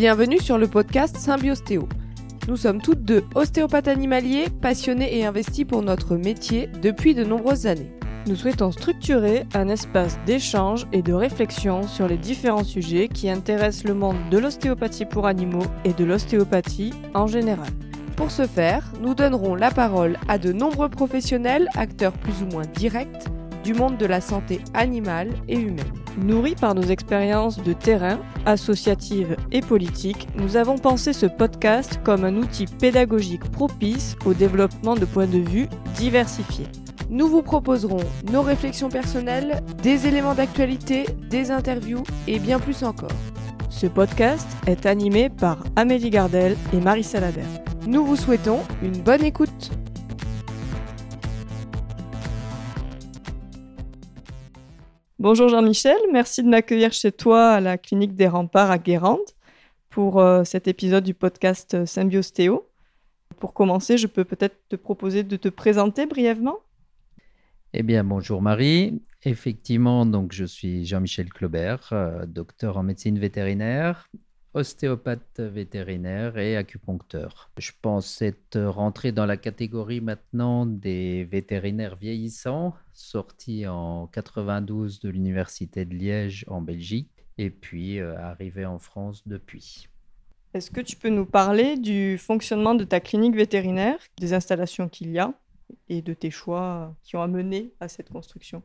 Bienvenue 0.00 0.40
sur 0.40 0.56
le 0.56 0.66
podcast 0.66 1.14
Symbiostéo. 1.18 1.86
Nous 2.48 2.56
sommes 2.56 2.80
toutes 2.80 3.02
deux 3.02 3.22
ostéopathes 3.34 3.86
animaliers, 3.86 4.46
passionnés 4.48 5.18
et 5.18 5.26
investis 5.26 5.66
pour 5.66 5.82
notre 5.82 6.16
métier 6.16 6.70
depuis 6.80 7.14
de 7.14 7.22
nombreuses 7.22 7.66
années. 7.66 7.92
Nous 8.26 8.34
souhaitons 8.34 8.72
structurer 8.72 9.44
un 9.52 9.68
espace 9.68 10.18
d'échange 10.24 10.86
et 10.94 11.02
de 11.02 11.12
réflexion 11.12 11.86
sur 11.86 12.08
les 12.08 12.16
différents 12.16 12.64
sujets 12.64 13.08
qui 13.08 13.28
intéressent 13.28 13.84
le 13.84 13.92
monde 13.92 14.16
de 14.30 14.38
l'ostéopathie 14.38 15.04
pour 15.04 15.26
animaux 15.26 15.66
et 15.84 15.92
de 15.92 16.04
l'ostéopathie 16.04 16.94
en 17.12 17.26
général. 17.26 17.68
Pour 18.16 18.30
ce 18.30 18.46
faire, 18.46 18.90
nous 19.02 19.14
donnerons 19.14 19.54
la 19.54 19.70
parole 19.70 20.16
à 20.28 20.38
de 20.38 20.50
nombreux 20.50 20.88
professionnels, 20.88 21.68
acteurs 21.74 22.14
plus 22.14 22.42
ou 22.42 22.46
moins 22.46 22.64
directs, 22.74 23.26
du 23.64 23.74
monde 23.74 23.98
de 23.98 24.06
la 24.06 24.22
santé 24.22 24.60
animale 24.72 25.28
et 25.46 25.58
humaine. 25.58 25.99
Nourris 26.18 26.54
par 26.54 26.74
nos 26.74 26.82
expériences 26.82 27.62
de 27.62 27.72
terrain, 27.72 28.18
associatives 28.46 29.36
et 29.52 29.60
politiques, 29.60 30.28
nous 30.36 30.56
avons 30.56 30.78
pensé 30.78 31.12
ce 31.12 31.26
podcast 31.26 32.00
comme 32.04 32.24
un 32.24 32.36
outil 32.36 32.66
pédagogique 32.66 33.50
propice 33.50 34.16
au 34.24 34.34
développement 34.34 34.94
de 34.94 35.04
points 35.04 35.26
de 35.26 35.38
vue 35.38 35.68
diversifiés. 35.96 36.66
Nous 37.10 37.28
vous 37.28 37.42
proposerons 37.42 38.04
nos 38.30 38.42
réflexions 38.42 38.88
personnelles, 38.88 39.62
des 39.82 40.06
éléments 40.06 40.34
d'actualité, 40.34 41.06
des 41.28 41.50
interviews 41.50 42.04
et 42.26 42.38
bien 42.38 42.58
plus 42.60 42.84
encore. 42.84 43.10
Ce 43.68 43.86
podcast 43.86 44.48
est 44.66 44.86
animé 44.86 45.28
par 45.28 45.64
Amélie 45.76 46.10
Gardel 46.10 46.56
et 46.72 46.80
Marie 46.80 47.04
Salader. 47.04 47.42
Nous 47.86 48.04
vous 48.04 48.16
souhaitons 48.16 48.60
une 48.82 49.00
bonne 49.00 49.24
écoute. 49.24 49.70
Bonjour 55.20 55.50
Jean-Michel, 55.50 55.98
merci 56.10 56.42
de 56.42 56.48
m'accueillir 56.48 56.94
chez 56.94 57.12
toi 57.12 57.50
à 57.50 57.60
la 57.60 57.76
clinique 57.76 58.16
des 58.16 58.26
remparts 58.26 58.70
à 58.70 58.78
Guérande 58.78 59.18
pour 59.90 60.18
euh, 60.18 60.44
cet 60.44 60.66
épisode 60.66 61.04
du 61.04 61.12
podcast 61.12 61.74
euh, 61.74 61.84
Symbiostéo. 61.84 62.66
Pour 63.38 63.52
commencer, 63.52 63.98
je 63.98 64.06
peux 64.06 64.24
peut-être 64.24 64.56
te 64.70 64.76
proposer 64.76 65.22
de 65.22 65.36
te 65.36 65.50
présenter 65.50 66.06
brièvement 66.06 66.56
Eh 67.74 67.82
bien, 67.82 68.02
bonjour 68.02 68.40
Marie. 68.40 69.02
Effectivement, 69.24 70.06
donc 70.06 70.32
je 70.32 70.46
suis 70.46 70.86
Jean-Michel 70.86 71.28
Claubert, 71.28 71.90
euh, 71.92 72.24
docteur 72.24 72.78
en 72.78 72.82
médecine 72.82 73.18
vétérinaire 73.18 74.08
ostéopathe 74.54 75.40
vétérinaire 75.40 76.38
et 76.38 76.56
acupuncteur. 76.56 77.50
Je 77.58 77.72
pense 77.80 78.20
être 78.22 78.60
rentré 78.60 79.12
dans 79.12 79.26
la 79.26 79.36
catégorie 79.36 80.00
maintenant 80.00 80.66
des 80.66 81.24
vétérinaires 81.24 81.96
vieillissants, 81.96 82.74
sorti 82.92 83.66
en 83.66 84.08
92 84.08 85.00
de 85.00 85.08
l'Université 85.08 85.84
de 85.84 85.94
Liège 85.94 86.44
en 86.48 86.60
Belgique 86.60 87.10
et 87.38 87.50
puis 87.50 87.98
euh, 87.98 88.18
arrivé 88.18 88.66
en 88.66 88.78
France 88.78 89.26
depuis. 89.26 89.88
Est-ce 90.52 90.70
que 90.70 90.80
tu 90.80 90.96
peux 90.96 91.10
nous 91.10 91.26
parler 91.26 91.76
du 91.76 92.18
fonctionnement 92.18 92.74
de 92.74 92.84
ta 92.84 92.98
clinique 92.98 93.36
vétérinaire, 93.36 93.98
des 94.18 94.32
installations 94.32 94.88
qu'il 94.88 95.12
y 95.12 95.18
a 95.18 95.32
et 95.88 96.02
de 96.02 96.12
tes 96.12 96.32
choix 96.32 96.96
qui 97.04 97.16
ont 97.16 97.22
amené 97.22 97.72
à 97.78 97.86
cette 97.86 98.10
construction? 98.10 98.62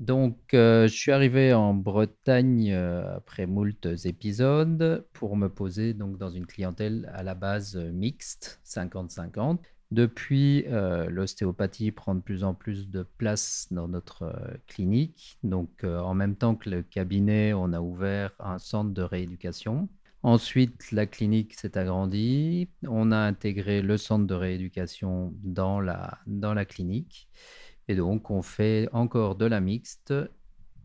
Donc, 0.00 0.54
euh, 0.54 0.88
je 0.88 0.94
suis 0.94 1.12
arrivé 1.12 1.52
en 1.52 1.74
Bretagne 1.74 2.72
euh, 2.72 3.16
après 3.18 3.44
moult 3.44 3.86
épisodes 4.06 5.06
pour 5.12 5.36
me 5.36 5.50
poser 5.50 5.92
donc 5.92 6.16
dans 6.16 6.30
une 6.30 6.46
clientèle 6.46 7.12
à 7.14 7.22
la 7.22 7.34
base 7.34 7.76
euh, 7.76 7.92
mixte, 7.92 8.62
50-50. 8.64 9.58
Depuis, 9.90 10.66
l'ostéopathie 11.08 11.90
prend 11.90 12.14
de 12.14 12.20
plus 12.20 12.44
en 12.44 12.54
plus 12.54 12.88
de 12.88 13.02
place 13.02 13.66
dans 13.72 13.88
notre 13.88 14.32
clinique. 14.68 15.36
Donc, 15.42 15.82
en 15.82 16.14
même 16.14 16.36
temps 16.36 16.54
que 16.54 16.70
le 16.70 16.82
cabinet, 16.84 17.52
on 17.54 17.72
a 17.72 17.80
ouvert 17.80 18.30
un 18.38 18.60
centre 18.60 18.92
de 18.92 19.02
rééducation. 19.02 19.88
Ensuite, 20.22 20.92
la 20.92 21.06
clinique 21.06 21.54
s'est 21.54 21.76
agrandie. 21.76 22.68
On 22.86 23.10
a 23.10 23.18
intégré 23.18 23.82
le 23.82 23.96
centre 23.96 24.28
de 24.28 24.34
rééducation 24.34 25.34
dans 25.42 25.80
la, 25.80 26.18
dans 26.28 26.54
la 26.54 26.64
clinique. 26.64 27.28
Et 27.90 27.96
donc, 27.96 28.30
on 28.30 28.40
fait 28.40 28.88
encore 28.92 29.34
de 29.34 29.46
la 29.46 29.58
mixte, 29.58 30.14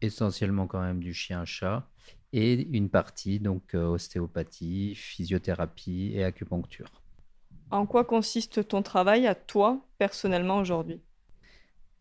essentiellement 0.01 0.65
quand 0.65 0.81
même 0.81 0.99
du 0.99 1.13
chien-chat, 1.13 1.87
et 2.33 2.67
une 2.75 2.89
partie, 2.89 3.39
donc 3.39 3.75
euh, 3.75 3.85
ostéopathie, 3.85 4.95
physiothérapie 4.95 6.13
et 6.15 6.23
acupuncture. 6.23 7.03
En 7.69 7.85
quoi 7.85 8.05
consiste 8.05 8.67
ton 8.67 8.81
travail 8.81 9.27
à 9.27 9.35
toi, 9.35 9.85
personnellement, 9.99 10.57
aujourd'hui? 10.57 10.99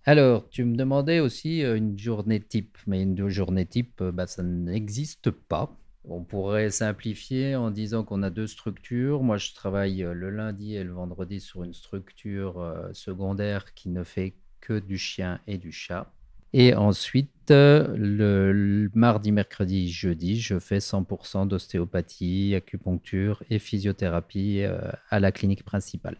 Alors, 0.06 0.48
tu 0.48 0.64
me 0.64 0.74
demandais 0.74 1.20
aussi 1.20 1.62
euh, 1.62 1.76
une 1.76 1.98
journée 1.98 2.40
type, 2.40 2.78
mais 2.86 3.02
une 3.02 3.28
journée 3.28 3.66
type, 3.66 4.00
euh, 4.00 4.10
bah, 4.10 4.26
ça 4.26 4.42
n'existe 4.42 5.30
pas. 5.30 5.76
On 6.04 6.24
pourrait 6.24 6.70
simplifier 6.70 7.56
en 7.56 7.70
disant 7.70 8.04
qu'on 8.04 8.22
a 8.22 8.30
deux 8.30 8.46
structures. 8.46 9.22
Moi, 9.22 9.36
je 9.36 9.52
travaille 9.52 9.98
le 9.98 10.30
lundi 10.30 10.76
et 10.76 10.82
le 10.82 10.92
vendredi 10.92 11.40
sur 11.40 11.62
une 11.62 11.74
structure 11.74 12.74
secondaire 12.92 13.72
qui 13.72 13.88
ne 13.88 14.04
fait 14.04 14.34
que 14.64 14.78
du 14.78 14.98
chien 14.98 15.40
et 15.46 15.58
du 15.58 15.72
chat. 15.72 16.10
Et 16.56 16.72
ensuite, 16.72 17.50
euh, 17.50 17.88
le, 17.96 18.88
mardi, 18.94 19.32
mercredi, 19.32 19.90
jeudi, 19.90 20.40
je 20.40 20.60
fais 20.60 20.78
100% 20.78 21.48
d'ostéopathie, 21.48 22.54
acupuncture 22.54 23.42
et 23.50 23.58
physiothérapie 23.58 24.62
euh, 24.62 24.78
à 25.10 25.18
la 25.18 25.32
clinique 25.32 25.64
principale. 25.64 26.16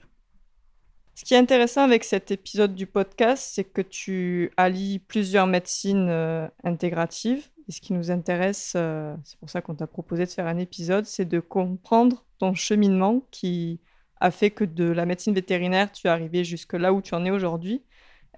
Ce 1.14 1.24
qui 1.24 1.34
est 1.34 1.38
intéressant 1.38 1.82
avec 1.82 2.02
cet 2.02 2.32
épisode 2.32 2.74
du 2.74 2.88
podcast, 2.88 3.48
c'est 3.54 3.62
que 3.62 3.80
tu 3.80 4.50
allies 4.56 4.98
plusieurs 4.98 5.46
médecines 5.46 6.08
euh, 6.10 6.48
intégratives. 6.64 7.46
Et 7.68 7.72
ce 7.72 7.80
qui 7.80 7.92
nous 7.92 8.10
intéresse, 8.10 8.76
c'est 9.24 9.38
pour 9.38 9.48
ça 9.48 9.62
qu'on 9.62 9.76
t'a 9.76 9.86
proposé 9.86 10.26
de 10.26 10.30
faire 10.30 10.48
un 10.48 10.58
épisode, 10.58 11.06
c'est 11.06 11.24
de 11.24 11.40
comprendre 11.40 12.26
ton 12.38 12.54
cheminement 12.54 13.22
qui 13.30 13.80
a 14.20 14.30
fait 14.32 14.50
que 14.50 14.64
de 14.64 14.84
la 14.84 15.06
médecine 15.06 15.32
vétérinaire, 15.32 15.90
tu 15.92 16.08
es 16.08 16.10
arrivé 16.10 16.44
jusque 16.44 16.74
là 16.74 16.92
où 16.92 17.00
tu 17.00 17.14
en 17.14 17.24
es 17.24 17.30
aujourd'hui 17.30 17.82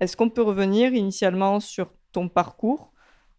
est-ce 0.00 0.16
qu'on 0.16 0.30
peut 0.30 0.42
revenir 0.42 0.92
initialement 0.94 1.60
sur 1.60 1.92
ton 2.12 2.28
parcours 2.28 2.92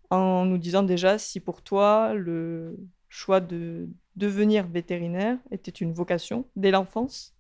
en 0.09 0.45
nous 0.45 0.57
disant 0.57 0.83
déjà 0.83 1.17
si 1.17 1.39
pour 1.39 1.61
toi 1.61 2.13
le 2.13 2.77
choix 3.09 3.39
de 3.39 3.89
devenir 4.15 4.67
vétérinaire 4.67 5.37
était 5.51 5.71
une 5.71 5.93
vocation 5.93 6.45
dès 6.55 6.71
l'enfance? 6.71 7.33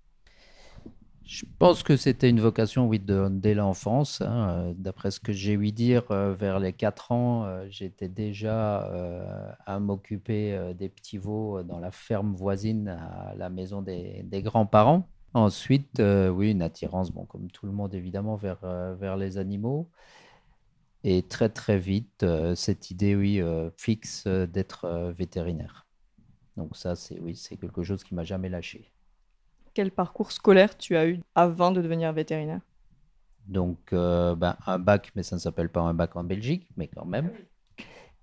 Je 1.27 1.43
pense 1.59 1.83
que 1.83 1.97
c'était 1.97 2.29
une 2.29 2.39
vocation, 2.39 2.87
oui, 2.87 3.01
dès 3.01 3.53
l'enfance. 3.53 4.21
Hein. 4.21 4.73
D'après 4.77 5.11
ce 5.11 5.19
que 5.19 5.33
j'ai 5.33 5.57
ouï 5.57 5.73
dire, 5.73 6.09
euh, 6.09 6.33
vers 6.33 6.57
les 6.57 6.71
4 6.71 7.11
ans, 7.11 7.43
euh, 7.43 7.65
j'étais 7.69 8.07
déjà 8.07 8.89
euh, 8.89 9.51
à 9.65 9.77
m'occuper 9.79 10.73
des 10.73 10.87
petits 10.87 11.17
veaux 11.17 11.63
dans 11.63 11.79
la 11.79 11.91
ferme 11.91 12.33
voisine 12.33 12.87
à 12.87 13.33
la 13.35 13.49
maison 13.49 13.81
des 13.81 14.41
grands-parents. 14.41 15.09
Ensuite, 15.33 15.99
euh, 15.99 16.29
oui, 16.29 16.51
une 16.51 16.61
attirance, 16.61 17.11
bon, 17.11 17.25
comme 17.25 17.51
tout 17.51 17.65
le 17.65 17.71
monde 17.71 17.93
évidemment, 17.93 18.35
vers, 18.35 18.63
euh, 18.63 18.95
vers 18.95 19.17
les 19.17 19.37
animaux. 19.37 19.89
Et 21.03 21.23
très 21.23 21.49
très 21.49 21.77
vite, 21.77 22.23
euh, 22.23 22.55
cette 22.55 22.91
idée, 22.91 23.15
oui, 23.15 23.41
fixe 23.77 24.27
d'être 24.27 25.11
vétérinaire. 25.15 25.85
Donc 26.55 26.75
ça, 26.75 26.95
c'est 26.95 27.19
oui, 27.19 27.35
c'est 27.35 27.55
quelque 27.57 27.83
chose 27.83 28.03
qui 28.03 28.15
m'a 28.15 28.23
jamais 28.23 28.49
lâché. 28.49 28.91
Quel 29.73 29.91
parcours 29.91 30.31
scolaire 30.31 30.75
tu 30.75 30.97
as 30.97 31.07
eu 31.07 31.19
avant 31.35 31.71
de 31.71 31.81
devenir 31.81 32.11
vétérinaire? 32.13 32.61
Donc, 33.45 33.91
ben, 33.91 34.57
un 34.65 34.79
bac, 34.79 35.11
mais 35.15 35.23
ça 35.23 35.35
ne 35.35 35.39
s'appelle 35.39 35.69
pas 35.69 35.81
un 35.81 35.93
bac 35.93 36.15
en 36.15 36.23
Belgique, 36.23 36.67
mais 36.75 36.87
quand 36.87 37.05
même. 37.05 37.31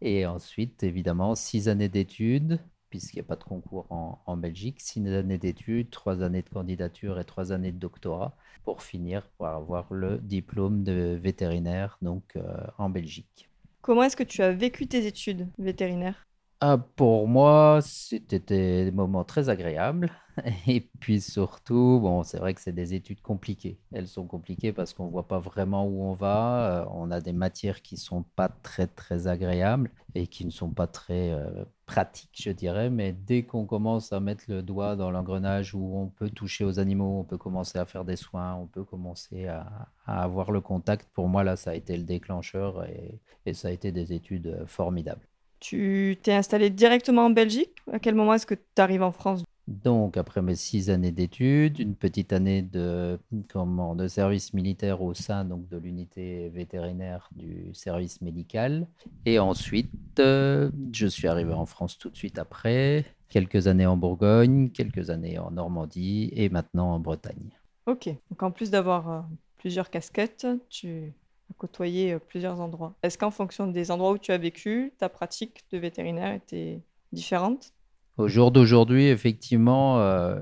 Et 0.00 0.26
ensuite, 0.26 0.82
évidemment, 0.82 1.34
six 1.34 1.68
années 1.68 1.88
d'études, 1.88 2.60
puisqu'il 2.94 3.16
n'y 3.16 3.22
a 3.22 3.24
pas 3.24 3.34
de 3.34 3.42
concours 3.42 3.86
en, 3.90 4.36
Belgique, 4.36 4.76
six 4.80 5.04
années 5.08 5.36
d'études, 5.36 5.90
trois 5.90 6.22
années 6.22 6.42
de 6.42 6.48
candidature 6.48 7.18
et 7.18 7.24
trois 7.24 7.50
années 7.50 7.72
de 7.72 7.76
doctorat 7.76 8.36
pour 8.62 8.82
finir 8.82 9.28
par 9.36 9.56
avoir 9.56 9.92
le 9.92 10.18
diplôme 10.18 10.84
de 10.84 11.18
vétérinaire 11.20 11.98
donc 12.02 12.22
euh, 12.36 12.42
en 12.78 12.90
Belgique. 12.90 13.50
Comment 13.82 14.04
est-ce 14.04 14.16
que 14.16 14.22
tu 14.22 14.42
as 14.42 14.52
vécu 14.52 14.86
tes 14.86 15.06
études 15.06 15.48
vétérinaires? 15.58 16.24
Ah, 16.66 16.78
Pour 16.96 17.28
moi, 17.28 17.80
c'était 17.82 18.38
des 18.38 18.90
moments 18.90 19.24
très 19.24 19.50
agréables. 19.50 20.10
Et 20.66 20.80
puis 20.80 21.20
surtout, 21.20 22.00
bon, 22.00 22.22
c'est 22.22 22.38
vrai 22.38 22.54
que 22.54 22.60
c'est 22.62 22.72
des 22.72 22.94
études 22.94 23.20
compliquées. 23.20 23.78
Elles 23.92 24.08
sont 24.08 24.26
compliquées 24.26 24.72
parce 24.72 24.94
qu'on 24.94 25.04
ne 25.06 25.10
voit 25.10 25.28
pas 25.28 25.38
vraiment 25.38 25.86
où 25.86 26.02
on 26.04 26.14
va. 26.14 26.82
Euh, 26.82 26.86
on 26.92 27.10
a 27.10 27.20
des 27.20 27.34
matières 27.34 27.82
qui 27.82 27.96
ne 27.96 28.00
sont 28.00 28.22
pas 28.34 28.48
très, 28.48 28.86
très 28.86 29.26
agréables 29.26 29.90
et 30.14 30.26
qui 30.26 30.46
ne 30.46 30.50
sont 30.50 30.70
pas 30.70 30.86
très 30.86 31.32
euh, 31.32 31.66
pratiques, 31.84 32.40
je 32.42 32.50
dirais. 32.50 32.88
Mais 32.88 33.12
dès 33.12 33.42
qu'on 33.42 33.66
commence 33.66 34.14
à 34.14 34.20
mettre 34.20 34.44
le 34.48 34.62
doigt 34.62 34.96
dans 34.96 35.10
l'engrenage 35.10 35.74
où 35.74 35.98
on 35.98 36.08
peut 36.08 36.30
toucher 36.30 36.64
aux 36.64 36.78
animaux, 36.78 37.20
on 37.20 37.24
peut 37.24 37.38
commencer 37.38 37.78
à 37.78 37.84
faire 37.84 38.06
des 38.06 38.16
soins, 38.16 38.54
on 38.54 38.66
peut 38.66 38.84
commencer 38.84 39.46
à, 39.48 39.90
avoir 40.06 40.50
le 40.50 40.62
contact, 40.62 41.10
pour 41.12 41.28
moi, 41.28 41.44
là, 41.44 41.56
ça 41.56 41.72
a 41.72 41.74
été 41.74 41.94
le 41.96 42.04
déclencheur 42.04 42.86
et, 42.86 43.20
ça 43.52 43.68
a 43.68 43.70
été 43.70 43.92
des 43.92 44.14
études 44.14 44.46
euh, 44.46 44.66
formidables. 44.66 45.28
Tu 45.64 46.18
t'es 46.22 46.34
installé 46.34 46.68
directement 46.68 47.24
en 47.24 47.30
Belgique? 47.30 47.70
À 47.90 47.98
quel 47.98 48.14
moment 48.14 48.34
est-ce 48.34 48.44
que 48.44 48.54
tu 48.54 48.82
arrives 48.82 49.02
en 49.02 49.12
France? 49.12 49.44
Donc, 49.66 50.18
après 50.18 50.42
mes 50.42 50.56
six 50.56 50.90
années 50.90 51.10
d'études, 51.10 51.78
une 51.78 51.94
petite 51.94 52.34
année 52.34 52.60
de, 52.60 53.18
comment, 53.48 53.94
de 53.94 54.06
service 54.06 54.52
militaire 54.52 55.00
au 55.00 55.14
sein 55.14 55.46
donc, 55.46 55.66
de 55.70 55.78
l'unité 55.78 56.50
vétérinaire 56.50 57.30
du 57.34 57.72
service 57.72 58.20
médical. 58.20 58.86
Et 59.24 59.38
ensuite, 59.38 59.88
euh, 60.18 60.70
je 60.92 61.06
suis 61.06 61.28
arrivé 61.28 61.54
en 61.54 61.64
France 61.64 61.96
tout 61.96 62.10
de 62.10 62.16
suite 62.16 62.38
après. 62.38 63.06
quelques 63.30 63.66
années 63.66 63.86
en 63.86 63.96
Bourgogne, 63.96 64.68
quelques 64.68 65.08
années 65.08 65.38
en 65.38 65.50
Normandie 65.50 66.30
et 66.34 66.50
maintenant 66.50 66.92
en 66.92 67.00
Bretagne. 67.00 67.52
Ok, 67.86 68.10
donc 68.30 68.42
en 68.42 68.50
plus 68.50 68.70
d'avoir 68.70 69.10
euh, 69.10 69.20
plusieurs 69.56 69.88
casquettes, 69.88 70.46
tu 70.68 71.14
côtoyé 71.58 72.14
euh, 72.14 72.18
plusieurs 72.18 72.60
endroits. 72.60 72.94
Est-ce 73.02 73.18
qu'en 73.18 73.30
fonction 73.30 73.66
des 73.66 73.90
endroits 73.90 74.12
où 74.12 74.18
tu 74.18 74.32
as 74.32 74.38
vécu, 74.38 74.92
ta 74.98 75.08
pratique 75.08 75.64
de 75.72 75.78
vétérinaire 75.78 76.34
était 76.34 76.80
différente? 77.12 77.72
Au 78.16 78.28
jour 78.28 78.50
d'aujourd'hui, 78.50 79.06
effectivement, 79.06 80.00
euh, 80.00 80.40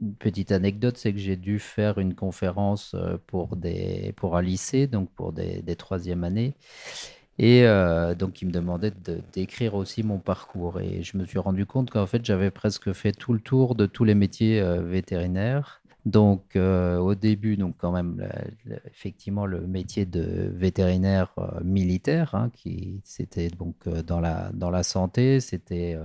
une 0.00 0.14
petite 0.14 0.52
anecdote, 0.52 0.96
c'est 0.96 1.12
que 1.12 1.18
j'ai 1.18 1.36
dû 1.36 1.58
faire 1.58 1.98
une 1.98 2.14
conférence 2.14 2.96
pour, 3.26 3.56
des, 3.56 4.12
pour 4.16 4.36
un 4.36 4.42
lycée, 4.42 4.86
donc 4.86 5.10
pour 5.10 5.32
des, 5.32 5.62
des 5.62 5.76
troisième 5.76 6.24
années. 6.24 6.54
Et 7.38 7.64
donc, 8.16 8.42
il 8.42 8.46
me 8.46 8.52
demandait 8.52 8.92
de 8.92 9.20
d'écrire 9.32 9.74
aussi 9.74 10.04
mon 10.04 10.18
parcours. 10.18 10.80
Et 10.80 11.02
je 11.02 11.18
me 11.18 11.24
suis 11.24 11.40
rendu 11.40 11.66
compte 11.66 11.90
qu'en 11.90 12.06
fait, 12.06 12.24
j'avais 12.24 12.52
presque 12.52 12.92
fait 12.92 13.10
tout 13.10 13.32
le 13.32 13.40
tour 13.40 13.74
de 13.74 13.86
tous 13.86 14.04
les 14.04 14.14
métiers 14.14 14.62
vétérinaires. 14.82 15.82
Donc, 16.04 16.56
au 16.56 17.14
début, 17.14 17.56
donc 17.56 17.76
quand 17.78 17.92
même, 17.92 18.28
effectivement, 18.86 19.46
le 19.46 19.66
métier 19.66 20.04
de 20.04 20.50
vétérinaire 20.54 21.34
militaire, 21.62 22.34
hein, 22.34 22.50
qui 22.52 23.00
c'était 23.04 23.48
donc 23.48 23.88
dans 23.88 24.20
la, 24.20 24.50
dans 24.52 24.70
la 24.70 24.82
santé, 24.82 25.40
c'était 25.40 25.96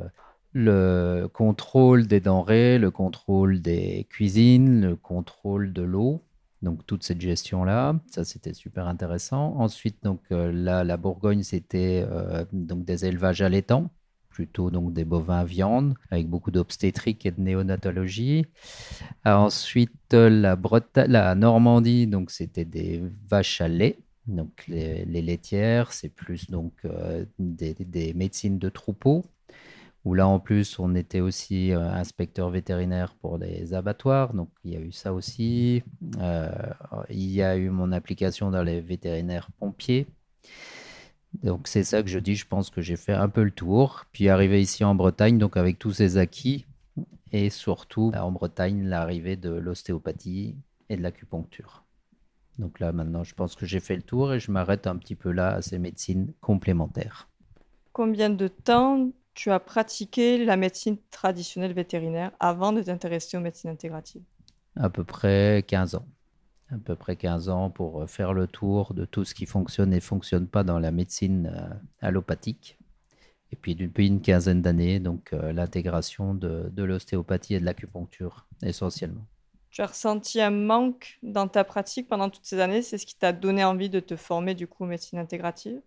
le 0.53 1.27
contrôle 1.31 2.07
des 2.07 2.19
denrées, 2.19 2.79
le 2.79 2.91
contrôle 2.91 3.61
des 3.61 4.07
cuisines, 4.09 4.81
le 4.81 4.95
contrôle 4.95 5.73
de 5.73 5.81
l'eau. 5.81 6.23
Donc 6.61 6.85
toute 6.85 7.03
cette 7.03 7.21
gestion-là, 7.21 7.95
ça 8.11 8.25
c'était 8.25 8.53
super 8.53 8.87
intéressant. 8.87 9.55
Ensuite, 9.57 10.03
donc 10.03 10.21
euh, 10.31 10.51
la 10.51 10.97
Bourgogne, 10.97 11.43
c'était 11.43 12.05
euh, 12.09 12.43
donc 12.51 12.83
des 12.83 13.05
élevages 13.05 13.41
allaitants, 13.41 13.89
plutôt 14.39 14.71
donc 14.71 14.93
des 14.93 15.03
bovins 15.03 15.43
viande, 15.43 15.95
avec 16.11 16.29
beaucoup 16.29 16.49
d'obstétrique 16.49 17.25
et 17.25 17.31
de 17.31 17.41
néonatologie. 17.41 18.45
Ensuite, 19.25 20.13
la, 20.13 20.57
la 20.95 21.35
Normandie, 21.35 22.07
donc 22.07 22.31
c'était 22.31 22.63
des 22.63 23.03
vaches 23.29 23.59
à 23.59 23.67
lait. 23.67 23.97
Donc 24.27 24.51
les, 24.69 25.21
laitières, 25.21 25.91
c'est 25.91 26.13
plus 26.21 26.49
donc 26.49 26.71
euh, 26.85 27.25
des, 27.37 27.73
des 27.73 28.13
médecines 28.13 28.59
de 28.59 28.69
troupeaux 28.69 29.25
où 30.05 30.13
là 30.13 30.25
en 30.25 30.39
plus 30.39 30.79
on 30.79 30.95
était 30.95 31.19
aussi 31.19 31.73
euh, 31.73 31.91
inspecteur 31.91 32.49
vétérinaire 32.49 33.15
pour 33.21 33.37
les 33.37 33.73
abattoirs, 33.73 34.33
donc 34.33 34.49
il 34.63 34.71
y 34.71 34.77
a 34.77 34.79
eu 34.79 34.93
ça 34.93 35.13
aussi. 35.13 35.83
Euh, 36.19 36.49
il 37.09 37.29
y 37.31 37.41
a 37.41 37.57
eu 37.57 37.69
mon 37.69 37.91
application 37.91 38.51
dans 38.51 38.63
les 38.63 38.79
vétérinaires 38.79 39.49
pompiers. 39.59 40.07
Donc 41.43 41.67
c'est 41.67 41.83
ça 41.83 42.01
que 42.03 42.09
je 42.09 42.19
dis, 42.19 42.35
je 42.35 42.47
pense 42.47 42.69
que 42.69 42.81
j'ai 42.81 42.97
fait 42.97 43.13
un 43.13 43.29
peu 43.29 43.43
le 43.43 43.51
tour. 43.51 44.05
Puis 44.11 44.29
arrivé 44.29 44.61
ici 44.61 44.83
en 44.83 44.95
Bretagne, 44.95 45.37
donc 45.37 45.57
avec 45.57 45.79
tous 45.79 45.93
ces 45.93 46.17
acquis, 46.17 46.65
et 47.31 47.49
surtout 47.49 48.11
en 48.15 48.31
Bretagne, 48.31 48.87
l'arrivée 48.87 49.35
de 49.35 49.51
l'ostéopathie 49.51 50.55
et 50.89 50.97
de 50.97 51.01
l'acupuncture. 51.01 51.83
Donc 52.57 52.79
là 52.79 52.91
maintenant, 52.91 53.23
je 53.23 53.35
pense 53.35 53.55
que 53.55 53.65
j'ai 53.65 53.79
fait 53.79 53.95
le 53.95 54.01
tour 54.01 54.33
et 54.33 54.39
je 54.39 54.51
m'arrête 54.51 54.87
un 54.87 54.97
petit 54.97 55.15
peu 55.15 55.31
là 55.31 55.55
à 55.55 55.61
ces 55.61 55.79
médecines 55.79 56.33
complémentaires. 56.41 57.29
Combien 57.93 58.29
de 58.29 58.47
temps 58.47 59.11
tu 59.33 59.51
as 59.51 59.59
pratiqué 59.59 60.43
la 60.43 60.57
médecine 60.57 60.97
traditionnelle 61.11 61.73
vétérinaire 61.73 62.31
avant 62.39 62.73
de 62.73 62.81
t'intéresser 62.81 63.37
aux 63.37 63.41
médecines 63.41 63.69
intégratives? 63.69 64.23
À 64.75 64.89
peu 64.89 65.03
près 65.03 65.63
15 65.67 65.95
ans. 65.95 66.05
À 66.71 66.77
peu 66.77 66.95
près 66.95 67.15
15 67.15 67.49
ans 67.49 67.69
pour 67.69 68.07
faire 68.07 68.33
le 68.33 68.45
tour 68.45 68.93
de 68.93 69.05
tout 69.05 69.25
ce 69.25 69.33
qui 69.33 69.45
fonctionne 69.45 69.93
et 69.93 69.99
fonctionne 69.99 70.47
pas 70.47 70.63
dans 70.63 70.79
la 70.79 70.91
médecine 70.91 71.51
euh, 71.53 71.73
allopathique. 72.01 72.77
Et 73.51 73.55
puis 73.55 73.75
depuis 73.75 74.07
une 74.07 74.21
quinzaine 74.21 74.61
d'années, 74.61 74.99
donc 74.99 75.33
euh, 75.33 75.51
l'intégration 75.51 76.35
de, 76.35 76.69
de 76.71 76.83
l'ostéopathie 76.83 77.55
et 77.55 77.59
de 77.59 77.65
l'acupuncture 77.65 78.45
essentiellement. 78.61 79.25
Tu 79.71 79.81
as 79.81 79.87
ressenti 79.87 80.41
un 80.41 80.51
manque 80.51 81.19
dans 81.21 81.47
ta 81.47 81.63
pratique 81.63 82.07
pendant 82.07 82.29
toutes 82.29 82.45
ces 82.45 82.59
années? 82.59 82.81
C'est 82.81 82.97
ce 82.97 83.05
qui 83.05 83.15
t'a 83.15 83.33
donné 83.33 83.63
envie 83.63 83.89
de 83.89 83.99
te 83.99 84.15
former 84.15 84.55
du 84.55 84.67
coup 84.67 84.83
aux 84.83 84.87
médecines 84.87 85.19
intégratives? 85.19 85.81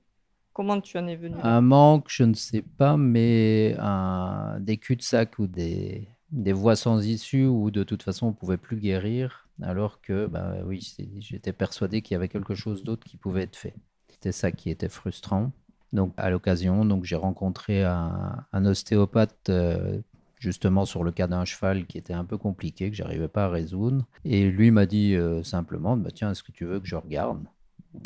Comment 0.52 0.80
tu 0.80 0.98
en 0.98 1.06
es 1.06 1.16
venu 1.16 1.36
Un 1.42 1.60
manque, 1.62 2.06
je 2.08 2.24
ne 2.24 2.34
sais 2.34 2.62
pas, 2.62 2.96
mais 2.96 3.74
un, 3.78 4.58
des 4.60 4.76
cul-de-sac 4.76 5.38
ou 5.38 5.46
des, 5.46 6.06
des 6.30 6.52
voies 6.52 6.76
sans 6.76 7.04
issue 7.06 7.46
où 7.46 7.70
de 7.70 7.82
toute 7.84 8.02
façon 8.02 8.26
on 8.26 8.30
ne 8.30 8.34
pouvait 8.34 8.58
plus 8.58 8.76
guérir, 8.76 9.48
alors 9.62 10.00
que 10.00 10.26
bah, 10.26 10.56
oui, 10.64 10.94
j'étais 11.18 11.52
persuadé 11.52 12.02
qu'il 12.02 12.14
y 12.14 12.16
avait 12.16 12.28
quelque 12.28 12.54
chose 12.54 12.82
d'autre 12.82 13.06
qui 13.06 13.16
pouvait 13.16 13.42
être 13.42 13.56
fait. 13.56 13.74
C'était 14.08 14.32
ça 14.32 14.52
qui 14.52 14.70
était 14.70 14.88
frustrant. 14.88 15.52
Donc 15.92 16.14
à 16.16 16.30
l'occasion, 16.30 16.84
donc 16.84 17.04
j'ai 17.04 17.16
rencontré 17.16 17.84
un, 17.84 18.46
ostéopathe 18.52 19.50
euh, 19.50 20.00
justement 20.38 20.84
sur 20.84 21.04
le 21.04 21.12
cas 21.12 21.26
d'un 21.26 21.44
cheval 21.44 21.86
qui 21.86 21.98
était 21.98 22.14
un 22.14 22.24
peu 22.24 22.38
compliqué 22.38 22.90
que 22.90 22.96
j'arrivais 22.96 23.28
pas 23.28 23.44
à 23.44 23.48
résoudre, 23.48 24.06
et 24.24 24.48
lui 24.50 24.70
m'a 24.70 24.86
dit 24.86 25.14
euh, 25.14 25.42
simplement, 25.42 25.96
bah, 25.96 26.10
tiens, 26.14 26.30
est-ce 26.30 26.42
que 26.42 26.52
tu 26.52 26.64
veux 26.64 26.80
que 26.80 26.86
je 26.86 26.96
regarde? 26.96 27.44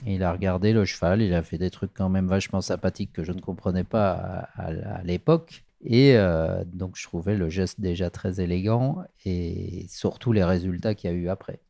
Il 0.05 0.23
a 0.23 0.33
regardé 0.33 0.73
le 0.73 0.85
cheval, 0.85 1.23
il 1.23 1.33
a 1.33 1.43
fait 1.43 1.59
des 1.59 1.71
trucs 1.71 1.95
quand 1.95 2.09
même 2.09 2.27
vachement 2.27 2.61
sympathiques 2.61 3.13
que 3.13 3.23
je 3.23 3.33
ne 3.33 3.41
comprenais 3.41 3.85
pas 3.85 4.49
à, 4.57 5.03
l'époque. 5.05 5.65
Et 5.85 6.17
euh, 6.17 6.65
donc, 6.65 6.97
je 6.97 7.05
trouvais 7.05 7.37
le 7.37 7.49
geste 7.49 7.81
déjà 7.81 8.11
très 8.11 8.41
élégant 8.41 9.05
et 9.25 9.87
surtout 9.89 10.33
les 10.33 10.45
résultats 10.45 10.95
qu'il 10.95 11.11
y 11.11 11.13
a 11.13 11.17
eu 11.17 11.29
après. 11.29 11.61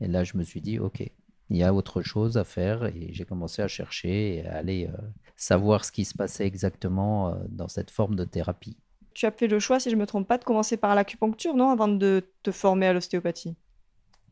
Et 0.00 0.06
là, 0.06 0.24
je 0.24 0.36
me 0.36 0.42
suis 0.42 0.60
dit, 0.60 0.78
OK, 0.78 1.02
il 1.50 1.56
y 1.56 1.62
a 1.62 1.74
autre 1.74 2.02
chose 2.02 2.36
à 2.36 2.44
faire 2.44 2.84
et 2.84 3.08
j'ai 3.12 3.24
commencé 3.24 3.62
à 3.62 3.68
chercher 3.68 4.36
et 4.36 4.46
à 4.46 4.56
aller 4.56 4.88
euh, 4.92 4.96
savoir 5.36 5.84
ce 5.84 5.92
qui 5.92 6.04
se 6.04 6.14
passait 6.14 6.46
exactement 6.46 7.28
euh, 7.28 7.34
dans 7.48 7.68
cette 7.68 7.90
forme 7.90 8.16
de 8.16 8.24
thérapie. 8.24 8.76
Tu 9.14 9.26
as 9.26 9.30
fait 9.30 9.46
le 9.46 9.60
choix, 9.60 9.78
si 9.78 9.90
je 9.90 9.94
ne 9.94 10.00
me 10.00 10.06
trompe 10.06 10.26
pas, 10.26 10.38
de 10.38 10.44
commencer 10.44 10.76
par 10.76 10.94
l'acupuncture, 10.94 11.54
non, 11.54 11.70
avant 11.70 11.88
de 11.88 12.28
te 12.42 12.50
former 12.50 12.86
à 12.86 12.92
l'ostéopathie? 12.92 13.56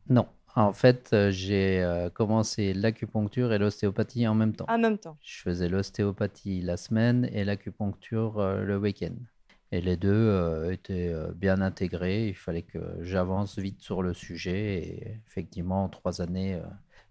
Non, 0.08 0.26
en 0.54 0.72
fait, 0.72 1.10
euh, 1.12 1.30
j'ai 1.30 1.82
euh, 1.82 2.10
commencé 2.10 2.74
l'acupuncture 2.74 3.52
et 3.52 3.58
l'ostéopathie 3.58 4.26
en 4.26 4.34
même 4.34 4.54
temps. 4.54 4.66
En 4.68 4.78
même 4.78 4.98
temps. 4.98 5.16
Je 5.22 5.40
faisais 5.40 5.68
l'ostéopathie 5.68 6.60
la 6.60 6.76
semaine 6.76 7.28
et 7.32 7.44
l'acupuncture 7.44 8.38
euh, 8.38 8.62
le 8.62 8.76
week-end. 8.76 9.14
Et 9.70 9.80
les 9.80 9.96
deux 9.96 10.70
étaient 10.70 11.14
bien 11.34 11.62
intégrés. 11.62 12.28
Il 12.28 12.34
fallait 12.34 12.60
que 12.60 12.78
j'avance 13.00 13.58
vite 13.58 13.80
sur 13.80 14.02
le 14.02 14.12
sujet. 14.12 14.74
Et 14.74 15.18
effectivement, 15.26 15.84
en 15.84 15.88
trois 15.88 16.20
années, 16.20 16.60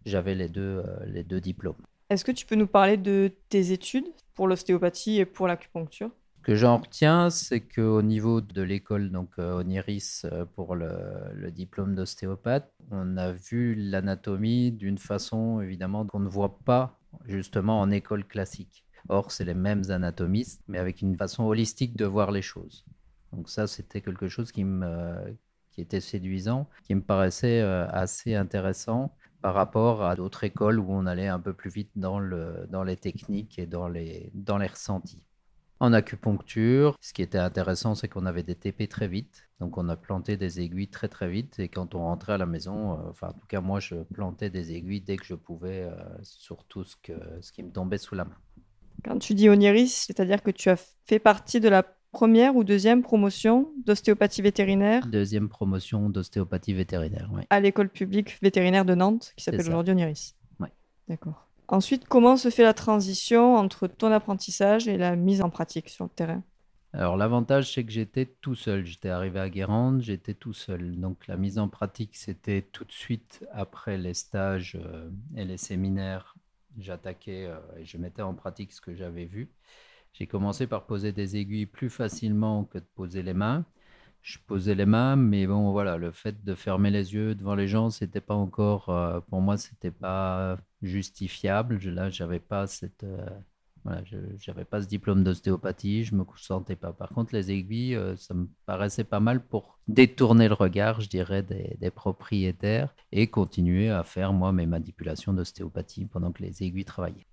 j'avais 0.05 0.35
les 0.35 0.47
deux, 0.47 0.83
les 1.07 1.23
deux 1.23 1.41
diplômes. 1.41 1.81
Est-ce 2.11 2.23
que 2.23 2.31
tu 2.31 2.45
peux 2.45 2.53
nous 2.53 2.67
parler 2.67 2.97
de 2.97 3.31
tes 3.49 3.71
études 3.71 4.05
pour 4.35 4.47
l'ostéopathie 4.47 5.17
et 5.17 5.25
pour 5.25 5.47
l'acupuncture? 5.47 6.11
Ce 6.41 6.43
que 6.43 6.55
j'en 6.55 6.77
retiens, 6.77 7.29
c'est 7.29 7.59
qu'au 7.59 8.01
niveau 8.01 8.41
de 8.41 8.63
l'école, 8.63 9.11
donc 9.11 9.29
euh, 9.37 9.59
Oniris, 9.59 10.25
euh, 10.25 10.43
pour 10.43 10.75
le, 10.75 11.51
diplôme 11.51 11.93
d'ostéopathe, 11.93 12.73
on 12.89 13.15
a 13.15 13.31
vu 13.31 13.75
l'anatomie 13.75 14.71
d'une 14.71 14.97
façon 14.97 15.61
évidemment 15.61 16.03
qu'on 16.03 16.19
ne 16.19 16.27
voit 16.27 16.57
pas 16.65 16.97
justement 17.27 17.79
en 17.79 17.91
école 17.91 18.25
classique. 18.25 18.83
Or, 19.07 19.31
c'est 19.31 19.45
les 19.45 19.53
mêmes 19.53 19.83
anatomistes, 19.89 20.63
mais 20.67 20.79
avec 20.79 21.03
une 21.03 21.15
façon 21.15 21.43
holistique 21.43 21.95
de 21.95 22.05
voir 22.05 22.31
les 22.31 22.41
choses. 22.41 22.85
Donc 23.33 23.47
ça, 23.47 23.67
c'était 23.67 24.01
quelque 24.01 24.27
chose 24.27 24.51
qui, 24.51 24.63
me, 24.63 25.37
qui 25.69 25.81
était 25.81 26.01
séduisant, 26.01 26.67
qui 26.85 26.95
me 26.95 27.01
paraissait 27.01 27.61
euh, 27.61 27.87
assez 27.89 28.33
intéressant 28.33 29.13
par 29.43 29.53
rapport 29.53 30.03
à 30.03 30.15
d'autres 30.15 30.43
écoles 30.43 30.79
où 30.79 30.87
on 30.89 31.05
allait 31.05 31.27
un 31.27 31.39
peu 31.39 31.53
plus 31.53 31.69
vite 31.69 31.91
dans, 31.95 32.17
le, 32.17 32.65
dans 32.71 32.83
les 32.83 32.97
techniques 32.97 33.59
et 33.59 33.67
dans 33.67 33.87
les, 33.87 34.31
dans 34.33 34.57
les 34.57 34.67
ressentis. 34.67 35.21
En 35.81 35.93
acupuncture, 35.93 36.95
ce 37.01 37.11
qui 37.11 37.23
était 37.23 37.39
intéressant, 37.39 37.95
c'est 37.95 38.07
qu'on 38.07 38.27
avait 38.27 38.43
des 38.43 38.53
TP 38.53 38.87
très 38.87 39.07
vite. 39.07 39.49
Donc 39.59 39.79
on 39.79 39.89
a 39.89 39.97
planté 39.97 40.37
des 40.37 40.61
aiguilles 40.61 40.89
très 40.89 41.07
très 41.07 41.27
vite. 41.27 41.57
Et 41.57 41.69
quand 41.69 41.95
on 41.95 42.01
rentrait 42.01 42.33
à 42.33 42.37
la 42.37 42.45
maison, 42.45 42.93
euh, 42.93 43.09
enfin 43.09 43.29
en 43.29 43.33
tout 43.33 43.47
cas 43.47 43.61
moi, 43.61 43.79
je 43.79 43.95
plantais 44.13 44.51
des 44.51 44.73
aiguilles 44.73 45.01
dès 45.01 45.17
que 45.17 45.25
je 45.25 45.33
pouvais 45.33 45.81
euh, 45.81 45.95
sur 46.21 46.65
tout 46.65 46.83
ce, 46.83 46.95
que, 47.01 47.13
ce 47.41 47.51
qui 47.51 47.63
me 47.63 47.71
tombait 47.71 47.97
sous 47.97 48.13
la 48.13 48.25
main. 48.25 48.37
Quand 49.03 49.17
tu 49.17 49.33
dis 49.33 49.49
Oniris, 49.49 50.05
c'est-à-dire 50.05 50.43
que 50.43 50.51
tu 50.51 50.69
as 50.69 50.75
fait 51.05 51.17
partie 51.17 51.59
de 51.59 51.67
la 51.67 51.81
première 52.11 52.55
ou 52.55 52.63
deuxième 52.63 53.01
promotion 53.01 53.71
d'ostéopathie 53.83 54.43
vétérinaire? 54.43 55.07
Deuxième 55.07 55.49
promotion 55.49 56.11
d'ostéopathie 56.11 56.73
vétérinaire, 56.73 57.31
oui. 57.33 57.41
À 57.49 57.59
l'école 57.59 57.89
publique 57.89 58.37
vétérinaire 58.43 58.85
de 58.85 58.93
Nantes, 58.93 59.33
qui 59.35 59.43
s'appelle 59.43 59.67
aujourd'hui 59.67 59.93
Oniris. 59.93 60.35
Oui. 60.59 60.67
D'accord. 61.07 61.47
Ensuite, 61.71 62.05
comment 62.05 62.35
se 62.35 62.49
fait 62.49 62.63
la 62.63 62.73
transition 62.73 63.55
entre 63.55 63.87
ton 63.87 64.11
apprentissage 64.11 64.89
et 64.89 64.97
la 64.97 65.15
mise 65.15 65.41
en 65.41 65.49
pratique 65.49 65.87
sur 65.87 66.03
le 66.03 66.09
terrain? 66.09 66.43
Alors 66.91 67.15
l'avantage, 67.15 67.73
c'est 67.73 67.85
que 67.85 67.91
j'étais 67.91 68.25
tout 68.25 68.55
seul. 68.55 68.85
J'étais 68.85 69.07
arrivé 69.07 69.39
à 69.39 69.49
Guérande, 69.49 70.01
j'étais 70.01 70.33
tout 70.33 70.51
seul. 70.51 70.99
Donc 70.99 71.27
la 71.27 71.37
mise 71.37 71.57
en 71.57 71.69
pratique, 71.69 72.17
c'était 72.17 72.61
tout 72.61 72.83
de 72.83 72.91
suite 72.91 73.45
après 73.53 73.97
les 73.97 74.13
stages 74.13 74.77
euh, 74.85 75.09
et 75.37 75.45
les 75.45 75.55
séminaires. 75.55 76.35
J'attaquais 76.77 77.45
euh, 77.45 77.57
et 77.77 77.85
je 77.85 77.97
mettais 77.97 78.21
en 78.21 78.33
pratique 78.33 78.73
ce 78.73 78.81
que 78.81 78.93
j'avais 78.93 79.25
vu. 79.25 79.49
J'ai 80.11 80.27
commencé 80.27 80.67
par 80.67 80.85
poser 80.85 81.13
des 81.13 81.37
aiguilles 81.37 81.67
plus 81.67 81.89
facilement 81.89 82.65
que 82.65 82.79
de 82.79 82.87
poser 82.95 83.23
les 83.23 83.33
mains 83.33 83.63
je 84.21 84.37
posais 84.45 84.75
les 84.75 84.85
mains, 84.85 85.15
mais 85.15 85.47
bon, 85.47 85.71
voilà, 85.71 85.97
le 85.97 86.11
fait 86.11 86.43
de 86.43 86.53
fermer 86.55 86.91
les 86.91 87.13
yeux 87.13 87.35
devant 87.35 87.55
les 87.55 87.67
gens, 87.67 87.89
c'était 87.89 88.21
pas 88.21 88.35
encore, 88.35 88.89
euh, 88.89 89.19
pour 89.21 89.41
moi, 89.41 89.57
c'était 89.57 89.91
pas 89.91 90.57
justifiable. 90.81 91.79
Je, 91.79 91.89
là, 91.89 92.09
j'avais 92.09 92.39
pas 92.39 92.67
cette, 92.67 93.03
euh, 93.03 93.25
Voilà, 93.83 94.03
je 94.05 94.17
n'avais 94.47 94.65
pas 94.65 94.81
ce 94.81 94.87
diplôme 94.87 95.23
d'ostéopathie, 95.23 96.03
je 96.03 96.15
me 96.15 96.23
sentais 96.37 96.75
pas. 96.75 96.93
Par 96.93 97.09
contre, 97.09 97.33
les 97.33 97.51
aiguilles, 97.51 97.95
euh, 97.95 98.15
ça 98.15 98.33
me 98.35 98.47
paraissait 98.65 99.03
pas 99.03 99.19
mal 99.19 99.43
pour 99.43 99.79
détourner 99.87 100.47
le 100.47 100.53
regard, 100.53 101.01
je 101.01 101.09
dirais, 101.09 101.41
des, 101.43 101.77
des 101.79 101.91
propriétaires 101.91 102.93
et 103.11 103.27
continuer 103.27 103.89
à 103.89 104.03
faire, 104.03 104.33
moi, 104.33 104.51
mes 104.51 104.67
manipulations 104.67 105.33
d'ostéopathie 105.33 106.05
pendant 106.05 106.31
que 106.31 106.43
les 106.43 106.61
aiguilles 106.63 106.85
travaillaient. 106.85 107.25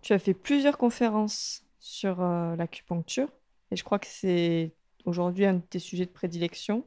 Tu 0.00 0.12
as 0.14 0.18
fait 0.18 0.34
plusieurs 0.34 0.78
conférences 0.78 1.64
sur 1.78 2.20
l'acupuncture 2.22 3.28
et 3.70 3.76
je 3.76 3.84
crois 3.84 3.98
que 3.98 4.06
c'est 4.08 4.74
aujourd'hui 5.04 5.46
un 5.46 5.54
de 5.54 5.60
tes 5.60 5.78
sujets 5.78 6.06
de 6.06 6.10
prédilection. 6.10 6.84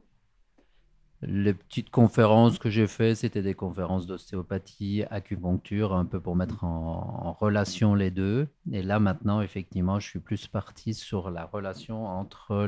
Les 1.26 1.54
petites 1.54 1.90
conférences 1.90 2.58
que 2.58 2.68
j'ai 2.68 2.86
faites, 2.86 3.16
c'était 3.16 3.40
des 3.40 3.54
conférences 3.54 4.06
d'ostéopathie, 4.06 5.04
acupuncture, 5.10 5.94
un 5.94 6.04
peu 6.04 6.20
pour 6.20 6.36
mettre 6.36 6.64
en, 6.64 7.32
relation 7.32 7.94
les 7.94 8.10
deux. 8.10 8.48
Et 8.72 8.82
là, 8.82 9.00
maintenant, 9.00 9.40
effectivement, 9.40 9.98
je 10.00 10.08
suis 10.08 10.18
plus 10.18 10.46
parti 10.48 10.92
sur 10.92 11.30
la 11.30 11.46
relation 11.46 12.06
entre 12.06 12.66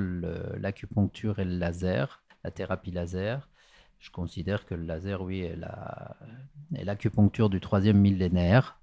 l'acupuncture 0.58 1.38
et 1.38 1.44
le 1.44 1.58
laser, 1.58 2.22
la 2.44 2.50
thérapie 2.50 2.92
laser. 2.92 3.48
Je 3.98 4.10
considère 4.10 4.64
que 4.64 4.74
le 4.74 4.84
laser, 4.84 5.20
oui, 5.22 5.40
est 5.40 6.84
l'acupuncture 6.84 7.50
du 7.50 7.60
troisième 7.60 7.98
millénaire. 7.98 8.78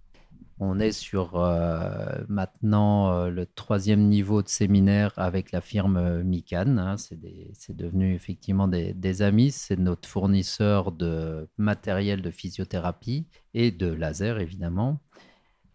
On 0.60 0.80
est 0.80 0.92
sur 0.92 1.36
euh, 1.36 2.24
maintenant 2.30 3.12
euh, 3.12 3.30
le 3.30 3.46
troisième 3.46 4.08
niveau 4.08 4.44
de 4.44 4.48
séminaire 4.48 5.12
avec 5.18 5.52
la 5.52 5.62
firme 5.62 5.98
euh, 5.98 6.24
Mikan. 6.24 6.78
Hein. 6.78 6.96
c'est 6.98 7.76
devenu 7.76 8.14
effectivement 8.14 8.68
des, 8.68 9.22
amis. 9.22 9.52
C'est 9.52 9.80
notre 9.80 10.08
fournisseur 10.08 10.92
de 10.92 11.50
matériel 11.58 12.22
de 12.22 12.30
physiothérapie 12.30 13.26
et 13.54 13.72
de 13.72 13.88
laser, 13.88 14.40
évidemment. 14.40 15.00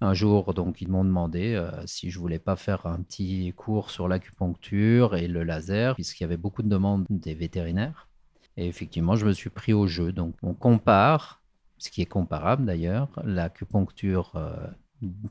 Un 0.00 0.14
jour, 0.14 0.54
donc, 0.54 0.80
ils 0.80 0.88
m'ont 0.88 1.04
demandé 1.04 1.60
si 1.86 2.10
je 2.10 2.20
voulais 2.20 2.38
pas 2.38 2.54
faire 2.54 2.86
un 2.86 3.02
petit 3.02 3.52
cours 3.56 3.90
sur 3.90 4.06
l'acupuncture 4.06 5.16
et 5.16 5.26
le 5.26 5.42
laser, 5.42 5.96
puisqu'il 5.96 6.22
y 6.22 6.24
avait 6.24 6.36
beaucoup 6.36 6.62
de 6.62 6.68
demandes 6.68 7.04
des 7.10 7.34
vétérinaires. 7.34 8.08
Et 8.56 8.68
effectivement, 8.68 9.16
je 9.16 9.26
me 9.26 9.32
suis 9.32 9.50
pris 9.50 9.72
au 9.72 9.88
jeu. 9.88 10.12
Donc, 10.12 10.36
on 10.42 10.54
compare 10.54 11.42
ce 11.78 11.90
qui 11.90 12.02
est 12.02 12.06
comparable 12.06 12.64
d'ailleurs, 12.64 13.08
l'acupuncture 13.24 14.32
euh, 14.36 14.56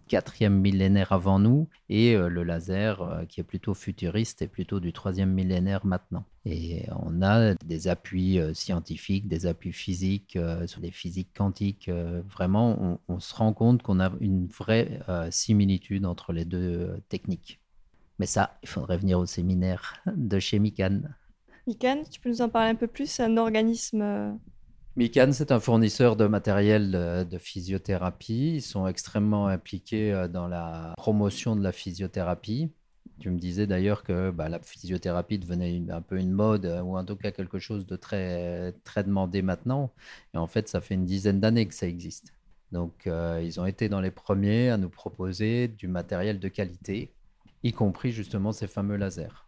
quatrième 0.08 0.58
millénaire 0.58 1.12
avant 1.12 1.40
nous 1.40 1.68
et 1.90 2.16
euh, 2.16 2.30
le 2.30 2.44
laser 2.44 3.02
euh, 3.02 3.26
qui 3.26 3.42
est 3.42 3.44
plutôt 3.44 3.74
futuriste 3.74 4.42
et 4.42 4.48
plutôt 4.48 4.80
du 4.80 4.94
troisième 4.94 5.34
millénaire 5.34 5.86
maintenant. 5.86 6.24
Et 6.46 6.86
on 7.04 7.22
a 7.22 7.54
des 7.56 7.90
appuis 7.90 8.40
scientifiques, 8.54 9.28
des 9.28 9.46
appuis 9.46 9.74
physiques 9.74 10.40
sur 10.66 10.80
des 10.80 10.92
physiques 10.92 11.34
quantiques. 11.36 11.90
vraiment, 11.90 13.02
on, 13.10 13.20
se 13.20 13.36
rend 13.36 13.52
compte 13.52 13.82
qu'on 13.84 14.00
a 14.00 14.14
une 14.22 14.48
vraie 14.48 15.02
similitude 15.30 16.06
entre 16.06 16.32
les 16.32 16.46
deux 16.46 17.02
techniques. 17.10 17.60
Mais 18.18 18.28
ça, 18.28 18.58
il 18.64 18.70
faudrait 18.70 18.96
venir 18.96 19.20
au 19.20 19.26
séminaire 19.26 20.02
de 20.16 20.40
chez 20.40 20.58
Mikan. 20.58 21.02
Mikan, 21.68 22.04
tu 22.10 22.22
peux 22.22 22.30
nous 22.30 22.42
en 22.42 22.48
parler 22.48 22.70
un 22.70 22.76
peu 22.76 22.88
plus 22.88 23.08
C'est 23.08 23.24
un 23.24 23.36
organisme 23.36 24.40
Mikan, 24.98 25.32
c'est 25.32 25.52
un 25.52 25.60
fournisseur 25.60 26.16
de 26.16 26.26
matériel 26.26 26.90
de, 27.30 27.38
physiothérapie. 27.38 28.56
Ils 28.56 28.62
sont 28.64 28.88
extrêmement 28.88 29.46
impliqués 29.46 30.12
euh, 30.12 30.28
dans 30.28 30.48
la 30.48 30.96
promotion 30.98 31.56
de 31.56 31.62
la 31.62 31.72
physiothérapie. 31.72 32.72
Tu 33.20 33.30
me 33.30 33.38
disais 33.38 33.68
d'ailleurs 33.68 34.02
que 34.02 34.32
bah, 34.32 34.50
la 34.50 34.60
physiothérapie 34.60 35.38
devenait 35.38 35.84
un 35.92 36.02
peu 36.02 36.18
une 36.18 36.32
mode, 36.32 36.66
euh, 36.66 36.82
ou 36.82 36.98
en 36.98 37.06
tout 37.06 37.16
cas 37.16 37.30
quelque 37.30 37.60
chose 37.60 37.86
de 37.86 37.96
très, 37.96 38.72
très 38.84 39.04
demandé 39.04 39.44
maintenant. 39.44 39.94
Et 40.34 40.38
en 40.40 40.48
fait, 40.48 40.68
ça 40.68 40.82
fait 40.82 40.96
une 40.96 41.06
dizaine 41.06 41.40
d'années 41.40 41.68
que 41.68 41.76
ça 41.76 41.88
existe. 41.88 42.34
Donc, 42.72 43.06
euh, 43.06 43.40
ils 43.44 43.60
ont 43.60 43.68
été 43.68 43.90
dans 43.90 44.02
les 44.02 44.10
premiers 44.10 44.72
à 44.72 44.78
nous 44.78 44.90
proposer 44.90 45.68
du 45.68 45.88
matériel 45.88 46.40
de 46.40 46.48
qualité, 46.48 47.14
y 47.62 47.72
compris 47.72 48.12
justement 48.12 48.52
ces 48.52 48.68
fameux 48.68 48.96
lasers. 48.96 49.46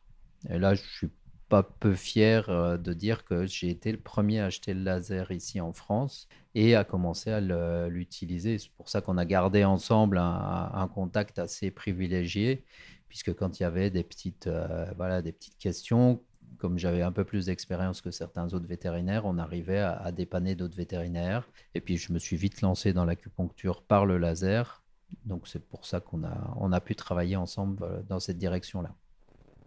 Et 0.47 0.59
là, 0.59 0.75
je 0.75 0.83
suis 0.83 1.09
pas 1.49 1.63
peu 1.63 1.95
fier 1.95 2.49
euh, 2.49 2.77
de 2.77 2.93
dire 2.93 3.25
que 3.25 3.45
j'ai 3.45 3.69
été 3.69 3.91
le 3.91 3.99
premier 3.99 4.39
à 4.39 4.45
acheter 4.45 4.73
le 4.73 4.83
laser 4.83 5.31
ici 5.31 5.59
en 5.59 5.73
France 5.73 6.27
et 6.55 6.75
à 6.75 6.83
commencer 6.83 7.31
à 7.31 7.41
l'utiliser. 7.89 8.59
C'est 8.59 8.71
pour 8.71 8.89
ça 8.89 9.01
qu'on 9.01 9.17
a 9.17 9.25
gardé 9.25 9.63
ensemble 9.63 10.17
un, 10.17 10.89
contact 10.93 11.39
assez 11.39 11.71
privilégié, 11.71 12.63
puisque 13.07 13.33
quand 13.35 13.59
il 13.59 13.63
y 13.63 13.65
avait 13.65 13.89
des 13.89 14.03
petites, 14.03 14.47
euh, 14.47 14.85
voilà, 14.97 15.21
des 15.21 15.31
petites 15.31 15.57
questions, 15.57 16.21
comme 16.57 16.79
j'avais 16.79 17.01
un 17.03 17.11
peu 17.11 17.23
plus 17.23 17.45
d'expérience 17.45 18.01
que 18.01 18.11
certains 18.11 18.53
autres 18.53 18.67
vétérinaires, 18.67 19.25
on 19.25 19.37
arrivait 19.37 19.79
à, 19.79 19.93
à 19.93 20.11
dépanner 20.11 20.55
d'autres 20.55 20.75
vétérinaires. 20.77 21.47
Et 21.75 21.81
puis 21.81 21.97
je 21.97 22.11
me 22.13 22.19
suis 22.19 22.35
vite 22.37 22.61
lancé 22.61 22.93
dans 22.93 23.05
l'acupuncture 23.05 23.83
par 23.83 24.05
le 24.05 24.17
laser. 24.17 24.83
Donc 25.25 25.47
c'est 25.47 25.67
pour 25.67 25.85
ça 25.85 25.99
qu'on 25.99 26.23
a, 26.23 26.53
on 26.57 26.71
a 26.71 26.81
pu 26.81 26.95
travailler 26.95 27.35
ensemble 27.35 27.83
euh, 27.83 28.01
dans 28.07 28.19
cette 28.19 28.37
direction-là. 28.37 28.95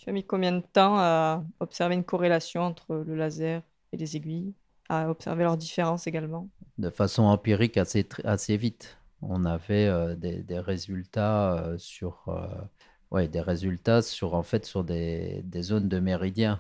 Tu 0.03 0.11
as 0.11 0.13
mis 0.13 0.25
combien 0.25 0.51
de 0.51 0.65
temps 0.73 0.99
à 0.99 1.45
observer 1.61 1.95
une 1.95 2.03
corrélation 2.03 2.63
entre 2.63 3.05
le 3.07 3.15
laser 3.15 3.63
et 3.93 3.97
les 3.97 4.17
aiguilles, 4.17 4.53
à 4.89 5.09
observer 5.09 5.45
leurs 5.45 5.57
différences 5.57 6.09
également? 6.09 6.49
De 6.77 6.91
façon 6.91 7.23
empirique, 7.23 7.77
assez, 7.77 8.09
assez 8.25 8.57
vite. 8.57 8.99
On 9.21 9.45
avait 9.45 9.87
euh, 9.87 10.17
des, 10.17 10.43
des, 10.43 10.59
résultats 10.59 11.55
euh, 11.55 11.79
sur, 11.79 12.25
euh, 12.27 12.49
ouais, 13.13 13.29
des 13.29 13.41
résultats 13.41 14.03
sur 14.03 14.35
en 14.35 14.43
fait 14.43 14.67
sur 14.67 14.83
des, 14.83 15.41
des 15.45 15.63
zones 15.63 15.89
de 15.89 16.01
méridien. 16.01 16.59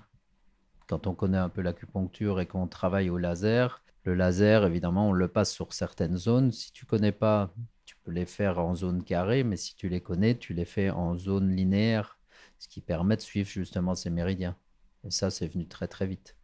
Quand 0.87 1.08
on 1.08 1.14
connaît 1.14 1.37
un 1.37 1.49
peu 1.49 1.62
l'acupuncture 1.62 2.38
et 2.38 2.46
qu'on 2.46 2.68
travaille 2.68 3.11
au 3.11 3.18
laser, 3.18 3.82
le 4.04 4.14
laser, 4.14 4.64
évidemment, 4.64 5.08
on 5.08 5.12
le 5.12 5.26
passe 5.26 5.50
sur 5.50 5.72
certaines 5.72 6.16
zones. 6.16 6.52
Si 6.52 6.70
tu 6.70 6.87
connais 6.87 7.11
pas, 7.11 7.52
tu 7.87 7.96
peux 8.04 8.12
les 8.12 8.26
faire 8.26 8.61
en 8.61 8.76
zone 8.76 9.02
carrée, 9.02 9.42
mais 9.42 9.56
si 9.56 9.75
tu 9.75 9.88
les 9.88 10.00
connais, 10.00 10.37
tu 10.37 10.54
les 10.54 10.64
fais 10.64 10.90
en 10.90 11.16
zone 11.16 11.50
linéaire 11.50 12.20
ce 12.62 12.69
qui 12.69 12.81
permet 12.81 13.16
de 13.16 13.21
suivre 13.21 13.49
justement 13.49 13.97
ces 13.97 14.09
méridiens. 14.09 14.54
Et 15.02 15.11
ça, 15.11 15.31
c'est 15.31 15.49
venu 15.49 15.66
très 15.66 15.88
très 15.88 16.07
vite. 16.07 16.37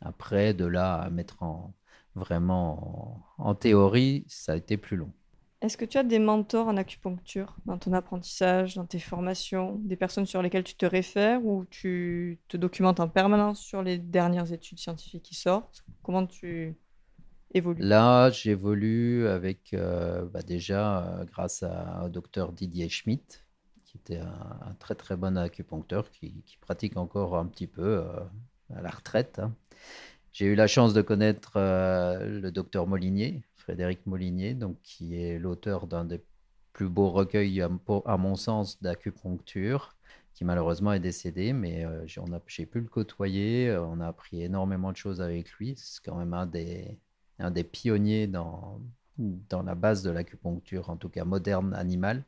Après, 0.00 0.54
de 0.54 0.64
là 0.64 0.94
à 0.94 1.10
mettre 1.10 1.42
en 1.42 1.74
vraiment 2.14 3.24
en, 3.38 3.56
théorie, 3.56 4.24
ça 4.28 4.52
a 4.52 4.56
été 4.56 4.76
plus 4.76 4.96
long. 4.96 5.10
Est-ce 5.60 5.76
que 5.76 5.84
tu 5.84 5.98
as 5.98 6.04
des 6.04 6.20
mentors 6.20 6.68
en 6.68 6.76
acupuncture 6.76 7.56
dans 7.66 7.76
ton 7.76 7.92
apprentissage, 7.92 8.76
dans 8.76 8.86
tes 8.86 9.00
formations, 9.00 9.80
des 9.82 9.96
personnes 9.96 10.26
sur 10.26 10.42
lesquelles 10.42 10.62
tu 10.62 10.76
te 10.76 10.86
réfères 10.86 11.44
ou 11.44 11.64
tu 11.64 12.38
te 12.46 12.56
documentes 12.56 13.00
en 13.00 13.08
permanence 13.08 13.60
sur 13.60 13.82
les 13.82 13.98
dernières 13.98 14.52
études 14.52 14.78
scientifiques 14.78 15.24
qui 15.24 15.34
sortent? 15.34 15.84
Comment 16.04 16.26
tu 16.26 16.76
évolues? 17.52 17.82
Là, 17.82 18.30
j'évolue 18.30 19.26
avec 19.26 19.74
euh, 19.74 20.24
bah, 20.26 20.42
déjà 20.42 21.02
euh, 21.02 21.24
grâce 21.24 21.64
à, 21.64 22.04
au 22.04 22.08
docteur 22.08 22.52
Didier 22.52 22.88
Schmitt, 22.88 23.44
qui 23.88 23.96
était 23.96 24.18
un, 24.18 24.74
très 24.78 24.94
très 24.94 25.16
bon 25.16 25.38
acupuncteur 25.38 26.10
qui, 26.10 26.44
pratique 26.60 26.96
encore 26.98 27.36
un 27.36 27.46
petit 27.46 27.66
peu 27.66 28.04
euh, 28.04 28.20
à 28.74 28.82
la 28.82 28.90
retraite. 28.90 29.38
Hein. 29.38 29.54
J'ai 30.32 30.44
eu 30.44 30.54
la 30.54 30.66
chance 30.66 30.92
de 30.92 31.00
connaître 31.00 31.52
euh, 31.56 32.40
le 32.40 32.52
docteur 32.52 32.86
Molinier, 32.86 33.42
Frédéric 33.56 34.06
Molinier, 34.06 34.52
donc, 34.54 34.76
qui 34.82 35.16
est 35.16 35.38
l'auteur 35.38 35.86
d'un 35.86 36.04
des 36.04 36.22
plus 36.74 36.90
beaux 36.90 37.08
recueils, 37.08 37.62
à, 37.62 38.16
mon 38.18 38.36
sens, 38.36 38.80
d'acupuncture, 38.82 39.96
qui 40.34 40.44
malheureusement 40.44 40.92
est 40.92 41.00
décédé, 41.00 41.54
mais 41.54 41.86
euh, 41.86 42.06
j'ai 42.46 42.66
pu 42.66 42.80
le 42.80 42.88
côtoyer, 42.88 43.74
on 43.74 44.00
a 44.00 44.06
appris 44.06 44.42
énormément 44.42 44.92
de 44.92 44.98
choses 44.98 45.22
avec 45.22 45.50
lui. 45.52 45.74
C'est 45.78 46.04
quand 46.04 46.16
même 46.16 46.34
un 46.34 46.46
des, 46.46 46.98
un 47.38 47.50
des 47.50 47.64
pionniers 47.64 48.26
dans, 48.26 48.82
dans 49.16 49.62
la 49.62 49.74
base 49.74 50.02
de 50.02 50.10
l'acupuncture, 50.10 50.90
en 50.90 50.96
tout 50.96 51.08
cas 51.08 51.24
moderne 51.24 51.72
animale. 51.72 52.22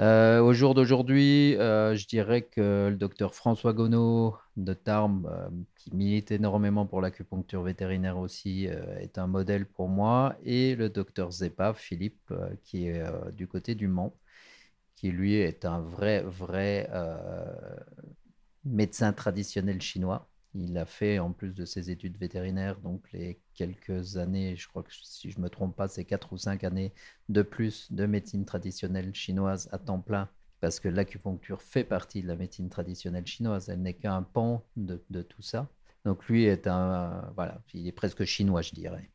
Euh, 0.00 0.40
au 0.40 0.52
jour 0.52 0.74
d'aujourd'hui, 0.74 1.56
euh, 1.56 1.94
je 1.94 2.06
dirais 2.08 2.42
que 2.42 2.88
le 2.90 2.96
docteur 2.96 3.34
François 3.34 3.72
Gonneau 3.72 4.36
de 4.56 4.74
Tarbes, 4.74 5.26
euh, 5.26 5.48
qui 5.76 5.94
milite 5.94 6.32
énormément 6.32 6.84
pour 6.86 7.00
l'acupuncture 7.00 7.62
vétérinaire 7.62 8.18
aussi, 8.18 8.66
est 8.66 9.18
un 9.18 9.26
modèle 9.28 9.66
pour 9.66 9.88
moi. 9.88 10.36
Et 10.44 10.74
le 10.74 10.88
docteur 10.90 11.30
Zepa, 11.30 11.74
Philippe, 11.74 12.32
qui 12.64 12.88
est 12.88 13.02
du 13.32 13.46
côté 13.46 13.74
du 13.74 13.86
Mans, 13.88 14.16
qui 14.96 15.10
lui 15.12 15.34
est 15.34 15.64
un 15.64 15.80
vrai, 15.80 16.22
vrai 16.22 16.88
médecin 18.64 19.12
traditionnel 19.12 19.80
chinois. 19.80 20.28
Il 20.54 20.78
a 20.78 20.86
fait, 20.86 21.18
en 21.18 21.32
plus 21.32 21.52
de 21.52 21.64
ses 21.64 21.90
études 21.90 22.16
vétérinaires, 22.16 22.78
donc 22.80 23.10
les 23.12 23.40
quelques 23.54 24.16
années, 24.16 24.54
je 24.56 24.68
crois 24.68 24.84
que 24.84 24.92
si 24.92 25.30
je 25.30 25.38
ne 25.38 25.42
me 25.42 25.48
trompe 25.50 25.74
pas, 25.74 25.88
c'est 25.88 26.04
quatre 26.04 26.32
ou 26.32 26.38
cinq 26.38 26.62
années 26.62 26.92
de 27.28 27.42
plus 27.42 27.90
de 27.92 28.06
médecine 28.06 28.44
traditionnelle 28.44 29.12
chinoise 29.14 29.68
à 29.72 29.78
temps 29.78 30.00
plein, 30.00 30.28
parce 30.60 30.78
que 30.78 30.88
l'acupuncture 30.88 31.60
fait 31.60 31.82
partie 31.82 32.22
de 32.22 32.28
la 32.28 32.36
médecine 32.36 32.70
traditionnelle 32.70 33.26
chinoise. 33.26 33.68
Elle 33.68 33.82
n'est 33.82 33.94
qu'un 33.94 34.22
pan 34.22 34.64
de, 34.76 35.22
tout 35.22 35.42
ça. 35.42 35.68
Donc 36.04 36.26
lui 36.28 36.44
est 36.44 36.68
un, 36.68 37.32
voilà, 37.34 37.60
il 37.72 37.88
est 37.88 37.92
presque 37.92 38.24
chinois, 38.24 38.62
je 38.62 38.72
dirais. 38.72 39.10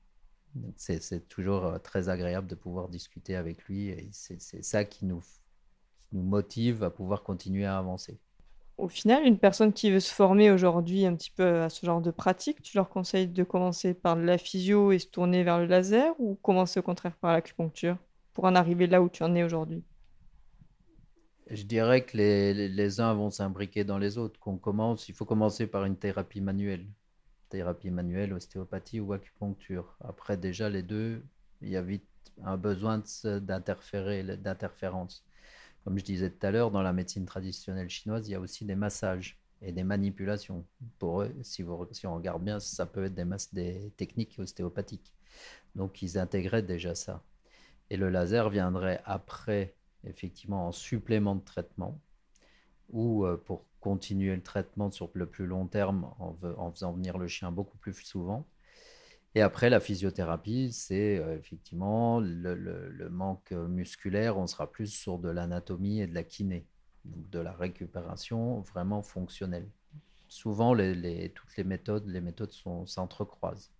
C'est 0.75 1.29
toujours 1.29 1.65
euh, 1.65 1.77
très 1.77 2.09
agréable 2.09 2.47
de 2.47 2.55
pouvoir 2.55 2.89
discuter 2.89 3.35
avec 3.35 3.63
lui 3.65 3.89
et 3.89 4.09
c'est 4.11 4.39
ça 4.39 4.83
qui 4.83 5.05
nous, 5.05 5.21
qui 5.21 6.15
nous 6.15 6.23
motive 6.23 6.83
à 6.83 6.89
pouvoir 6.89 7.23
continuer 7.23 7.65
à 7.65 7.77
avancer 7.77 8.19
au 8.79 8.87
final, 8.87 9.25
une 9.25 9.37
personne 9.37 9.73
qui 9.73 9.91
veut 9.91 9.99
se 9.99 10.13
former 10.13 10.51
aujourd'hui 10.51 11.05
un 11.05 11.15
petit 11.15 11.31
peu 11.31 11.61
à 11.61 11.69
ce 11.69 11.85
genre 11.85 12.01
de 12.01 12.11
pratique, 12.11 12.61
tu 12.61 12.77
leur 12.77 12.89
conseilles 12.89 13.27
de 13.27 13.43
commencer 13.43 13.93
par 13.93 14.15
la 14.15 14.37
physio 14.37 14.91
et 14.91 14.99
se 14.99 15.07
tourner 15.07 15.43
vers 15.43 15.59
le 15.59 15.65
laser 15.65 16.13
ou 16.19 16.35
commencer 16.35 16.79
au 16.79 16.83
contraire 16.83 17.15
par 17.17 17.33
l'acupuncture 17.33 17.97
pour 18.33 18.45
en 18.45 18.55
arriver 18.55 18.87
là 18.87 19.01
où 19.01 19.09
tu 19.09 19.23
en 19.23 19.35
es 19.35 19.43
aujourd'hui? 19.43 19.83
Je 21.49 21.63
dirais 21.63 22.05
que 22.05 22.15
les, 22.15 22.69
les, 22.69 22.99
uns 22.99 23.13
vont 23.13 23.31
s'imbriquer 23.31 23.83
dans 23.83 23.97
les 23.97 24.17
autres. 24.17 24.39
Qu'on 24.39 24.57
commence, 24.57 25.09
il 25.09 25.15
faut 25.15 25.25
commencer 25.25 25.65
par 25.65 25.83
une 25.85 25.97
thérapie 25.97 26.41
manuelle. 26.41 26.85
Thérapie 27.49 27.89
manuelle, 27.89 28.33
ostéopathie 28.33 28.99
ou 28.99 29.13
acupuncture. 29.13 29.97
Après, 30.01 30.37
déjà, 30.37 30.69
les 30.69 30.83
deux, 30.83 31.23
il 31.61 31.69
y 31.69 31.75
a 31.75 31.81
vite 31.81 32.07
un 32.43 32.55
besoin 32.55 33.01
d'interférer, 33.23 34.23
d'interférence. 34.37 35.25
Comme 35.83 35.97
je 35.97 36.03
disais 36.03 36.29
tout 36.29 36.45
à 36.45 36.51
l'heure, 36.51 36.71
dans 36.71 36.81
la 36.81 36.93
médecine 36.93 37.25
traditionnelle 37.25 37.89
chinoise, 37.89 38.27
il 38.27 38.31
y 38.31 38.35
a 38.35 38.39
aussi 38.39 38.65
des 38.65 38.75
massages 38.75 39.39
et 39.61 39.71
des 39.71 39.83
manipulations. 39.83 40.65
Pour 40.97 41.21
eux, 41.21 41.33
si, 41.41 41.63
on 41.63 42.15
regarde 42.15 42.43
bien, 42.43 42.59
ça 42.59 42.85
peut 42.85 43.05
être 43.05 43.15
des, 43.53 43.91
techniques 43.97 44.35
ostéopathiques. 44.39 45.13
Donc, 45.75 46.01
ils 46.01 46.17
intégraient 46.17 46.63
déjà 46.63 46.95
ça. 46.95 47.23
Et 47.89 47.97
le 47.97 48.09
laser 48.09 48.49
viendrait 48.49 49.01
après, 49.05 49.75
effectivement, 50.03 50.67
en 50.67 50.71
supplément 50.71 51.35
de 51.35 51.43
traitement 51.43 51.99
ou 52.89 53.25
euh, 53.25 53.37
pour 53.37 53.65
continuer 53.79 54.35
le 54.35 54.41
traitement 54.41 54.91
sur 54.91 55.09
le 55.13 55.25
plus 55.25 55.45
long 55.45 55.67
terme 55.67 56.11
en 56.19 56.71
faisant 56.71 56.91
venir 56.91 57.17
le 57.17 57.27
chien 57.27 57.51
beaucoup 57.51 57.77
plus 57.77 57.93
souvent. 57.93 58.45
Et 59.35 59.41
après, 59.41 59.69
la 59.69 59.79
physiothérapie, 59.79 60.71
c'est 60.71 61.17
euh, 61.17 61.37
effectivement 61.37 62.19
le, 62.19 63.09
manque 63.09 63.51
musculaire. 63.51 64.37
On 64.37 64.47
sera 64.47 64.71
plus 64.71 64.87
sur 64.87 65.19
de 65.19 65.29
l'anatomie 65.29 66.01
et 66.01 66.07
de 66.07 66.15
la 66.15 66.23
kiné, 66.23 66.65
donc 67.05 67.29
de 67.29 67.39
la 67.39 67.53
récupération 67.53 68.61
vraiment 68.61 69.01
fonctionnelle. 69.01 69.69
Souvent, 70.27 70.73
les, 70.73 71.31
toutes 71.35 71.55
les 71.57 71.63
méthodes, 71.63 72.07
les 72.07 72.21
méthodes 72.21 72.53
s'entrecroisent. 72.85 73.71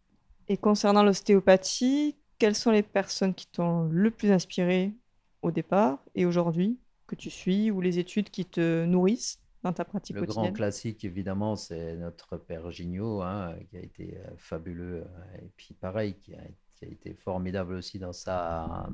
Et 0.48 0.58
concernant 0.58 1.04
l'ostéopathie, 1.04 2.16
quelles 2.40 2.56
sont 2.56 2.72
les 2.72 2.84
personnes 2.84 3.36
qui 3.36 3.48
t'ont 3.48 3.84
le 3.84 4.10
plus 4.12 4.32
inspiré 4.32 4.94
au 5.42 5.52
départ 5.52 6.00
et 6.16 6.26
aujourd'hui 6.26 6.80
que 7.06 7.16
tu 7.16 7.30
suis 7.30 7.70
ou 7.70 7.82
les 7.82 8.00
études 8.00 8.30
qui 8.30 8.46
te 8.46 8.86
nourrissent? 8.86 9.40
Dans 9.64 9.74
ta 9.74 9.84
pratique 9.84 10.16
Le 10.16 10.26
grand 10.26 10.52
classique, 10.52 11.04
évidemment, 11.04 11.56
c'est 11.56 11.96
notre 11.98 12.38
père 12.38 12.72
Gignot, 12.72 13.22
hein, 13.22 13.56
qui 13.70 13.78
a 13.78 13.82
été 13.82 14.18
euh, 14.18 14.30
fabuleux, 14.38 15.04
euh, 15.04 15.38
et 15.42 15.50
puis 15.58 15.74
pareil, 15.74 16.16
qui 16.16 16.34
a, 16.34 16.42
été 16.82 17.14
formidable 17.14 17.74
aussi 17.74 18.00
dans 18.00 18.14
sa, 18.14 18.88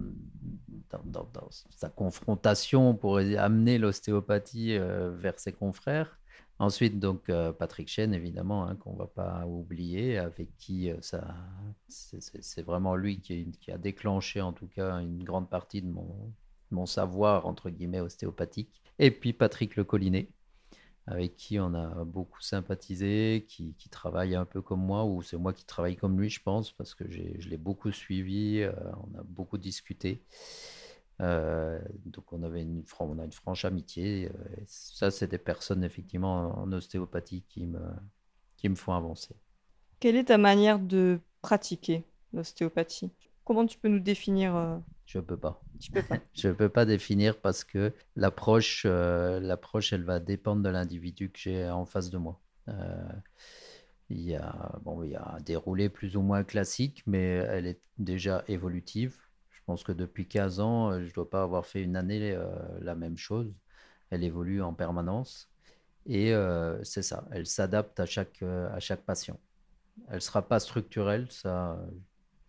dans, 1.04 1.30
sa 1.70 1.88
confrontation 1.88 2.96
pour 2.96 3.20
amener 3.20 3.78
l'ostéopathie 3.78 4.76
euh, 4.76 5.12
vers 5.16 5.40
ses 5.40 5.54
confrères. 5.54 6.18
Ensuite, 6.58 7.00
donc, 7.00 7.30
Patrick 7.60 7.88
Chen, 7.88 8.12
évidemment, 8.16 8.66
hein, 8.66 8.76
qu'on 8.78 8.94
ne 8.94 8.98
va 8.98 9.06
pas 9.06 9.46
oublier, 9.46 10.18
avec 10.18 10.58
qui 10.58 10.90
ça, 11.02 11.36
c'est 11.90 12.64
vraiment 12.64 12.96
lui 12.96 13.20
qui, 13.20 13.52
qui, 13.60 13.72
a 13.72 13.78
déclenché, 13.78 14.42
en 14.42 14.54
tout 14.54 14.68
cas, 14.68 15.00
une 15.02 15.24
grande 15.24 15.48
partie 15.48 15.84
de 15.84 15.88
mon, 15.88 16.34
mon 16.72 16.86
savoir, 16.86 17.46
entre 17.46 17.70
guillemets, 17.70 18.00
ostéopathique. 18.00 18.82
Et 19.00 19.12
puis 19.12 19.34
Patrick 19.34 19.76
Le 19.76 19.84
Collinet, 19.84 20.30
avec 21.08 21.36
qui 21.36 21.60
on 21.60 21.74
a 21.76 22.04
beaucoup 22.04 22.42
sympathisé, 22.42 23.46
qui, 23.48 23.76
travaille 23.92 24.36
un 24.36 24.46
peu 24.46 24.62
comme 24.62 24.84
moi, 24.84 25.06
ou 25.06 25.22
c'est 25.22 25.38
moi 25.38 25.54
qui 25.54 25.64
travaille 25.66 25.96
comme 25.96 26.20
lui, 26.20 26.30
je 26.30 26.42
pense, 26.42 26.72
parce 26.72 26.96
que 26.96 27.10
je 27.10 27.48
l'ai 27.48 27.58
beaucoup 27.58 27.92
suivi, 27.92 28.62
euh, 28.62 28.72
on 28.94 29.20
a 29.20 29.24
beaucoup 29.24 29.58
discuté. 29.58 30.22
Euh, 31.22 31.80
donc 32.06 32.34
on, 32.34 32.44
avait 32.44 32.64
une, 32.64 32.84
on 33.00 33.20
a 33.20 33.24
une 33.24 33.32
franche 33.32 33.64
amitié. 33.64 34.28
Euh, 34.28 34.56
ça, 34.66 35.12
c'est 35.12 35.28
des 35.28 35.38
personnes 35.38 35.84
effectivement 35.84 36.60
en 36.60 36.72
ostéopathie 36.74 37.44
qui 37.48 37.68
me, 37.68 37.80
qui 38.58 38.68
me 38.68 38.76
font 38.76 38.94
avancer. 38.94 39.36
Quelle 40.00 40.18
est 40.18 40.26
ta 40.26 40.38
manière 40.38 40.80
de 40.80 41.20
pratiquer 41.42 42.04
l'ostéopathie? 42.34 43.12
Comment 43.46 43.66
tu 43.66 43.78
peux 43.78 43.88
nous 43.88 44.00
définir 44.00 44.82
je 45.06 45.20
peux 45.20 45.38
pas. 45.38 45.62
Tu 45.80 45.92
peux 45.92 46.02
pas. 46.02 46.18
je 46.34 46.50
peux 46.50 46.70
pas 46.70 46.86
définir 46.86 47.40
parce 47.40 47.64
que 47.64 47.94
l'approche, 48.16 48.84
euh, 48.86 49.40
l'approche, 49.40 49.94
elle 49.94 50.04
va 50.04 50.20
dépendre 50.20 50.64
de 50.64 50.70
l'individu 50.70 51.30
que 51.30 51.40
j'ai 51.40 51.70
en 51.70 51.86
face 51.86 52.10
de 52.10 52.18
moi. 52.18 52.40
Euh, 52.68 53.08
il 54.10 54.22
y 54.22 54.36
a, 54.36 54.72
bon, 54.84 55.04
il 55.04 55.12
y 55.12 55.16
a 55.16 55.36
un 55.36 55.42
déroulé 55.42 55.90
plus 55.90 56.16
ou 56.16 56.22
moins 56.22 56.44
classique, 56.44 57.04
mais 57.08 57.24
elle 57.24 57.68
est 57.68 57.80
déjà 57.98 58.44
évolutive. 58.48 59.18
Je 59.52 59.62
pense 59.66 59.84
que 59.84 59.92
depuis 59.92 60.28
15 60.28 60.60
ans, 60.60 60.94
je 61.00 61.06
ne 61.06 61.12
dois 61.12 61.30
pas 61.30 61.44
avoir 61.44 61.66
fait 61.66 61.82
une 61.82 61.96
année 61.96 62.34
euh, 62.34 62.46
la 62.82 62.96
même 62.96 63.18
chose. 63.18 63.52
Elle 64.10 64.24
évolue 64.24 64.62
en 64.62 64.74
permanence. 64.74 65.50
Et 66.08 66.34
c'est 66.84 67.02
ça, 67.02 67.28
elle 67.32 67.48
s'adapte 67.48 68.00
à 68.00 68.06
chaque, 68.06 68.44
à 68.44 68.80
chaque 68.80 69.02
patient. 69.02 69.40
Elle 70.08 70.16
ne 70.16 70.20
sera 70.20 70.44
pas 70.44 70.60
structurelle, 70.60 71.26
ça, 71.32 71.80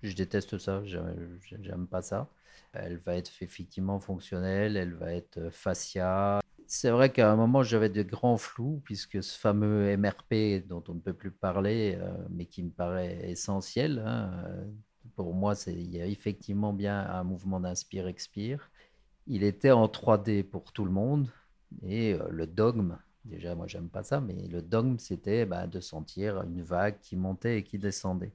je 0.03 0.15
déteste 0.15 0.59
ça, 0.59 0.83
j'aime 0.85 1.87
pas 1.87 2.03
ça. 2.03 2.29
Elle 2.73 2.99
va 2.99 3.17
être 3.17 3.33
effectivement 3.43 4.01
fonctionnelle, 4.01 4.77
elle 4.77 4.95
va 4.95 5.13
être 5.13 5.39
euh, 5.39 5.51
fascia. 5.51 6.41
C'est 6.67 6.91
vrai 6.91 7.13
qu'à 7.13 7.31
un 7.31 7.37
moment, 7.37 7.63
j'avais 7.63 7.89
de 7.89 8.03
grands 8.03 8.39
flous, 8.39 8.81
puisque 8.85 9.23
ce 9.23 9.39
fameux 9.39 9.97
MRP 9.97 10.67
dont 10.67 10.83
on 10.89 10.95
ne 10.95 11.01
peut 11.01 11.13
plus 11.13 11.31
parler, 11.31 11.97
euh, 12.01 12.13
mais 12.31 12.47
qui 12.47 12.63
me 12.63 12.71
paraît 12.71 13.31
essentiel, 13.31 14.03
hein, 14.05 14.31
euh, 14.47 14.65
pour 15.15 15.35
moi, 15.35 15.55
il 15.69 15.95
y 15.95 16.01
a 16.01 16.07
effectivement 16.07 16.73
bien 16.73 16.99
un 16.99 17.23
mouvement 17.23 17.61
d'inspire-expire. 17.61 18.71
Il 19.27 19.45
était 19.45 19.71
en 19.71 19.87
3D 19.87 20.43
pour 20.43 20.73
tout 20.73 20.85
le 20.85 20.91
monde, 20.91 21.31
et 21.83 22.17
le 22.31 22.47
dogme, 22.47 22.99
déjà, 23.25 23.55
moi, 23.55 23.67
j'aime 23.67 23.89
pas 23.89 24.03
ça, 24.03 24.21
mais 24.21 24.47
le 24.49 24.63
dogme, 24.63 24.99
c'était 24.99 25.47
bah, 25.47 25.67
de 25.67 25.81
sentir 25.81 26.43
une 26.43 26.63
vague 26.63 26.99
qui 27.01 27.17
montait 27.17 27.59
et 27.59 27.65
qui 27.65 27.79
descendait. 27.79 28.33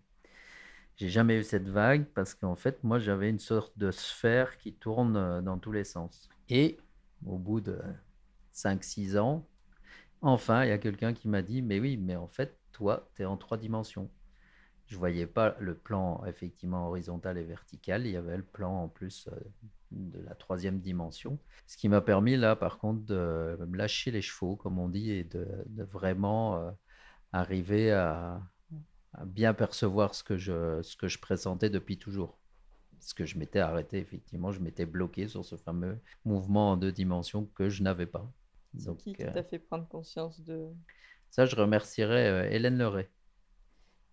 J'ai 1.01 1.09
jamais 1.09 1.39
eu 1.39 1.43
cette 1.43 1.67
vague 1.67 2.05
parce 2.13 2.35
qu'en 2.35 2.53
fait, 2.53 2.83
moi, 2.83 2.99
j'avais 2.99 3.27
une 3.27 3.39
sorte 3.39 3.75
de 3.75 3.89
sphère 3.89 4.59
qui 4.59 4.71
tourne 4.71 5.17
euh, 5.17 5.41
dans 5.41 5.57
tous 5.57 5.71
les 5.71 5.83
sens. 5.83 6.29
Et 6.47 6.77
au 7.25 7.39
bout 7.39 7.59
de 7.59 7.81
5-6 8.53 9.17
ans, 9.17 9.47
enfin, 10.21 10.63
il 10.63 10.69
y 10.69 10.71
a 10.71 10.77
quelqu'un 10.77 11.15
qui 11.15 11.27
m'a 11.27 11.41
dit, 11.41 11.63
mais 11.63 11.79
oui, 11.79 11.97
mais 11.97 12.15
en 12.15 12.27
fait, 12.27 12.55
toi, 12.71 13.09
tu 13.15 13.23
es 13.23 13.25
en 13.25 13.35
trois 13.35 13.57
dimensions. 13.57 14.11
Je 14.85 14.95
voyais 14.95 15.25
pas 15.25 15.55
le 15.59 15.73
plan 15.73 16.23
effectivement 16.27 16.89
horizontal 16.89 17.39
et 17.39 17.45
vertical, 17.45 18.05
il 18.05 18.11
y 18.11 18.15
avait 18.15 18.37
le 18.37 18.43
plan 18.43 18.83
en 18.83 18.87
plus 18.87 19.27
euh, 19.27 19.35
de 19.89 20.21
la 20.21 20.35
troisième 20.35 20.81
dimension. 20.81 21.39
Ce 21.65 21.77
qui 21.77 21.89
m'a 21.89 22.01
permis 22.01 22.37
là, 22.37 22.55
par 22.55 22.77
contre, 22.77 23.03
de 23.05 23.57
me 23.67 23.75
lâcher 23.75 24.11
les 24.11 24.21
chevaux, 24.21 24.55
comme 24.55 24.77
on 24.77 24.87
dit, 24.87 25.09
et 25.09 25.23
de, 25.23 25.47
vraiment 25.91 26.57
euh, 26.57 26.69
arriver 27.31 27.91
à, 27.91 28.39
à 29.13 29.25
bien 29.25 29.53
percevoir 29.53 30.15
ce 30.15 30.23
que 30.23 30.37
je, 30.37 30.81
ce 30.81 30.95
que 30.95 31.07
je 31.07 31.19
présentais 31.19 31.69
depuis 31.69 31.97
toujours. 31.97 32.37
Parce 32.93 33.13
que 33.13 33.25
je 33.25 33.37
m'étais 33.37 33.59
arrêté, 33.59 33.97
effectivement, 33.97 34.51
je 34.51 34.59
m'étais 34.59 34.85
bloqué 34.85 35.27
sur 35.27 35.43
ce 35.43 35.55
fameux 35.55 35.97
mouvement 36.23 36.71
en 36.71 36.77
deux 36.77 36.91
dimensions 36.91 37.45
que 37.55 37.67
je 37.67 37.81
n'avais 37.81 38.05
pas. 38.05 38.31
Donc, 38.73 38.97
qui 38.99 39.13
t'a 39.13 39.37
euh, 39.37 39.43
fait 39.43 39.59
prendre 39.59 39.87
conscience 39.87 40.39
de... 40.41 40.67
Ça, 41.29 41.45
je 41.45 41.55
remercierais 41.55 42.27
euh, 42.27 42.49
Hélène 42.49 42.77
Leray, 42.77 43.09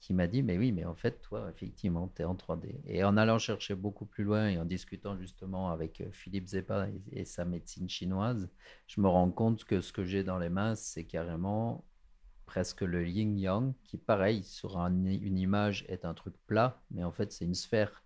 qui 0.00 0.14
m'a 0.14 0.26
dit, 0.26 0.42
mais 0.42 0.56
oui, 0.56 0.72
mais 0.72 0.84
en 0.84 0.94
fait, 0.94 1.20
toi, 1.20 1.48
effectivement, 1.50 2.11
tu 2.14 2.22
es 2.22 2.24
en 2.24 2.34
3D. 2.34 2.80
Et 2.87 3.04
en 3.04 3.16
allant 3.16 3.38
chercher 3.38 3.74
beaucoup 3.74 4.06
plus 4.06 4.24
loin 4.24 4.48
et 4.48 4.58
en 4.58 4.64
discutant 4.64 5.16
justement 5.18 5.70
avec 5.70 6.00
euh, 6.00 6.11
Philippe 6.11 6.46
Zepa 6.46 6.88
et 7.12 7.24
sa 7.24 7.44
médecine 7.44 7.88
chinoise, 7.88 8.48
je 8.87 9.00
me 9.00 9.08
rends 9.08 9.30
compte 9.30 9.64
que 9.64 9.80
ce 9.80 9.92
que 9.92 10.04
j'ai 10.04 10.24
dans 10.24 10.38
les 10.38 10.48
mains, 10.48 10.74
c'est 10.74 11.04
carrément 11.04 11.84
presque 12.48 12.80
le 12.80 13.06
yin-yang, 13.06 13.74
qui 13.84 13.98
pareil, 13.98 14.42
sur 14.42 14.78
une 14.78 15.38
image 15.38 15.84
est 15.87 16.06
un 16.06 16.14
truc 16.14 16.34
plat, 16.46 16.80
mais 16.90 17.04
en 17.04 17.12
fait 17.12 17.30
c'est 17.30 17.44
une 17.44 17.54
sphère. 17.54 18.02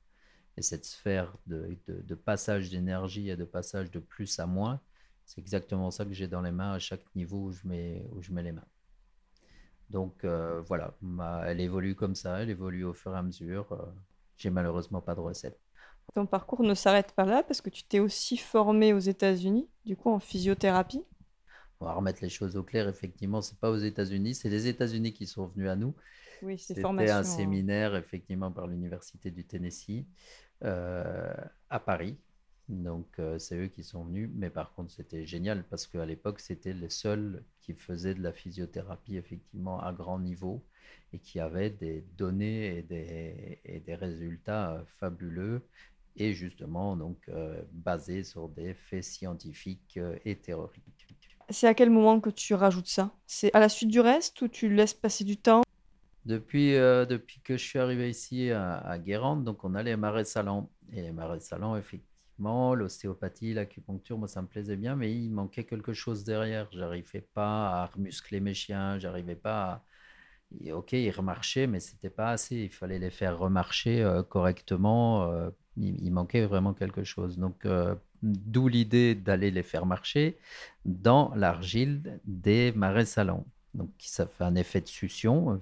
Et 0.56 0.62
cette 0.62 0.84
sphère 0.84 1.36
de, 1.46 2.14
passage 2.16 2.68
d'énergie 2.68 3.30
et 3.30 3.36
de 3.36 3.44
passage 3.44 3.92
de 3.92 4.00
plus 4.00 4.40
à 4.40 4.46
moins, 4.46 4.80
c'est 5.26 5.40
exactement 5.40 5.92
ça 5.92 6.04
que 6.04 6.12
j'ai 6.12 6.26
dans 6.26 6.42
les 6.42 6.50
mains 6.50 6.72
à 6.72 6.80
chaque 6.80 7.04
niveau 7.14 7.44
où 7.44 7.52
je 7.52 7.66
mets, 7.68 8.04
où 8.10 8.20
je 8.20 8.32
mets 8.32 8.42
les 8.42 8.50
mains. 8.50 8.66
Donc 9.90 10.24
euh, 10.24 10.60
voilà, 10.62 10.92
elle 11.46 11.60
évolue 11.60 11.94
comme 11.94 12.16
ça, 12.16 12.42
elle 12.42 12.50
évolue 12.50 12.84
au 12.84 12.94
fur 12.94 13.14
et 13.14 13.18
à 13.18 13.22
mesure. 13.22 13.70
Euh, 13.70 13.86
j'ai 14.36 14.50
malheureusement 14.50 15.00
pas 15.00 15.14
de 15.14 15.20
recette. 15.20 15.60
Ton 16.14 16.26
parcours 16.26 16.64
ne 16.64 16.74
s'arrête 16.74 17.12
pas 17.12 17.24
là 17.24 17.44
parce 17.44 17.60
que 17.60 17.70
tu 17.70 17.84
t'es 17.84 18.00
aussi 18.00 18.36
formé 18.36 18.92
aux 18.92 18.98
États-Unis, 18.98 19.68
du 19.84 19.96
coup 19.96 20.10
en 20.10 20.18
physiothérapie 20.18 21.04
on 21.82 21.86
va 21.86 21.94
remettre 21.94 22.22
les 22.22 22.28
choses 22.28 22.56
au 22.56 22.62
clair. 22.62 22.88
Effectivement, 22.88 23.42
c'est 23.42 23.58
pas 23.58 23.70
aux 23.70 23.78
États-Unis, 23.78 24.36
c'est 24.36 24.48
les 24.48 24.68
États-Unis 24.68 25.12
qui 25.12 25.26
sont 25.26 25.46
venus 25.48 25.68
à 25.68 25.74
nous. 25.74 25.94
Oui, 26.42 26.58
C'était 26.58 26.84
un 26.84 26.98
hein. 26.98 27.24
séminaire, 27.24 27.96
effectivement, 27.96 28.50
par 28.50 28.66
l'Université 28.68 29.30
du 29.30 29.44
Tennessee 29.44 30.04
euh, 30.64 31.34
à 31.70 31.80
Paris. 31.80 32.16
Donc, 32.68 33.06
euh, 33.18 33.38
c'est 33.38 33.56
eux 33.56 33.66
qui 33.66 33.82
sont 33.82 34.04
venus. 34.04 34.30
Mais 34.32 34.48
par 34.48 34.72
contre, 34.74 34.92
c'était 34.92 35.26
génial 35.26 35.64
parce 35.64 35.88
qu'à 35.88 36.06
l'époque, 36.06 36.38
c'était 36.38 36.72
les 36.72 36.88
seuls 36.88 37.42
qui 37.60 37.74
faisaient 37.74 38.14
de 38.14 38.22
la 38.22 38.32
physiothérapie, 38.32 39.16
effectivement, 39.16 39.80
à 39.80 39.92
grand 39.92 40.20
niveau 40.20 40.64
et 41.12 41.18
qui 41.18 41.40
avaient 41.40 41.70
des 41.70 42.04
données 42.16 42.78
et 42.78 42.82
des, 42.82 43.60
et 43.64 43.80
des 43.80 43.94
résultats 43.94 44.74
euh, 44.74 44.82
fabuleux 44.98 45.62
et 46.14 46.34
justement 46.34 46.94
donc 46.94 47.30
basés 47.72 48.22
sur 48.22 48.50
des 48.50 48.74
faits 48.74 49.02
scientifiques 49.02 49.98
et 50.26 50.36
théoriques. 50.36 51.06
C'est 51.52 51.66
à 51.66 51.74
quel 51.74 51.90
moment 51.90 52.18
que 52.18 52.30
tu 52.30 52.54
rajoutes 52.54 52.88
ça? 52.88 53.14
C'est 53.26 53.54
à 53.54 53.60
la 53.60 53.68
suite 53.68 53.90
du 53.90 54.00
reste 54.00 54.40
ou 54.40 54.48
tu 54.48 54.72
laisses 54.72 54.94
passer 54.94 55.22
du 55.22 55.36
temps? 55.36 55.62
Depuis, 56.24 56.74
euh, 56.76 57.04
depuis 57.04 57.40
que 57.40 57.58
je 57.58 57.62
suis 57.62 57.78
arrivé 57.78 58.08
ici 58.08 58.50
à, 58.50 58.98
Guérande, 58.98 59.44
donc 59.44 59.62
on 59.64 59.74
a 59.74 59.82
les 59.82 59.96
marais 59.96 60.24
salants. 60.24 60.70
Et 60.92 61.02
les 61.02 61.12
marais 61.12 61.40
salants, 61.40 61.76
effectivement, 61.76 62.74
l'ostéopathie, 62.74 63.52
l'acupuncture, 63.52 64.16
moi, 64.16 64.28
ça 64.28 64.40
me 64.40 64.46
plaisait 64.46 64.76
bien, 64.76 64.96
mais 64.96 65.12
il 65.12 65.30
manquait 65.30 65.64
quelque 65.64 65.92
chose 65.92 66.24
derrière. 66.24 66.68
J'arrivais 66.72 67.26
pas 67.34 67.82
à 67.82 67.86
remuscler 67.86 68.40
mes 68.40 68.54
chiens, 68.54 68.98
j'arrivais 68.98 69.36
pas 69.36 69.84
à... 70.60 70.72
Ok, 70.72 70.92
ils 70.92 71.10
remarchaient, 71.10 71.66
mais 71.66 71.80
c'était 71.80 72.10
pas 72.10 72.30
assez. 72.30 72.56
Il 72.56 72.70
fallait 72.70 72.98
les 72.98 73.10
faire 73.10 73.38
remarcher 73.38 74.02
euh, 74.02 74.22
correctement. 74.22 75.30
Euh, 75.30 75.50
il, 75.76 76.10
manquait 76.12 76.46
vraiment 76.46 76.74
quelque 76.74 77.04
chose. 77.04 77.38
Donc, 77.38 77.66
d'où 78.22 78.68
l'idée 78.68 79.14
d'aller 79.14 79.50
les 79.50 79.62
faire 79.62 79.86
marcher 79.86 80.38
dans 80.84 81.32
l'argile 81.34 82.20
des 82.24 82.72
marais 82.72 83.06
salants. 83.06 83.46
Donc, 83.74 83.90
ça 83.98 84.26
fait 84.26 84.44
un 84.44 84.54
effet 84.54 84.80
de 84.80 84.88
succion, 84.88 85.60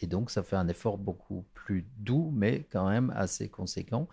et 0.00 0.06
donc 0.06 0.30
ça 0.30 0.42
fait 0.42 0.56
un 0.56 0.68
effort 0.68 0.98
beaucoup 0.98 1.44
plus 1.54 1.86
doux, 1.98 2.30
mais 2.34 2.66
quand 2.70 2.88
même 2.88 3.12
assez 3.16 3.48
conséquent. 3.48 4.08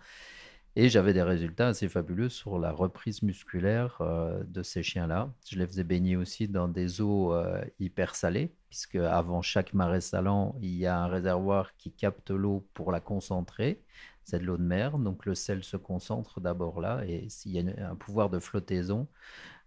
Et 0.76 0.88
j'avais 0.88 1.12
des 1.12 1.22
résultats 1.22 1.68
assez 1.68 1.88
fabuleux 1.88 2.28
sur 2.28 2.58
la 2.58 2.70
reprise 2.70 3.22
musculaire 3.22 3.98
euh, 4.00 4.44
de 4.46 4.62
ces 4.62 4.84
chiens-là. 4.84 5.32
Je 5.50 5.58
les 5.58 5.66
faisais 5.66 5.82
baigner 5.82 6.14
aussi 6.14 6.46
dans 6.46 6.68
des 6.68 7.00
eaux 7.00 7.34
euh, 7.34 7.64
hyper 7.80 8.14
salées, 8.14 8.52
puisque 8.68 8.94
avant 8.94 9.42
chaque 9.42 9.74
marais 9.74 10.00
salant, 10.00 10.54
il 10.60 10.76
y 10.76 10.86
a 10.86 10.96
un 11.00 11.08
réservoir 11.08 11.76
qui 11.78 11.90
capte 11.90 12.30
l'eau 12.30 12.64
pour 12.74 12.92
la 12.92 13.00
concentrer. 13.00 13.82
C'est 14.28 14.40
de 14.40 14.44
l'eau 14.44 14.58
de 14.58 14.62
mer, 14.62 14.98
donc 14.98 15.24
le 15.24 15.34
sel 15.34 15.64
se 15.64 15.76
concentre 15.78 16.40
d'abord 16.40 16.80
là, 16.82 17.02
et 17.06 17.28
s'il 17.30 17.52
y 17.52 17.58
a 17.60 17.90
un 17.90 17.96
pouvoir 17.96 18.28
de 18.30 18.38
flottaison 18.38 19.08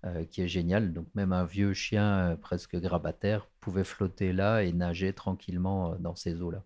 euh, 0.05 0.25
qui 0.25 0.41
est 0.43 0.47
génial. 0.47 0.93
Donc 0.93 1.07
même 1.15 1.33
un 1.33 1.45
vieux 1.45 1.73
chien 1.73 2.37
presque 2.41 2.75
grabataire 2.77 3.47
pouvait 3.59 3.83
flotter 3.83 4.33
là 4.33 4.63
et 4.63 4.73
nager 4.73 5.13
tranquillement 5.13 5.95
dans 5.99 6.15
ces 6.15 6.41
eaux-là. 6.41 6.63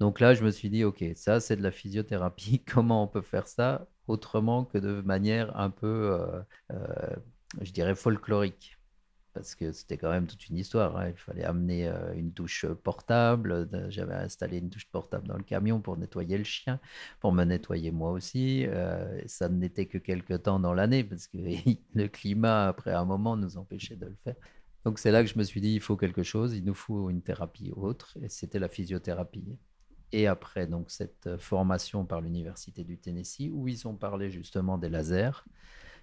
Donc 0.00 0.20
là, 0.20 0.34
je 0.34 0.44
me 0.44 0.50
suis 0.50 0.70
dit, 0.70 0.84
OK, 0.84 1.04
ça, 1.14 1.40
c'est 1.40 1.56
de 1.56 1.62
la 1.62 1.70
physiothérapie. 1.70 2.62
Comment 2.66 3.02
on 3.04 3.08
peut 3.08 3.22
faire 3.22 3.46
ça 3.48 3.88
autrement 4.08 4.64
que 4.64 4.78
de 4.78 5.00
manière 5.02 5.56
un 5.58 5.70
peu, 5.70 5.86
euh, 5.86 6.42
euh, 6.72 7.16
je 7.60 7.72
dirais, 7.72 7.94
folklorique? 7.94 8.75
Parce 9.36 9.54
que 9.54 9.72
c'était 9.72 9.96
quand 9.96 10.10
même 10.10 10.26
toute 10.26 10.48
une 10.48 10.56
histoire. 10.58 10.96
Hein. 10.96 11.10
Il 11.10 11.16
fallait 11.16 11.44
amener 11.44 11.86
euh, 11.88 12.14
une 12.14 12.30
douche 12.30 12.66
portable. 12.66 13.68
J'avais 13.90 14.14
installé 14.14 14.58
une 14.58 14.68
douche 14.68 14.86
portable 14.86 15.28
dans 15.28 15.36
le 15.36 15.44
camion 15.44 15.80
pour 15.80 15.96
nettoyer 15.96 16.38
le 16.38 16.44
chien, 16.44 16.80
pour 17.20 17.32
me 17.32 17.44
nettoyer 17.44 17.90
moi 17.90 18.10
aussi. 18.10 18.66
ça 19.26 19.48
n'était 19.48 19.86
que 19.86 19.98
quelques 19.98 20.42
temps 20.42 20.58
dans 20.60 20.74
l'année 20.74 21.04
parce 21.04 21.26
que 21.28 21.38
le 21.94 22.08
climat, 22.08 22.66
après 22.66 22.92
un 22.92 23.04
moment, 23.04 23.36
nous 23.36 23.56
empêchait 23.56 23.96
de 23.96 24.06
le 24.06 24.14
faire. 24.14 24.36
Donc 24.84 24.98
c'est 24.98 25.10
là 25.10 25.22
que 25.22 25.28
je 25.28 25.38
me 25.38 25.44
suis 25.44 25.60
dit, 25.60 25.74
il 25.74 25.80
faut 25.80 25.96
quelque 25.96 26.22
chose, 26.22 26.54
il 26.54 26.64
nous 26.64 26.74
faut 26.74 27.10
une 27.10 27.22
thérapie 27.22 27.72
autre, 27.74 28.16
et 28.22 28.28
c'était 28.28 28.60
la 28.60 28.68
physiothérapie 28.68 29.58
et 30.12 30.26
après 30.26 30.66
donc 30.66 30.90
cette 30.90 31.26
euh, 31.26 31.38
formation 31.38 32.04
par 32.04 32.20
l'Université 32.20 32.84
du 32.84 32.98
Tennessee 32.98 33.50
où 33.52 33.68
ils 33.68 33.86
ont 33.86 33.96
parlé 33.96 34.30
justement 34.30 34.78
des 34.78 34.88
lasers. 34.88 35.44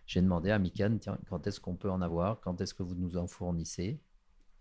J'ai 0.05 0.21
demandé 0.21 0.51
à 0.51 0.59
Mikan, 0.59 0.97
tiens, 0.99 1.17
quand 1.29 1.47
est-ce 1.47 1.59
qu'on 1.59 1.75
peut 1.75 1.89
en 1.89 2.01
avoir? 2.01 2.39
Quand 2.41 2.59
est-ce 2.61 2.73
que 2.73 2.83
vous 2.83 2.95
nous 2.95 3.17
en 3.17 3.27
fournissez? 3.27 3.99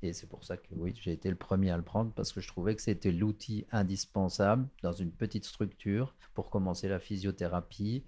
Et 0.02 0.12
c'est 0.12 0.28
pour 0.28 0.44
ça 0.44 0.56
que 0.56 0.66
oui, 0.72 0.94
j'ai 1.00 1.12
été 1.12 1.30
le 1.30 1.36
premier 1.36 1.70
à 1.70 1.76
le 1.76 1.84
prendre 1.84 2.12
parce 2.12 2.32
que 2.32 2.40
je 2.40 2.48
trouvais 2.48 2.74
que 2.74 2.82
c'était 2.82 3.12
l'outil 3.12 3.66
indispensable 3.70 4.66
dans 4.82 4.92
une 4.92 5.12
petite 5.12 5.44
structure 5.44 6.14
pour 6.34 6.50
commencer 6.50 6.88
la 6.88 6.98
physiothérapie 6.98 8.04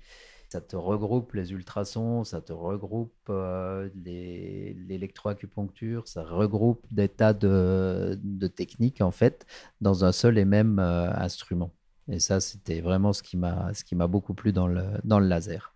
ça 0.54 0.60
te 0.60 0.76
regroupe 0.76 1.32
les 1.32 1.50
ultrasons, 1.50 2.22
ça 2.22 2.40
te 2.40 2.52
regroupe 2.52 3.12
euh, 3.28 3.90
l'électroacupuncture, 3.96 6.06
ça 6.06 6.22
regroupe 6.22 6.86
des 6.92 7.08
tas 7.08 7.32
de, 7.32 8.16
techniques 8.54 9.00
en 9.00 9.10
fait 9.10 9.46
dans 9.80 10.04
un 10.04 10.12
seul 10.12 10.38
et 10.38 10.44
même 10.44 10.78
euh, 10.78 11.10
instrument. 11.14 11.72
Et 12.08 12.20
ça, 12.20 12.40
c'était 12.40 12.80
vraiment 12.80 13.12
ce 13.12 13.24
qui 13.24 13.36
m'a 13.36 13.72
beaucoup 14.06 14.34
plu 14.34 14.52
dans 14.52 14.68
le, 14.68 14.84
dans 15.02 15.18
le 15.18 15.26
laser. 15.26 15.73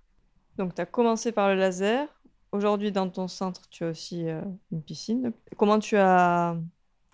Donc, 0.58 0.74
tu 0.74 0.80
as 0.80 0.86
commencé 0.86 1.30
par 1.30 1.48
le 1.48 1.54
laser. 1.54 2.08
Aujourd'hui, 2.50 2.90
dans 2.90 3.08
ton 3.08 3.28
centre, 3.28 3.68
tu 3.70 3.84
as 3.84 3.90
aussi 3.90 4.28
euh, 4.28 4.42
une 4.72 4.82
piscine. 4.82 5.32
Comment 5.56 5.78
tu 5.78 5.96
as 5.96 6.56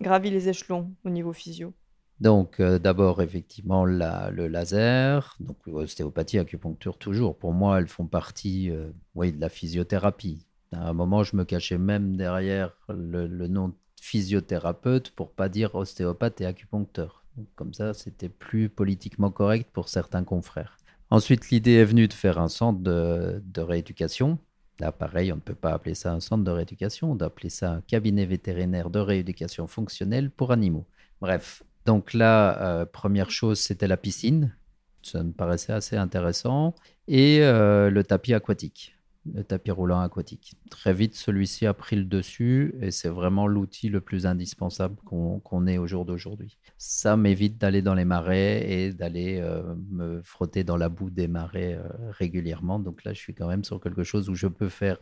gravi 0.01 0.31
les 0.31 0.49
échelons 0.49 0.91
au 1.05 1.09
niveau 1.09 1.31
physio? 1.31 1.73
Donc, 2.19 2.59
euh, 2.59 2.79
d'abord, 2.79 3.21
effectivement, 3.21 3.85
le 3.85 4.47
laser, 4.47 5.35
donc 5.39 5.57
l'ostéopathie, 5.67 6.39
acupuncture, 6.39 6.97
toujours. 6.97 7.37
Pour 7.37 7.53
moi, 7.53 7.77
elles 7.77 7.87
font 7.87 8.07
partie 8.07 8.71
euh, 8.71 8.89
oui, 9.13 9.31
de 9.31 9.39
la 9.39 9.49
physiothérapie. 9.49 10.47
À 10.71 10.89
un 10.89 10.93
moment, 10.93 11.23
je 11.23 11.35
me 11.35 11.43
cachais 11.43 11.77
même 11.77 12.15
derrière 12.15 12.75
le, 12.89 13.27
nom 13.47 13.73
physiothérapeute 14.01 15.11
pour 15.11 15.31
pas 15.31 15.49
dire 15.49 15.75
ostéopathe 15.75 16.41
et 16.41 16.45
acupuncteur. 16.45 17.23
comme 17.55 17.73
ça, 17.73 17.93
c'était 17.93 18.29
plus 18.29 18.69
politiquement 18.69 19.29
correct 19.29 19.69
pour 19.71 19.89
certains 19.89 20.23
confrères. 20.23 20.77
Ensuite, 21.09 21.49
l'idée 21.49 21.73
est 21.73 21.85
venue 21.85 22.07
de 22.07 22.13
faire 22.13 22.39
un 22.39 22.47
centre 22.47 22.81
de, 22.81 23.41
rééducation. 23.61 24.39
Là, 24.79 24.91
pareil, 24.91 25.31
on 25.31 25.35
ne 25.35 25.41
peut 25.41 25.55
pas 25.55 25.71
appeler 25.71 25.95
ça 25.95 26.11
un 26.11 26.19
centre 26.19 26.43
de 26.43 26.51
rééducation, 26.51 27.11
on 27.11 27.15
doit 27.15 27.27
appeler 27.27 27.49
ça 27.49 27.71
un 27.71 27.81
cabinet 27.81 28.25
vétérinaire 28.25 28.89
de 28.89 28.99
rééducation 28.99 29.67
fonctionnelle 29.67 30.29
pour 30.29 30.51
animaux. 30.51 30.85
Bref, 31.21 31.63
donc 31.85 32.13
là, 32.13 32.61
euh, 32.61 32.85
première 32.85 33.31
chose, 33.31 33.59
c'était 33.59 33.87
la 33.87 33.97
piscine. 33.97 34.55
Ça 35.01 35.23
me 35.23 35.31
paraissait 35.31 35.71
assez 35.71 35.95
intéressant. 35.95 36.73
Et 37.07 37.39
euh, 37.41 37.89
le 37.89 38.03
tapis 38.03 38.33
aquatique, 38.33 38.95
le 39.33 39.43
tapis 39.43 39.71
roulant 39.71 39.99
aquatique. 39.99 40.55
Très 40.69 40.93
vite, 40.93 41.15
celui-ci 41.15 41.65
a 41.65 41.73
pris 41.73 41.95
le 41.95 42.03
dessus 42.03 42.75
et 42.81 42.91
c'est 42.91 43.09
vraiment 43.09 43.47
l'outil 43.47 43.89
le 43.89 44.01
plus 44.01 44.25
indispensable 44.25 44.95
qu'on 45.03 45.67
ait 45.67 45.77
au 45.77 45.87
jour 45.87 46.05
d'aujourd'hui. 46.05 46.57
Ça 46.77 47.17
m'évite 47.17 47.57
d'aller 47.57 47.81
dans 47.81 47.95
les 47.95 48.05
marais 48.05 48.69
et 48.69 48.93
d'aller 48.93 49.39
euh, 49.41 49.75
me 49.89 50.21
frotter 50.21 50.63
dans 50.63 50.77
la 50.77 50.89
boue 50.89 51.09
des 51.09 51.27
marais 51.27 51.79
régulièrement. 52.11 52.79
Donc 52.79 53.03
là, 53.03 53.13
je 53.13 53.19
suis 53.19 53.33
quand 53.33 53.47
même 53.47 53.63
sur 53.63 53.79
quelque 53.79 54.03
chose 54.03 54.29
où 54.29 54.35
je 54.35 54.47
peux 54.47 54.69
faire 54.69 54.97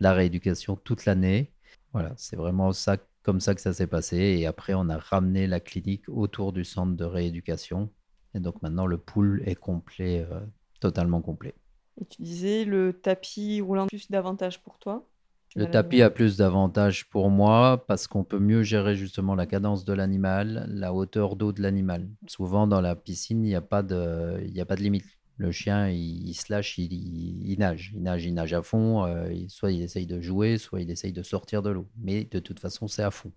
la 0.00 0.12
rééducation 0.12 0.76
toute 0.76 1.04
l'année. 1.04 1.52
Voilà, 1.92 2.12
c'est 2.16 2.36
vraiment 2.36 2.72
ça 2.72 2.96
comme 3.26 3.40
ça 3.40 3.56
que 3.56 3.60
ça 3.60 3.72
s'est 3.72 3.88
passé. 3.88 4.16
Et 4.16 4.46
après, 4.46 4.74
on 4.74 4.88
a 4.88 4.98
ramené 4.98 5.48
la 5.48 5.58
clinique 5.58 6.08
autour 6.08 6.52
du 6.52 6.64
centre 6.64 6.94
de 6.96 7.04
rééducation. 7.04 7.90
Et 8.34 8.40
donc 8.40 8.62
maintenant, 8.62 8.86
le 8.86 8.98
pool 8.98 9.42
est 9.46 9.56
complet, 9.56 10.24
euh, 10.30 10.40
totalement 10.80 11.20
complet. 11.20 11.54
Et 12.00 12.04
tu 12.04 12.22
disais, 12.22 12.64
le 12.64 12.92
tapis 12.92 13.60
roulant 13.60 13.86
plus 13.86 14.10
d'avantages 14.10 14.62
pour 14.62 14.78
toi 14.78 15.08
Le 15.54 15.70
tapis 15.70 16.02
a 16.02 16.10
plus 16.10 16.36
d'avantages 16.36 17.08
pour 17.08 17.30
moi 17.30 17.84
parce 17.86 18.06
qu'on 18.06 18.24
peut 18.24 18.38
mieux 18.38 18.62
gérer 18.62 18.96
justement 18.96 19.34
la 19.34 19.46
cadence 19.46 19.84
de 19.84 19.92
l'animal, 19.92 20.66
la 20.68 20.92
hauteur 20.92 21.36
d'eau 21.36 21.52
de 21.52 21.62
l'animal. 21.62 22.08
Souvent, 22.26 22.66
dans 22.66 22.80
la 22.80 22.94
piscine, 22.96 23.44
il 23.44 23.48
n'y 23.48 23.54
a, 23.54 23.62
pas 23.62 23.82
de, 23.82 24.42
il 24.46 24.60
a 24.60 24.66
pas 24.66 24.76
de 24.76 24.82
limite. 24.82 25.06
Le 25.38 25.52
chien, 25.52 25.90
il, 25.90 26.32
se 26.34 26.50
lâche, 26.50 26.78
il, 26.78 27.56
nage, 27.58 27.92
il 27.94 28.02
nage, 28.02 28.24
il 28.24 28.32
nage 28.32 28.54
à 28.54 28.62
fond. 28.62 29.04
Euh, 29.04 29.30
soit 29.48 29.70
il 29.70 29.82
essaye 29.82 30.06
de 30.06 30.20
jouer, 30.20 30.56
soit 30.56 30.80
il 30.80 30.90
essaye 30.90 31.12
de 31.12 31.22
sortir 31.22 31.62
de 31.62 31.68
l'eau. 31.68 31.86
Mais 31.98 32.24
de 32.24 32.38
toute 32.38 32.58
façon, 32.58 32.88
c'est 32.88 33.02
à 33.02 33.10
fond. 33.10 33.32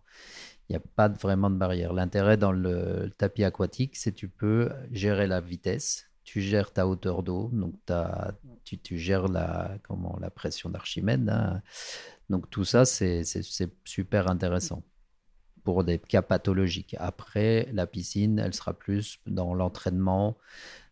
Il 0.69 0.73
n'y 0.73 0.77
a 0.77 0.81
pas 0.95 1.09
vraiment 1.09 1.49
de 1.49 1.55
barrière. 1.55 1.93
L'intérêt 1.93 2.37
dans 2.37 2.51
le, 2.51 3.11
tapis 3.17 3.43
aquatique, 3.43 3.97
c'est 3.97 4.11
que 4.11 4.17
tu 4.17 4.29
peux 4.29 4.69
gérer 4.91 5.27
la 5.27 5.41
vitesse, 5.41 6.08
tu 6.31 6.41
gères 6.41 6.71
ta 6.71 6.85
hauteur 6.85 7.23
d'eau, 7.23 7.49
donc 7.51 7.73
tu, 8.63 8.99
gères 8.99 9.27
la, 9.27 9.79
comment, 9.81 10.15
la 10.21 10.29
pression 10.29 10.69
d'Archimède. 10.69 11.27
Hein. 11.27 11.63
Donc 12.29 12.51
tout 12.51 12.63
ça, 12.63 12.85
c'est 12.85 13.23
super 13.83 14.29
intéressant 14.29 14.83
pour 15.63 15.83
des 15.83 15.97
cas 15.97 16.21
pathologiques. 16.21 16.95
Après, 16.99 17.67
la 17.73 17.87
piscine, 17.87 18.37
elle 18.37 18.53
sera 18.53 18.73
plus 18.73 19.17
dans 19.25 19.55
l'entraînement, 19.55 20.37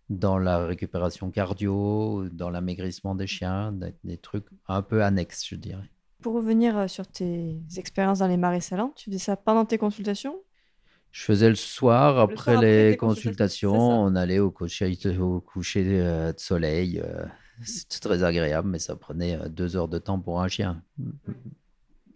dans 0.09 0.39
la 0.39 0.65
récupération 0.65 1.29
cardio, 1.29 2.27
dans 2.31 2.49
l'amaigrissement 2.49 3.13
des 3.13 3.27
chiens, 3.27 3.71
des, 4.03 4.17
trucs 4.17 4.47
un 4.67 4.81
peu 4.81 5.03
annexes, 5.03 5.45
je 5.47 5.55
dirais. 5.55 5.91
Pour 6.23 6.33
revenir 6.33 6.75
euh, 6.75 6.87
sur 6.87 7.05
tes 7.05 7.59
expériences 7.75 8.19
dans 8.19 8.27
les 8.27 8.37
marais 8.37 8.59
salants, 8.59 8.91
tu 8.95 9.11
faisais 9.11 9.19
ça 9.19 9.37
pendant 9.37 9.65
tes 9.65 9.77
consultations 9.77 10.35
Je 11.11 11.23
faisais 11.23 11.49
le 11.49 11.55
soir, 11.55 12.19
après, 12.19 12.57
les 12.57 12.97
consultations, 12.97 14.03
on 14.03 14.15
allait 14.15 14.39
au 14.39 14.51
coucher, 14.51 14.97
au 15.19 15.41
coucher 15.41 15.83
euh, 16.01 16.33
de 16.33 16.39
soleil. 16.39 17.01
Euh, 17.03 17.25
c'était 17.63 17.99
très 17.99 18.23
agréable, 18.23 18.69
mais 18.69 18.79
ça 18.79 18.95
prenait 18.95 19.37
deux 19.49 19.75
heures 19.75 19.87
de 19.87 19.97
temps 19.97 20.19
pour 20.19 20.41
un 20.41 20.47
chien. 20.47 20.83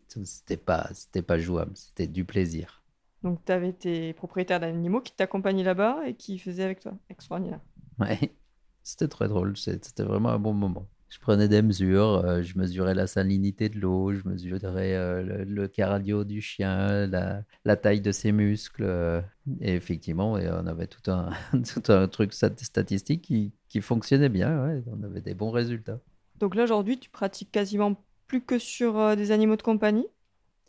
C'était 0.08 0.58
pas, 0.58 0.90
c'était 0.94 1.22
pas 1.22 1.40
jouable, 1.40 1.72
c'était 1.76 2.08
du 2.08 2.26
plaisir. 2.26 2.84
Donc, 3.24 3.44
tu 3.46 3.52
avais 3.52 3.74
tes 3.74 4.14
propriétaires 4.14 4.60
d'animaux 4.60 5.02
qui 5.02 5.14
t'accompagnaient 5.14 5.64
là-bas 5.64 6.00
et 6.06 6.16
qui 6.16 6.40
faisaient 6.40 6.64
avec 6.64 6.80
toi, 6.80 6.94
extraordinaire. 7.10 7.60
Ouais, 8.00 8.20
c'était 8.84 9.08
très 9.08 9.28
drôle. 9.28 9.56
C'était 9.58 10.04
vraiment 10.04 10.30
un 10.30 10.40
bon 10.40 10.54
moment. 10.54 10.88
Je 11.12 11.20
prenais 11.20 11.50
des 11.50 11.62
mesures, 11.62 12.24
euh, 12.24 12.42
je 12.42 12.58
mesurais 12.58 12.96
la 12.96 13.06
salinité 13.06 13.68
de 13.68 13.78
l'eau, 13.78 14.14
je 14.14 14.26
mesurais 14.26 14.96
euh, 14.96 15.44
le, 15.46 15.68
cardio 15.68 16.24
du 16.24 16.40
chien, 16.40 17.06
la, 17.06 17.76
taille 17.76 18.00
de 18.00 18.14
ses 18.14 18.32
muscles. 18.32 18.84
Euh, 18.86 19.22
et 19.60 19.76
effectivement, 19.76 20.32
on 20.32 20.68
avait 20.68 20.88
tout 20.88 21.12
un, 21.12 21.32
tout 21.52 21.92
un 21.92 22.08
truc 22.08 22.32
statistique 22.32 23.24
qui, 23.24 23.52
qui 23.68 23.82
fonctionnait 23.82 24.30
bien. 24.30 24.66
Ouais, 24.66 24.82
on 24.88 25.04
avait 25.04 25.20
des 25.20 25.34
bons 25.34 25.52
résultats. 25.52 26.00
Donc 26.40 26.56
là, 26.56 26.64
aujourd'hui, 26.64 26.98
tu 26.98 27.10
pratiques 27.10 27.52
quasiment 27.52 28.02
plus 28.28 28.42
que 28.42 28.58
sur 28.58 29.18
des 29.18 29.32
animaux 29.32 29.58
de 29.58 29.64
compagnie? 29.64 30.08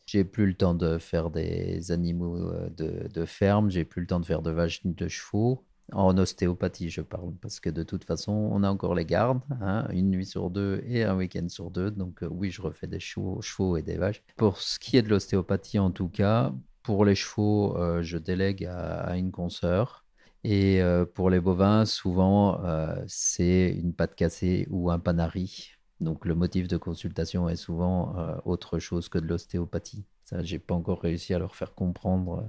J'ai 0.06 0.24
plus 0.24 0.46
le 0.46 0.54
temps 0.54 0.74
de 0.74 0.98
faire 0.98 1.30
des 1.30 1.92
animaux 1.92 2.50
de, 2.76 3.06
de 3.06 3.24
ferme, 3.26 3.70
j'ai 3.70 3.84
plus 3.84 4.00
le 4.00 4.08
temps 4.08 4.18
de 4.18 4.26
faire 4.26 4.42
de 4.42 4.50
vaches 4.50 4.84
ni 4.84 4.92
de 4.92 5.06
chevaux. 5.06 5.64
En 5.92 6.16
ostéopathie, 6.16 6.88
je 6.88 7.02
parle, 7.02 7.32
parce 7.40 7.60
que 7.60 7.68
de 7.68 7.82
toute 7.82 8.04
façon, 8.04 8.32
on 8.32 8.62
a 8.62 8.70
encore 8.70 8.94
les 8.94 9.04
gardes, 9.04 9.40
hein, 9.60 9.86
une 9.90 10.10
nuit 10.10 10.26
sur 10.26 10.50
deux 10.50 10.82
et 10.86 11.04
un 11.04 11.16
week-end 11.16 11.48
sur 11.48 11.70
deux. 11.70 11.90
Donc 11.90 12.22
euh, 12.22 12.28
oui, 12.30 12.50
je 12.50 12.62
refais 12.62 12.86
des 12.86 13.00
chevaux, 13.00 13.76
et 13.76 13.82
des 13.82 13.96
vaches. 13.96 14.22
Pour 14.36 14.58
ce 14.58 14.78
qui 14.78 14.96
est 14.96 15.02
de 15.02 15.08
l'ostéopathie, 15.08 15.78
en 15.78 15.90
tout 15.90 16.08
cas, 16.08 16.52
pour 16.82 17.04
les 17.04 17.14
chevaux, 17.14 17.76
euh, 17.76 18.02
je 18.02 18.18
délègue 18.18 18.64
à, 18.64 19.16
une 19.16 19.30
consoeur. 19.30 20.04
Et 20.44 20.82
euh, 20.82 21.04
pour 21.04 21.30
les 21.30 21.40
bovins, 21.40 21.84
souvent, 21.84 22.60
c'est 23.06 23.70
une 23.70 23.92
patte 23.92 24.14
cassée 24.14 24.66
ou 24.70 24.90
un 24.90 24.98
panari. 24.98 25.72
Donc 26.00 26.24
le 26.24 26.34
motif 26.34 26.66
de 26.66 26.76
consultation 26.76 27.48
est 27.48 27.56
souvent 27.56 28.16
autre 28.44 28.80
chose 28.80 29.08
que 29.08 29.18
de 29.18 29.26
l'ostéopathie. 29.26 30.04
Ça, 30.24 30.42
j'ai 30.42 30.58
pas 30.58 30.74
encore 30.74 31.00
réussi 31.00 31.32
à 31.34 31.38
leur 31.38 31.54
faire 31.54 31.74
comprendre 31.74 32.44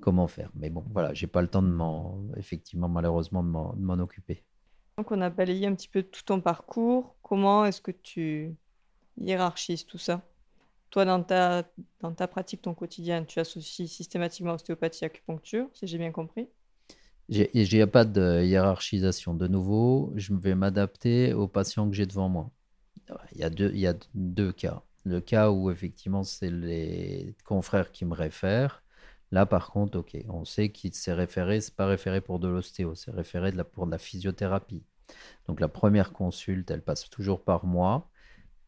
comment 0.00 0.26
faire. 0.26 0.50
Mais 0.54 0.70
bon, 0.70 0.84
voilà, 0.92 1.14
j'ai 1.14 1.26
pas 1.26 1.42
le 1.42 1.48
temps 1.48 1.62
de 1.62 1.68
m'en, 1.68 2.20
effectivement, 2.36 2.88
malheureusement, 2.88 3.42
de 3.42 3.48
m'en 3.80 3.98
occuper. 3.98 4.42
Donc, 4.96 5.12
on 5.12 5.20
a 5.20 5.30
balayé 5.30 5.66
un 5.66 5.74
petit 5.74 5.88
peu 5.88 6.02
tout 6.02 6.22
ton 6.24 6.40
parcours. 6.40 7.14
Comment 7.22 7.64
est-ce 7.64 7.80
que 7.80 7.92
tu 7.92 8.56
hiérarchises 9.20 9.86
tout 9.86 9.98
ça? 9.98 10.22
Toi, 10.90 11.04
dans 11.04 11.22
ta, 11.22 11.64
dans 12.00 12.12
ta 12.12 12.26
pratique, 12.26 12.62
ton 12.62 12.74
quotidien, 12.74 13.24
tu 13.24 13.38
associes 13.38 13.88
systématiquement 13.88 14.54
ostéopathie 14.54 15.04
et 15.04 15.06
acupuncture, 15.06 15.68
si 15.72 15.86
j'ai 15.86 15.98
bien 15.98 16.12
compris? 16.12 16.48
Il 17.28 17.46
n'y 17.54 17.82
a 17.82 17.86
pas 17.86 18.06
de 18.06 18.42
hiérarchisation. 18.42 19.34
De 19.34 19.46
nouveau, 19.46 20.12
je 20.16 20.32
vais 20.32 20.54
m'adapter 20.54 21.34
aux 21.34 21.46
patients 21.46 21.88
que 21.88 21.94
j'ai 21.94 22.06
devant 22.06 22.30
moi. 22.30 22.50
Il 23.32 23.38
y, 23.38 23.44
a 23.44 23.50
deux, 23.50 23.70
il 23.72 23.80
y 23.80 23.86
a 23.86 23.94
deux 24.14 24.52
cas. 24.52 24.82
Le 25.04 25.20
cas 25.20 25.50
où, 25.50 25.70
effectivement, 25.70 26.24
c'est 26.24 26.50
les 26.50 27.34
confrères 27.44 27.92
qui 27.92 28.04
me 28.04 28.14
réfèrent 28.14 28.82
Là, 29.30 29.46
par 29.46 29.70
contre, 29.70 29.98
ok, 29.98 30.16
on 30.28 30.44
sait 30.44 30.70
qu'il 30.70 30.94
s'est 30.94 31.12
référé, 31.12 31.60
c'est 31.60 31.74
pas 31.74 31.86
référé 31.86 32.20
pour 32.20 32.38
de 32.38 32.48
l'ostéo, 32.48 32.94
c'est 32.94 33.10
référé 33.10 33.52
pour 33.64 33.86
de 33.86 33.90
la 33.90 33.98
physiothérapie. 33.98 34.84
Donc 35.46 35.60
la 35.60 35.68
première 35.68 36.12
consulte, 36.12 36.70
elle 36.70 36.82
passe 36.82 37.08
toujours 37.10 37.44
par 37.44 37.66
moi 37.66 38.08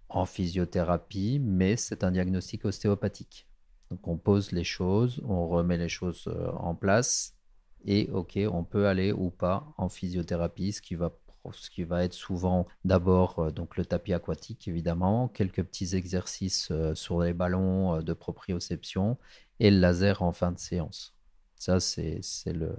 en 0.09 0.27
physiothérapie, 0.27 1.38
mais 1.40 1.77
c'est 1.77 2.05
un 2.05 2.11
diagnostic 2.11 2.64
ostéopathique. 2.64 3.46
Donc 3.90 4.07
on 4.07 4.18
pose 4.18 4.53
les 4.53 4.64
choses, 4.64 5.20
on 5.25 5.49
remet 5.49 5.79
les 5.79 5.88
choses 5.88 6.29
euh, 6.29 6.51
en 6.53 6.75
place 6.75 7.37
et 7.85 8.11
ok, 8.12 8.38
on 8.51 8.64
peut 8.64 8.87
aller 8.87 9.12
ou 9.12 9.31
pas 9.31 9.73
en 9.79 9.88
physiothérapie, 9.88 10.73
ce 10.73 10.83
qui 10.83 10.94
va 10.94 11.11
ce 11.53 11.70
qui 11.70 11.85
va 11.85 12.05
être 12.05 12.12
souvent 12.12 12.66
d'abord 12.85 13.38
euh, 13.38 13.50
donc 13.50 13.76
le 13.76 13.85
tapis 13.85 14.12
aquatique 14.12 14.68
évidemment, 14.68 15.29
quelques 15.29 15.62
petits 15.62 15.96
exercices 15.96 16.68
euh, 16.70 16.94
sur 16.94 17.20
les 17.20 17.33
ballons 17.33 18.03
de 18.03 18.12
proprioception 18.12 19.16
et 19.59 19.70
le 19.70 19.79
laser 19.79 20.22
en 20.22 20.33
fin 20.33 20.53
de 20.53 20.59
séance. 20.59 21.14
Ça, 21.57 21.79
c'est 21.79 22.22
le, 22.46 22.74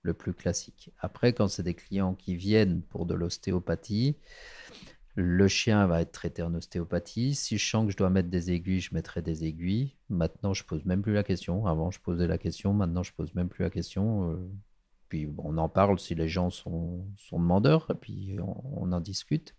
le, 0.00 0.14
plus 0.14 0.32
classique. 0.32 0.90
Après, 0.98 1.34
quand 1.34 1.48
c'est 1.48 1.62
des 1.62 1.74
clients 1.74 2.14
qui 2.14 2.36
viennent 2.36 2.80
pour 2.80 3.04
de 3.04 3.12
l'ostéopathie, 3.12 4.16
le 5.14 5.46
chien 5.46 5.86
va 5.86 6.00
être 6.00 6.12
traité 6.12 6.42
en 6.42 6.54
ostéopathie. 6.54 7.34
Si 7.34 7.58
je 7.58 7.68
sens 7.68 7.84
que 7.84 7.92
je 7.92 7.96
dois 7.98 8.10
mettre 8.10 8.30
des 8.30 8.50
aiguilles, 8.50 8.80
je 8.80 8.94
mettrai 8.94 9.20
des 9.20 9.44
aiguilles. 9.44 9.94
Maintenant, 10.08 10.54
je 10.54 10.64
pose 10.64 10.84
même 10.86 11.02
plus 11.02 11.12
la 11.12 11.22
question. 11.22 11.66
Avant, 11.66 11.90
je 11.90 12.00
posais 12.00 12.26
la 12.26 12.38
question. 12.38 12.72
Maintenant, 12.72 13.02
je 13.02 13.12
pose 13.12 13.34
même 13.34 13.50
plus 13.50 13.62
la 13.62 13.70
question. 13.70 14.38
Puis, 15.08 15.28
on 15.38 15.58
en 15.58 15.68
parle 15.68 15.98
si 15.98 16.14
les 16.14 16.28
gens 16.28 16.50
sont, 16.50 17.06
demandeurs. 17.32 17.86
Et 17.90 17.94
puis, 17.94 18.36
on 18.40 18.92
en 18.92 19.00
discute. 19.00 19.54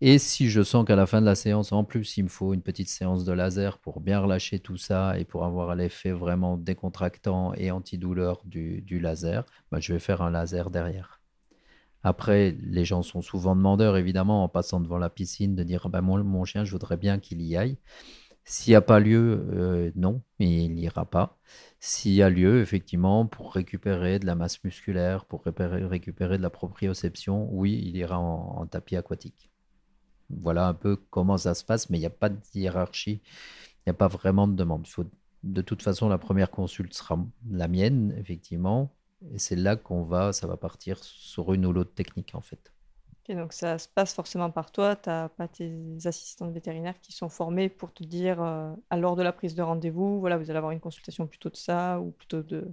Et 0.00 0.18
si 0.18 0.50
je 0.50 0.62
sens 0.62 0.84
qu'à 0.84 0.96
la 0.96 1.06
fin 1.06 1.20
de 1.20 1.26
la 1.26 1.34
séance, 1.34 1.72
en 1.72 1.84
plus, 1.84 2.16
il 2.16 2.24
me 2.24 2.28
faut 2.28 2.52
une 2.52 2.62
petite 2.62 2.88
séance 2.88 3.24
de 3.24 3.32
laser 3.32 3.78
pour 3.78 4.00
bien 4.00 4.20
relâcher 4.20 4.58
tout 4.58 4.76
ça 4.76 5.18
et 5.18 5.24
pour 5.24 5.44
avoir 5.44 5.74
l'effet 5.74 6.10
vraiment 6.10 6.56
décontractant 6.58 7.54
et 7.54 7.70
antidouleur 7.70 8.42
du, 8.44 8.98
laser, 9.00 9.46
bah, 9.70 9.80
je 9.80 9.92
vais 9.92 10.00
faire 10.00 10.20
un 10.20 10.30
laser 10.30 10.70
derrière. 10.70 11.20
Après, 12.02 12.54
les 12.60 12.84
gens 12.84 13.02
sont 13.02 13.22
souvent 13.22 13.56
demandeurs, 13.56 13.96
évidemment, 13.96 14.44
en 14.44 14.48
passant 14.48 14.80
devant 14.80 14.98
la 14.98 15.08
piscine, 15.08 15.54
de 15.54 15.62
dire 15.62 15.88
bah, 15.88 16.02
mon 16.02 16.44
chien, 16.44 16.64
je 16.64 16.72
voudrais 16.72 16.98
bien 16.98 17.18
qu'il 17.18 17.40
y 17.40 17.56
aille. 17.56 17.78
S'il 18.44 18.72
n'y 18.72 18.76
a 18.76 18.82
pas 18.82 19.00
lieu, 19.00 19.46
euh, 19.52 19.90
non, 19.96 20.22
il 20.38 20.74
n'ira 20.74 21.06
pas. 21.06 21.38
S'il 21.80 22.12
y 22.12 22.22
a 22.22 22.28
lieu, 22.28 22.60
effectivement, 22.60 23.26
pour 23.26 23.54
récupérer 23.54 24.18
de 24.18 24.26
la 24.26 24.34
masse 24.34 24.62
musculaire, 24.64 25.24
pour 25.24 25.44
récupérer, 25.44 26.36
de 26.38 26.42
la 26.42 26.50
proprioception, 26.50 27.48
oui, 27.52 27.80
il 27.84 27.96
ira 27.96 28.18
en 28.18 28.66
tapis 28.66 28.96
aquatique. 28.96 29.50
Voilà 30.30 30.68
un 30.68 30.74
peu 30.74 30.96
comment 30.96 31.38
ça 31.38 31.54
se 31.54 31.64
passe, 31.64 31.90
mais 31.90 31.98
il 31.98 32.00
n'y 32.00 32.06
a 32.06 32.10
pas 32.10 32.28
de 32.28 32.38
hiérarchie, 32.54 33.22
il 33.22 33.82
n'y 33.88 33.90
a 33.90 33.94
pas 33.94 34.08
vraiment 34.08 34.46
de 34.48 34.54
demande. 34.54 34.86
De 35.42 35.62
toute 35.62 35.82
façon, 35.82 36.08
la 36.08 36.18
première 36.18 36.50
consulte 36.50 36.94
sera 36.94 37.18
la 37.50 37.68
mienne, 37.68 38.14
effectivement, 38.18 38.94
et 39.32 39.38
c'est 39.38 39.56
là 39.56 39.76
qu'on 39.76 40.04
va, 40.04 40.32
ça 40.32 40.46
va 40.46 40.56
partir 40.56 41.02
sur 41.02 41.52
une 41.54 41.66
ou 41.66 41.72
l'autre 41.72 41.94
technique, 41.94 42.34
en 42.34 42.40
fait. 42.42 42.73
Donc 43.32 43.54
ça 43.54 43.78
se 43.78 43.88
passe 43.88 44.12
forcément 44.12 44.50
par 44.50 44.70
toi, 44.70 44.96
tu 44.96 45.08
n'as 45.08 45.30
pas 45.30 45.48
tes 45.48 45.72
assistants 46.04 46.50
vétérinaires 46.50 47.00
qui 47.00 47.12
sont 47.12 47.30
formés 47.30 47.70
pour 47.70 47.94
te 47.94 48.04
dire, 48.04 48.42
euh, 48.42 48.74
à 48.90 48.98
l'heure 48.98 49.16
de 49.16 49.22
la 49.22 49.32
prise 49.32 49.54
de 49.54 49.62
rendez-vous, 49.62 50.20
voilà, 50.20 50.36
vous 50.36 50.50
allez 50.50 50.58
avoir 50.58 50.72
une 50.72 50.80
consultation 50.80 51.26
plutôt 51.26 51.48
de 51.48 51.56
ça, 51.56 52.00
ou 52.00 52.10
plutôt 52.10 52.42
de... 52.42 52.70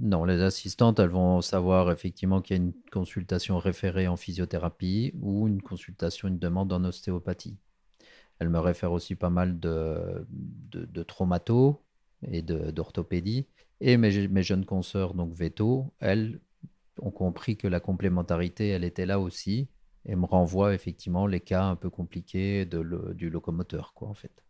Non, 0.00 0.24
les 0.24 0.40
assistantes, 0.40 0.98
elles 1.00 1.10
vont 1.10 1.42
savoir 1.42 1.92
effectivement 1.92 2.40
qu'il 2.40 2.56
y 2.56 2.60
a 2.60 2.62
une 2.62 2.72
consultation 2.90 3.58
référée 3.58 4.08
en 4.08 4.16
physiothérapie 4.16 5.12
ou 5.20 5.46
une 5.46 5.60
consultation, 5.60 6.28
une 6.28 6.38
demande 6.38 6.72
en 6.72 6.82
ostéopathie. 6.84 7.58
Elles 8.38 8.48
me 8.48 8.58
réfèrent 8.58 8.92
aussi 8.92 9.16
pas 9.16 9.28
mal 9.28 9.60
de, 9.60 10.26
de, 10.70 11.02
traumato 11.02 11.82
et 12.22 12.40
d'orthopédie. 12.40 13.46
Et 13.82 13.98
mes, 13.98 14.28
mes, 14.28 14.42
jeunes 14.42 14.64
consoeurs, 14.64 15.12
donc 15.12 15.34
veto, 15.34 15.92
elles 16.00 16.40
ont 17.02 17.10
compris 17.10 17.58
que 17.58 17.68
la 17.68 17.80
complémentarité, 17.80 18.68
elle 18.68 18.84
était 18.84 19.06
là 19.06 19.20
aussi 19.20 19.68
et 20.06 20.16
me 20.16 20.26
renvoient 20.26 20.74
effectivement 20.74 21.26
les 21.26 21.40
cas 21.40 21.64
un 21.64 21.76
peu 21.76 21.90
compliqués 21.90 22.64
de 22.64 23.12
du 23.14 23.30
locomoteur, 23.30 23.92
quoi, 23.94 24.08
en 24.08 24.14
fait. 24.14 24.44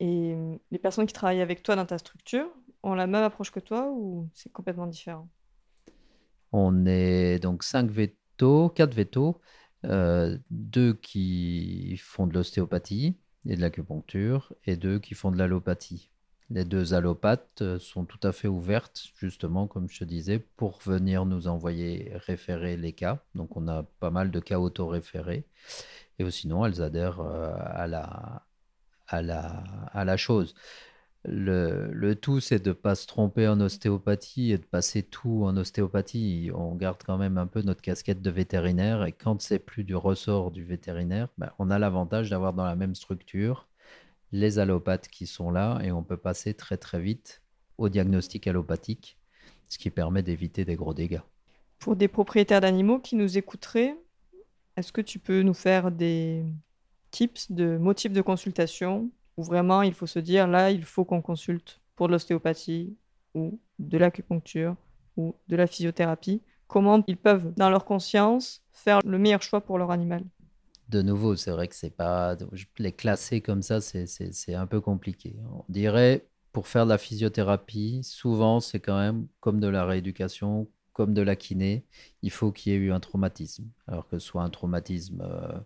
Et 0.00 0.36
les 0.70 0.78
personnes 0.78 1.06
qui 1.06 1.14
travaillent 1.14 1.40
avec 1.40 1.62
toi 1.62 1.74
dans 1.76 1.86
ta 1.86 1.98
structure, 1.98 2.48
ont 2.86 2.94
la 2.94 3.06
même 3.06 3.22
approche 3.22 3.50
que 3.50 3.60
toi 3.60 3.90
ou 3.90 4.28
c'est 4.34 4.52
complètement 4.52 4.86
différent? 4.86 5.28
On 6.52 6.86
est 6.86 7.38
donc 7.40 7.62
5 7.62 7.90
vétos, 7.90 8.70
4 8.70 8.94
vétos, 8.94 9.40
euh, 9.84 10.38
deux 10.50 10.94
qui 10.94 11.96
font 11.98 12.26
de 12.26 12.34
l'ostéopathie 12.34 13.16
et 13.46 13.56
de 13.56 13.60
l'acupuncture 13.60 14.54
et 14.64 14.76
deux 14.76 14.98
qui 14.98 15.14
font 15.14 15.30
de 15.30 15.36
l'allopathie. 15.36 16.10
Les 16.50 16.64
deux 16.64 16.94
allopathes 16.94 17.62
euh, 17.62 17.78
sont 17.78 18.04
tout 18.04 18.20
à 18.22 18.32
fait 18.32 18.48
ouvertes, 18.48 19.08
justement, 19.18 19.66
comme 19.66 19.88
je 19.90 20.00
te 20.00 20.04
disais, 20.04 20.38
pour 20.38 20.78
venir 20.84 21.24
nous 21.26 21.48
envoyer 21.48 22.12
référer 22.14 22.76
les 22.76 22.92
cas. 22.92 23.20
Donc, 23.34 23.56
on 23.56 23.66
a 23.68 23.82
pas 24.00 24.10
mal 24.10 24.30
de 24.30 24.40
cas 24.40 24.58
auto-référés. 24.58 25.44
Et 26.18 26.30
sinon, 26.30 26.64
elles 26.64 26.82
adhèrent 26.82 27.20
euh, 27.20 27.52
à 27.56 27.86
la, 27.86 28.42
à 29.08 29.22
la, 29.22 29.64
à 29.92 30.04
la 30.04 30.16
chose. 30.16 30.54
Le, 31.28 32.14
tout, 32.14 32.40
c'est 32.40 32.62
de 32.62 32.68
ne 32.70 32.74
pas 32.74 32.94
se 32.94 33.06
tromper 33.06 33.48
en 33.48 33.60
ostéopathie 33.60 34.52
et 34.52 34.58
de 34.58 34.64
passer 34.64 35.02
tout 35.02 35.42
en 35.44 35.56
ostéopathie. 35.56 36.50
On 36.54 36.74
garde 36.76 37.02
quand 37.04 37.18
même 37.18 37.38
un 37.38 37.48
peu 37.48 37.62
notre 37.62 37.82
casquette 37.82 38.22
de 38.22 38.30
vétérinaire 38.30 39.04
et 39.04 39.12
quand 39.12 39.42
c'est 39.42 39.58
plus 39.58 39.82
du 39.84 39.96
ressort 39.96 40.52
du 40.52 40.64
vétérinaire, 40.64 41.28
ben, 41.38 41.50
on 41.58 41.70
a 41.70 41.78
l'avantage 41.80 42.30
d'avoir 42.30 42.52
dans 42.52 42.64
la 42.64 42.76
même 42.76 42.94
structure 42.94 43.66
les 44.36 44.58
allopathes 44.58 45.08
qui 45.08 45.26
sont 45.26 45.50
là 45.50 45.78
et 45.82 45.90
on 45.90 46.02
peut 46.02 46.16
passer 46.18 46.52
très 46.52 46.76
très 46.76 47.00
vite 47.00 47.42
au 47.78 47.88
diagnostic 47.88 48.46
allopathique, 48.46 49.18
ce 49.68 49.78
qui 49.78 49.90
permet 49.90 50.22
d'éviter 50.22 50.64
des 50.64 50.76
gros 50.76 50.94
dégâts. 50.94 51.22
Pour 51.78 51.96
des 51.96 52.08
propriétaires 52.08 52.60
d'animaux 52.60 52.98
qui 52.98 53.16
nous 53.16 53.38
écouteraient, 53.38 53.96
est-ce 54.76 54.92
que 54.92 55.00
tu 55.00 55.18
peux 55.18 55.42
nous 55.42 55.54
faire 55.54 55.90
des 55.90 56.44
tips 57.10 57.50
de 57.50 57.78
motifs 57.78 58.12
de 58.12 58.20
consultation 58.20 59.10
où 59.38 59.42
vraiment 59.42 59.82
il 59.82 59.94
faut 59.94 60.06
se 60.06 60.18
dire 60.18 60.46
là, 60.46 60.70
il 60.70 60.84
faut 60.84 61.04
qu'on 61.04 61.22
consulte 61.22 61.80
pour 61.94 62.08
de 62.08 62.12
l'ostéopathie 62.12 62.94
ou 63.34 63.58
de 63.78 63.98
l'acupuncture 63.98 64.76
ou 65.16 65.34
de 65.48 65.56
la 65.56 65.66
physiothérapie, 65.66 66.42
comment 66.66 67.02
ils 67.06 67.16
peuvent, 67.16 67.54
dans 67.56 67.70
leur 67.70 67.86
conscience, 67.86 68.62
faire 68.72 69.00
le 69.04 69.18
meilleur 69.18 69.42
choix 69.42 69.62
pour 69.62 69.78
leur 69.78 69.90
animal? 69.90 70.24
De 70.88 71.02
nouveau, 71.02 71.34
c'est 71.36 71.50
vrai 71.50 71.66
que 71.68 71.74
c'est 71.74 71.90
pas 71.90 72.36
les 72.78 72.92
classer 72.92 73.40
comme 73.40 73.62
ça, 73.62 73.80
c'est 73.80 74.54
un 74.54 74.66
peu 74.66 74.80
compliqué. 74.80 75.36
On 75.52 75.64
dirait 75.68 76.28
pour 76.52 76.68
faire 76.68 76.84
de 76.84 76.90
la 76.90 76.98
physiothérapie, 76.98 78.02
souvent 78.04 78.60
c'est 78.60 78.80
quand 78.80 78.98
même 78.98 79.26
comme 79.40 79.60
de 79.60 79.66
la 79.66 79.84
rééducation, 79.84 80.68
comme 80.96 81.12
de 81.12 81.20
la 81.20 81.36
kiné, 81.36 81.84
il 82.22 82.30
faut 82.30 82.52
qu'il 82.52 82.72
y 82.72 82.74
ait 82.74 82.78
eu 82.78 82.92
un 82.92 83.00
traumatisme. 83.00 83.68
Alors 83.86 84.08
que 84.08 84.18
ce 84.18 84.26
soit 84.26 84.42
un 84.42 84.48
traumatisme, 84.48 85.20
euh, 85.20 85.58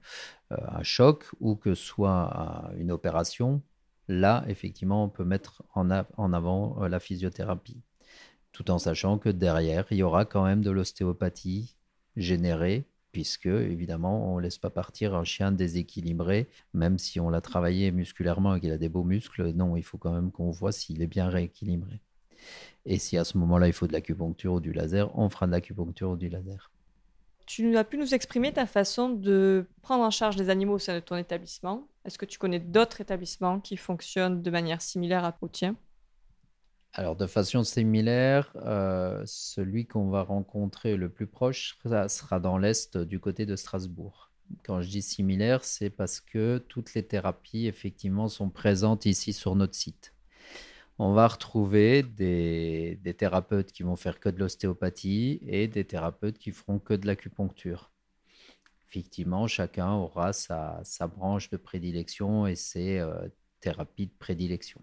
euh, 0.53 0.57
un 0.69 0.83
choc 0.83 1.27
ou 1.39 1.55
que 1.55 1.77
ce 1.77 1.85
soit 1.85 2.73
une 2.77 2.91
opération, 2.91 3.63
là, 4.09 4.45
effectivement, 4.49 5.05
on 5.05 5.09
peut 5.09 5.25
mettre 5.25 5.63
en, 5.75 5.89
en 5.91 6.33
avant 6.33 6.83
euh, 6.83 6.89
la 6.89 6.99
physiothérapie. 6.99 7.81
Tout 8.51 8.73
en 8.73 8.81
sachant 8.81 9.19
que 9.19 9.29
derrière, 9.29 9.87
il 9.93 9.99
y 9.99 10.03
aura 10.03 10.25
quand 10.25 10.45
même 10.45 10.63
de 10.63 10.73
l'ostéopathie 10.73 11.77
générée, 12.17 12.89
puisque, 13.13 13.47
évidemment, 13.47 14.33
on 14.33 14.37
ne 14.37 14.43
laisse 14.43 14.59
pas 14.59 14.71
partir 14.71 15.15
un 15.15 15.25
chien 15.25 15.53
déséquilibré, 15.53 16.49
même 16.75 16.99
si 16.99 17.21
on 17.21 17.31
l'a 17.31 17.41
travaillé 17.41 17.91
musculairement 17.93 18.55
et 18.55 18.61
qu'il 18.61 18.73
a 18.73 18.79
des 18.79 18.89
beaux 18.89 19.05
muscles. 19.05 19.53
Non, 19.53 19.77
il 19.77 19.83
faut 19.83 19.99
quand 19.99 20.13
même 20.13 20.31
qu'on 20.31 20.51
voit 20.51 20.73
s'il 20.73 21.03
est 21.03 21.07
bien 21.07 21.29
rééquilibré. 21.29 22.01
Et 22.87 22.99
si 22.99 23.17
à 23.19 23.25
ce 23.25 23.37
moment-là, 23.39 23.67
il 23.67 23.73
faut 23.73 23.87
de 23.87 23.93
l'acupuncture 23.93 24.55
ou 24.55 24.61
du 24.61 24.73
laser, 24.73 25.17
on 25.19 25.29
fera 25.29 25.47
de 25.47 25.53
l'acupuncture 25.53 26.11
ou 26.11 26.17
du 26.17 26.29
laser. 26.29 26.71
Tu 27.47 27.77
as 27.77 27.85
pu 27.85 27.99
nous 27.99 28.15
exprimer 28.15 28.53
ta 28.53 28.65
façon 28.65 29.11
de 29.11 29.67
prendre 29.83 30.05
en 30.05 30.11
charge 30.11 30.37
les 30.37 30.51
animaux 30.51 30.75
au 30.75 30.79
sein 30.79 30.95
de 30.95 31.01
ton 31.01 31.17
établissement. 31.17 31.89
Est-ce 32.05 32.17
que 32.17 32.25
tu 32.25 32.39
connais 32.39 32.61
d'autres 32.61 33.01
établissements 33.01 33.61
qui 33.61 33.77
fonctionnent 33.77 34.41
de 34.41 34.51
manière 34.51 34.81
similaire 34.81 35.25
à 35.25 35.37
au 35.41 35.49
tien? 35.49 35.75
Alors, 36.93 37.17
de 37.17 37.27
façon 37.27 37.63
similaire, 37.63 38.53
euh, 38.57 39.23
celui 39.25 39.87
qu'on 39.87 40.11
va 40.11 40.23
rencontrer 40.23 40.97
le 40.97 41.09
plus 41.09 41.27
proche 41.27 41.79
sera, 41.83 42.09
sera 42.09 42.41
dans 42.41 42.59
l'Est 42.59 42.99
du 42.99 43.21
côté 43.21 43.47
de 43.47 43.57
Strasbourg. 43.57 44.31
Quand 44.65 44.83
je 44.83 44.89
dis 44.89 45.03
similaire, 45.03 45.65
c'est 45.65 45.91
parce 45.91 46.21
que 46.21 46.59
toutes 46.69 46.95
les 46.95 47.05
thérapies, 47.05 47.67
effectivement, 47.67 48.29
sont 48.29 48.51
présentes 48.51 49.07
ici 49.07 49.33
sur 49.33 49.55
notre 49.55 49.77
site 49.77 50.13
on 51.03 51.15
va 51.15 51.27
retrouver 51.29 52.03
des, 52.03 53.01
thérapeutes 53.17 53.73
qui 53.73 53.83
vont 53.83 53.97
faire 53.97 54.21
que 54.21 54.29
de 54.29 54.39
l'ostéopathie 54.39 55.41
et 55.47 55.67
des 55.67 55.87
thérapeutes 55.87 56.37
qui 56.37 56.53
feront 56.53 56.79
que 56.79 56.93
de 56.93 57.07
l'acupuncture. 57.07 57.91
Effectivement, 58.87 59.47
chacun 59.47 59.93
aura 59.95 60.35
sa, 60.35 60.83
branche 61.09 61.49
de 61.49 61.57
prédilection 61.57 62.47
et 62.47 62.55
ses 62.55 62.99
euh, 62.99 63.15
thérapies 63.61 64.09
de 64.09 64.13
prédilection. 64.19 64.83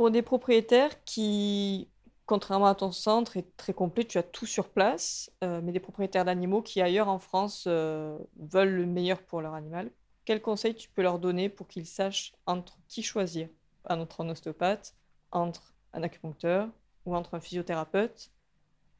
Pour 0.00 0.10
des 0.10 0.22
propriétaires 0.22 1.04
qui, 1.04 1.90
contrairement 2.24 2.68
à 2.68 2.74
ton 2.74 2.90
centre, 2.90 3.36
est 3.36 3.54
très 3.58 3.74
complet, 3.74 4.04
tu 4.04 4.16
as 4.16 4.22
tout 4.22 4.46
sur 4.46 4.70
place, 4.70 5.30
euh, 5.44 5.60
mais 5.62 5.72
des 5.72 5.78
propriétaires 5.78 6.24
d'animaux 6.24 6.62
qui 6.62 6.80
ailleurs 6.80 7.08
en 7.08 7.18
France 7.18 7.64
euh, 7.66 8.16
veulent 8.38 8.72
le 8.72 8.86
meilleur 8.86 9.20
pour 9.20 9.42
leur 9.42 9.52
animal, 9.52 9.90
quel 10.24 10.40
conseil 10.40 10.74
tu 10.74 10.88
peux 10.88 11.02
leur 11.02 11.18
donner 11.18 11.50
pour 11.50 11.68
qu'ils 11.68 11.84
sachent 11.84 12.32
entre 12.46 12.78
qui 12.88 13.02
choisir? 13.02 13.50
Entre 13.90 14.22
un 14.22 14.30
ostéopathe, 14.30 14.94
entre 15.32 15.74
un 15.92 16.02
acupuncteur 16.02 16.70
ou 17.04 17.14
entre 17.14 17.34
un 17.34 17.40
physiothérapeute. 17.40 18.30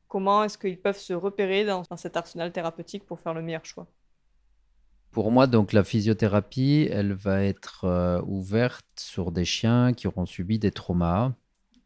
Comment 0.06 0.44
est-ce 0.44 0.58
qu'ils 0.58 0.78
peuvent 0.78 0.98
se 0.98 1.14
repérer 1.14 1.64
dans, 1.64 1.82
cet 1.96 2.18
arsenal 2.18 2.52
thérapeutique 2.52 3.06
pour 3.06 3.20
faire 3.20 3.32
le 3.32 3.40
meilleur 3.40 3.64
choix? 3.64 3.86
Pour 5.11 5.33
moi, 5.33 5.46
donc 5.46 5.73
la 5.73 5.83
physiothérapie, 5.83 6.88
elle 6.90 7.12
va 7.12 7.42
être 7.42 7.85
euh, 7.85 8.23
ouverte 8.27 8.87
sur 8.96 9.33
des 9.33 9.44
chiens 9.44 9.92
qui 9.92 10.07
auront 10.07 10.27
subi 10.27 10.59
des 10.61 10.70
traumas, 10.70 11.33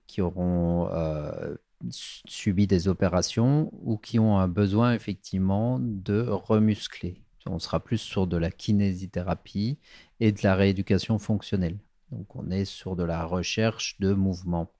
qui 0.06 0.20
auront 0.20 0.88
euh, 0.92 1.54
subi 1.90 2.66
des 2.66 2.86
opérations 2.88 3.70
ou 3.82 3.96
qui 3.96 4.18
ont 4.18 4.38
un 4.38 4.48
besoin 4.48 4.92
effectivement 4.92 5.78
de 5.80 6.20
remuscler. 6.28 7.20
On 7.46 7.58
sera 7.58 7.80
plus 7.80 7.98
sur 7.98 8.26
de 8.26 8.36
la 8.36 8.50
kinésithérapie 8.50 9.78
et 10.20 10.32
de 10.32 10.40
la 10.42 10.54
rééducation 10.54 11.18
fonctionnelle. 11.18 11.78
Donc 12.10 12.36
on 12.36 12.50
est 12.50 12.64
sur 12.64 12.96
de 12.96 13.04
la 13.04 13.24
recherche 13.24 13.98
de 14.00 14.12
mouvement, 14.12 14.70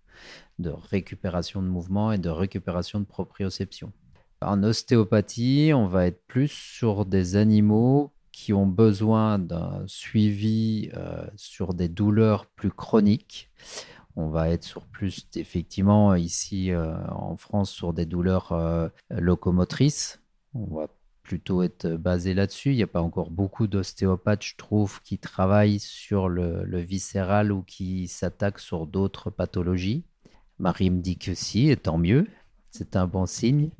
de 0.59 0.71
récupération 0.71 1.63
de 1.63 1.69
mouvement 1.69 2.13
et 2.13 2.19
de 2.19 2.31
récupération 2.31 3.01
de 3.01 3.05
proprioception. 3.05 3.93
En 4.41 4.63
ostéopathie, 4.63 5.73
on 5.75 5.89
va 5.89 6.07
être 6.07 6.27
plus 6.27 6.49
sur 6.49 7.07
des 7.07 7.37
animaux 7.37 8.14
qui 8.35 8.53
ont 8.53 8.67
besoin 8.67 9.39
d'un 9.39 9.85
suivi 9.87 10.91
euh, 10.97 11.25
sur 11.37 11.73
des 11.73 11.89
douleurs 11.89 12.47
plus 12.47 12.73
chroniques. 12.73 13.49
On 14.17 14.29
va 14.29 14.51
être 14.51 14.65
sur 14.65 14.87
plus, 14.87 15.29
effectivement, 15.37 16.17
ici 16.17 16.73
euh, 16.73 16.97
en 17.11 17.37
France, 17.37 17.71
sur 17.71 17.93
des 17.93 18.07
douleurs 18.07 18.51
euh, 18.51 18.89
locomotrices. 19.09 20.21
On 20.53 20.67
va 20.67 20.89
plutôt 21.23 21.63
être 21.63 21.87
basé 21.91 22.35
là-dessus. 22.35 22.73
Il 22.73 22.77
n'y 22.77 22.83
a 22.83 22.89
pas 22.89 23.03
encore 23.03 23.31
beaucoup 23.31 23.69
d'ostéopathes, 23.69 24.45
je 24.45 24.57
trouve, 24.57 25.01
qui 25.03 25.19
travaillent 25.19 25.79
sur 25.79 26.29
le, 26.29 26.81
viscéral 26.81 27.53
ou 27.53 27.63
qui 27.63 28.09
s'attaquent 28.09 28.59
sur 28.59 28.89
d'autres 28.89 29.31
pathologies. 29.31 30.03
Marie 30.59 30.91
me 30.91 31.01
dit 31.01 31.19
que 31.19 31.35
si, 31.35 31.71
et 31.71 31.77
tant 31.77 31.99
mieux, 31.99 32.27
c'est 32.73 32.97
un 32.97 33.07
bon 33.07 33.27
signe. 33.27 33.71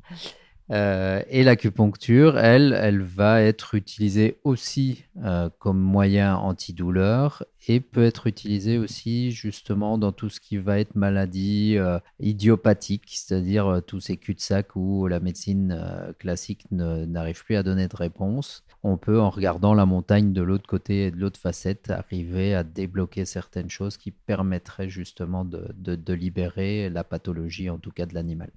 Euh, 0.71 1.21
et 1.29 1.43
l'acupuncture, 1.43 2.39
elle, 2.39 2.75
elle 2.79 3.01
va 3.01 3.41
être 3.41 3.75
utilisée 3.75 4.39
aussi 4.43 5.05
euh, 5.23 5.49
comme 5.59 5.79
moyen 5.79 6.35
antidouleur 6.35 7.43
et 7.67 7.79
peut 7.79 8.03
être 8.03 8.25
utilisée 8.25 8.79
aussi 8.79 9.31
justement 9.31 9.99
dans 9.99 10.11
tout 10.11 10.29
ce 10.29 10.39
qui 10.39 10.57
va 10.57 10.79
être 10.79 10.95
maladie 10.95 11.77
euh, 11.77 11.99
idiopathique, 12.19 13.03
c'est-à-dire 13.07 13.81
tous 13.85 13.99
ces 13.99 14.17
cul-de-sac 14.17 14.75
où 14.75 15.07
la 15.07 15.19
médecine 15.19 15.79
classique 16.19 16.65
n'arrive 16.71 17.43
plus 17.43 17.55
à 17.55 17.63
donner 17.63 17.87
de 17.87 17.95
réponse. 17.95 18.63
On 18.83 18.97
peut, 18.97 19.19
en 19.19 19.29
regardant 19.29 19.73
la 19.73 19.85
montagne 19.85 20.33
de 20.33 20.41
l'autre 20.41 20.67
côté 20.67 21.05
et 21.05 21.11
de 21.11 21.17
l'autre 21.17 21.39
facette, 21.39 21.89
arriver 21.89 22.55
à 22.55 22.63
débloquer 22.63 23.25
certaines 23.25 23.69
choses 23.69 23.97
qui 23.97 24.11
permettraient 24.11 24.89
justement 24.89 25.45
de 25.45 26.13
libérer 26.13 26.89
la 26.89 27.03
pathologie, 27.03 27.69
en 27.69 27.77
tout 27.77 27.91
cas 27.91 28.05
de 28.05 28.13
l'animal 28.13 28.51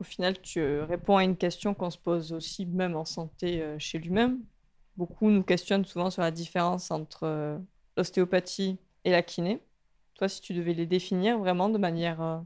au 0.00 0.04
final, 0.04 0.40
tu 0.40 0.60
euh, 0.60 0.86
réponds 0.86 1.18
à 1.18 1.24
une 1.24 1.36
question 1.36 1.74
qu'on 1.74 1.90
se 1.90 1.98
pose 1.98 2.32
aussi 2.32 2.64
même 2.64 2.96
en 2.96 3.04
santé 3.04 3.62
euh, 3.62 3.78
chez 3.78 3.98
lui-même. 3.98 4.40
Beaucoup 4.96 5.30
nous 5.30 5.42
questionnent 5.42 5.84
souvent 5.84 6.10
sur 6.10 6.22
la 6.22 6.30
différence 6.30 6.90
entre 6.90 7.24
euh, 7.24 7.58
l'ostéopathie 7.96 8.78
et 9.04 9.10
la 9.10 9.22
kiné. 9.22 9.60
Toi, 10.14 10.28
si 10.28 10.40
tu 10.40 10.54
devais 10.54 10.72
les 10.72 10.86
définir 10.86 11.38
vraiment 11.38 11.68
de 11.68 11.78
manière 11.78 12.42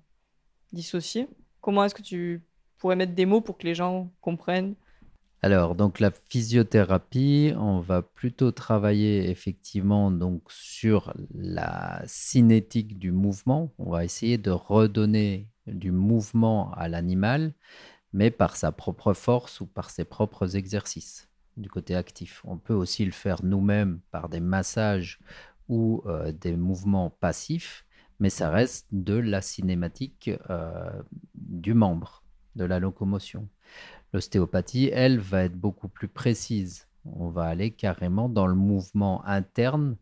dissociée, 0.73 1.29
comment 1.61 1.85
est-ce 1.85 1.95
que 1.95 2.03
tu 2.03 2.45
pourrais 2.79 2.95
mettre 2.95 3.14
des 3.14 3.27
mots 3.27 3.40
pour 3.40 3.59
que 3.59 3.67
les 3.67 3.75
gens 3.75 4.12
comprennent? 4.21 4.77
Alors, 5.43 5.75
donc 5.75 5.99
la 5.99 6.11
physiothérapie, 6.11 7.53
on 7.57 7.81
va 7.81 8.03
plutôt 8.03 8.53
travailler 8.53 9.29
effectivement 9.29 10.12
donc 10.12 10.43
sur 10.49 11.12
la 11.35 12.01
cinétique 12.07 12.99
du 12.99 13.11
mouvement. 13.11 13.73
On 13.79 13.90
va 13.90 14.05
essayer 14.05 14.38
de 14.38 14.53
redonner 14.53 15.49
du 15.66 15.92
mouvement 15.92 16.72
à 16.72 16.88
l'animal, 16.88 17.55
mais 18.12 18.31
par 18.31 18.57
sa 18.57 18.72
propre 18.72 19.12
force 19.12 19.61
ou 19.61 19.66
par 19.66 19.90
ses 19.90 20.05
propres 20.05 20.57
exercices 20.57 21.29
du 21.57 21.68
côté 21.68 21.94
actif. 21.94 22.42
On 22.44 22.57
peut 22.57 22.74
aussi 22.74 23.05
le 23.05 23.12
faire 23.12 23.44
nous-mêmes 23.44 24.00
par 24.11 24.29
des 24.29 24.40
massages 24.40 25.20
ou 25.68 26.03
euh, 26.07 26.33
des 26.33 26.57
mouvements 26.57 27.11
passifs, 27.11 27.85
mais 28.20 28.31
ça 28.31 28.50
reste 28.50 28.87
de 28.92 29.14
la 29.14 29.40
cinématique 29.40 30.31
euh, 30.50 31.03
du 31.35 31.74
membre, 31.74 32.22
de 32.57 32.64
la 32.64 32.79
locomotion. 32.79 33.48
L'ostéopathie, 34.12 34.90
elle, 34.92 35.18
va 35.18 35.44
être 35.44 35.57
beaucoup 35.57 35.88
plus 35.88 36.09
précise. 36.09 36.87
On 37.05 37.29
va 37.29 37.44
aller 37.44 37.72
carrément 37.72 38.29
dans 38.29 38.46
le 38.46 38.55
mouvement 38.55 39.24
interne 39.27 39.96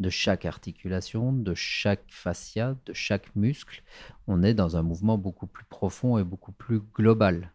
de 0.00 0.10
chaque 0.10 0.44
articulation, 0.44 1.32
de 1.32 1.54
chaque 1.54 2.04
fascia, 2.08 2.76
de 2.86 2.92
chaque 2.92 3.34
muscle. 3.34 3.82
On 4.26 4.42
est 4.42 4.54
dans 4.54 4.76
un 4.76 4.82
mouvement 4.82 5.18
beaucoup 5.18 5.46
plus 5.46 5.64
profond 5.64 6.18
et 6.18 6.24
beaucoup 6.24 6.52
plus 6.52 6.80
global. 6.80 7.52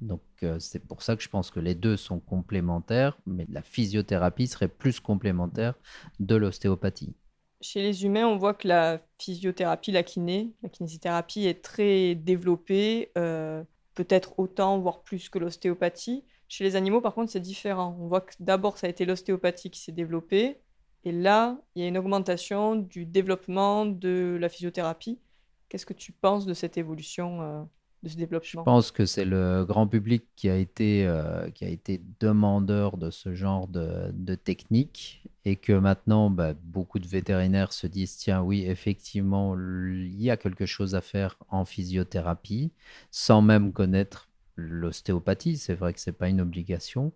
Donc 0.00 0.22
euh, 0.42 0.58
c'est 0.58 0.86
pour 0.86 1.02
ça 1.02 1.16
que 1.16 1.22
je 1.22 1.28
pense 1.28 1.50
que 1.50 1.60
les 1.60 1.74
deux 1.74 1.96
sont 1.96 2.20
complémentaires, 2.20 3.18
mais 3.26 3.46
la 3.50 3.62
physiothérapie 3.62 4.46
serait 4.46 4.68
plus 4.68 5.00
complémentaire 5.00 5.74
de 6.20 6.36
l'ostéopathie. 6.36 7.14
Chez 7.62 7.82
les 7.82 8.04
humains, 8.04 8.26
on 8.26 8.36
voit 8.36 8.52
que 8.52 8.68
la 8.68 9.00
physiothérapie, 9.18 9.90
la 9.90 10.02
kiné, 10.02 10.52
la 10.62 10.68
kinésithérapie 10.68 11.46
est 11.46 11.64
très 11.64 12.14
développée, 12.14 13.10
euh, 13.16 13.64
peut-être 13.94 14.38
autant, 14.38 14.78
voire 14.78 15.02
plus 15.02 15.30
que 15.30 15.38
l'ostéopathie. 15.38 16.24
Chez 16.48 16.64
les 16.64 16.76
animaux, 16.76 17.00
par 17.00 17.14
contre, 17.14 17.32
c'est 17.32 17.40
différent. 17.40 17.96
On 17.98 18.08
voit 18.08 18.20
que 18.20 18.34
d'abord, 18.40 18.76
ça 18.76 18.86
a 18.86 18.90
été 18.90 19.06
l'ostéopathie 19.06 19.70
qui 19.70 19.80
s'est 19.80 19.90
développée, 19.92 20.60
et 21.06 21.12
là, 21.12 21.56
il 21.76 21.82
y 21.82 21.84
a 21.84 21.88
une 21.88 21.98
augmentation 21.98 22.74
du 22.74 23.06
développement 23.06 23.86
de 23.86 24.36
la 24.40 24.48
physiothérapie. 24.48 25.20
Qu'est-ce 25.68 25.86
que 25.86 25.94
tu 25.94 26.10
penses 26.10 26.46
de 26.46 26.52
cette 26.52 26.78
évolution, 26.78 27.42
euh, 27.42 27.62
de 28.02 28.08
ce 28.08 28.16
développement? 28.16 28.62
Je 28.62 28.64
pense 28.64 28.90
que 28.90 29.06
c'est 29.06 29.24
le 29.24 29.64
grand 29.64 29.86
public 29.86 30.24
qui 30.34 30.50
a 30.50 30.56
été, 30.56 31.06
euh, 31.06 31.48
qui 31.50 31.64
a 31.64 31.68
été 31.68 32.02
demandeur 32.18 32.96
de 32.96 33.12
ce 33.12 33.36
genre 33.36 33.68
de, 33.68 34.10
de 34.14 34.34
technique 34.34 35.22
et 35.44 35.54
que 35.54 35.74
maintenant, 35.74 36.28
bah, 36.28 36.54
beaucoup 36.64 36.98
de 36.98 37.06
vétérinaires 37.06 37.72
se 37.72 37.86
disent, 37.86 38.16
tiens, 38.16 38.42
oui, 38.42 38.64
effectivement, 38.66 39.54
il 39.56 40.20
y 40.20 40.28
a 40.28 40.36
quelque 40.36 40.66
chose 40.66 40.96
à 40.96 41.00
faire 41.00 41.38
en 41.50 41.64
physiothérapie, 41.64 42.72
sans 43.12 43.42
même 43.42 43.72
connaître 43.72 44.28
l'ostéopathie. 44.56 45.56
C'est 45.56 45.76
vrai 45.76 45.92
que 45.92 46.00
ce 46.00 46.10
n'est 46.10 46.16
pas 46.16 46.28
une 46.28 46.40
obligation. 46.40 47.12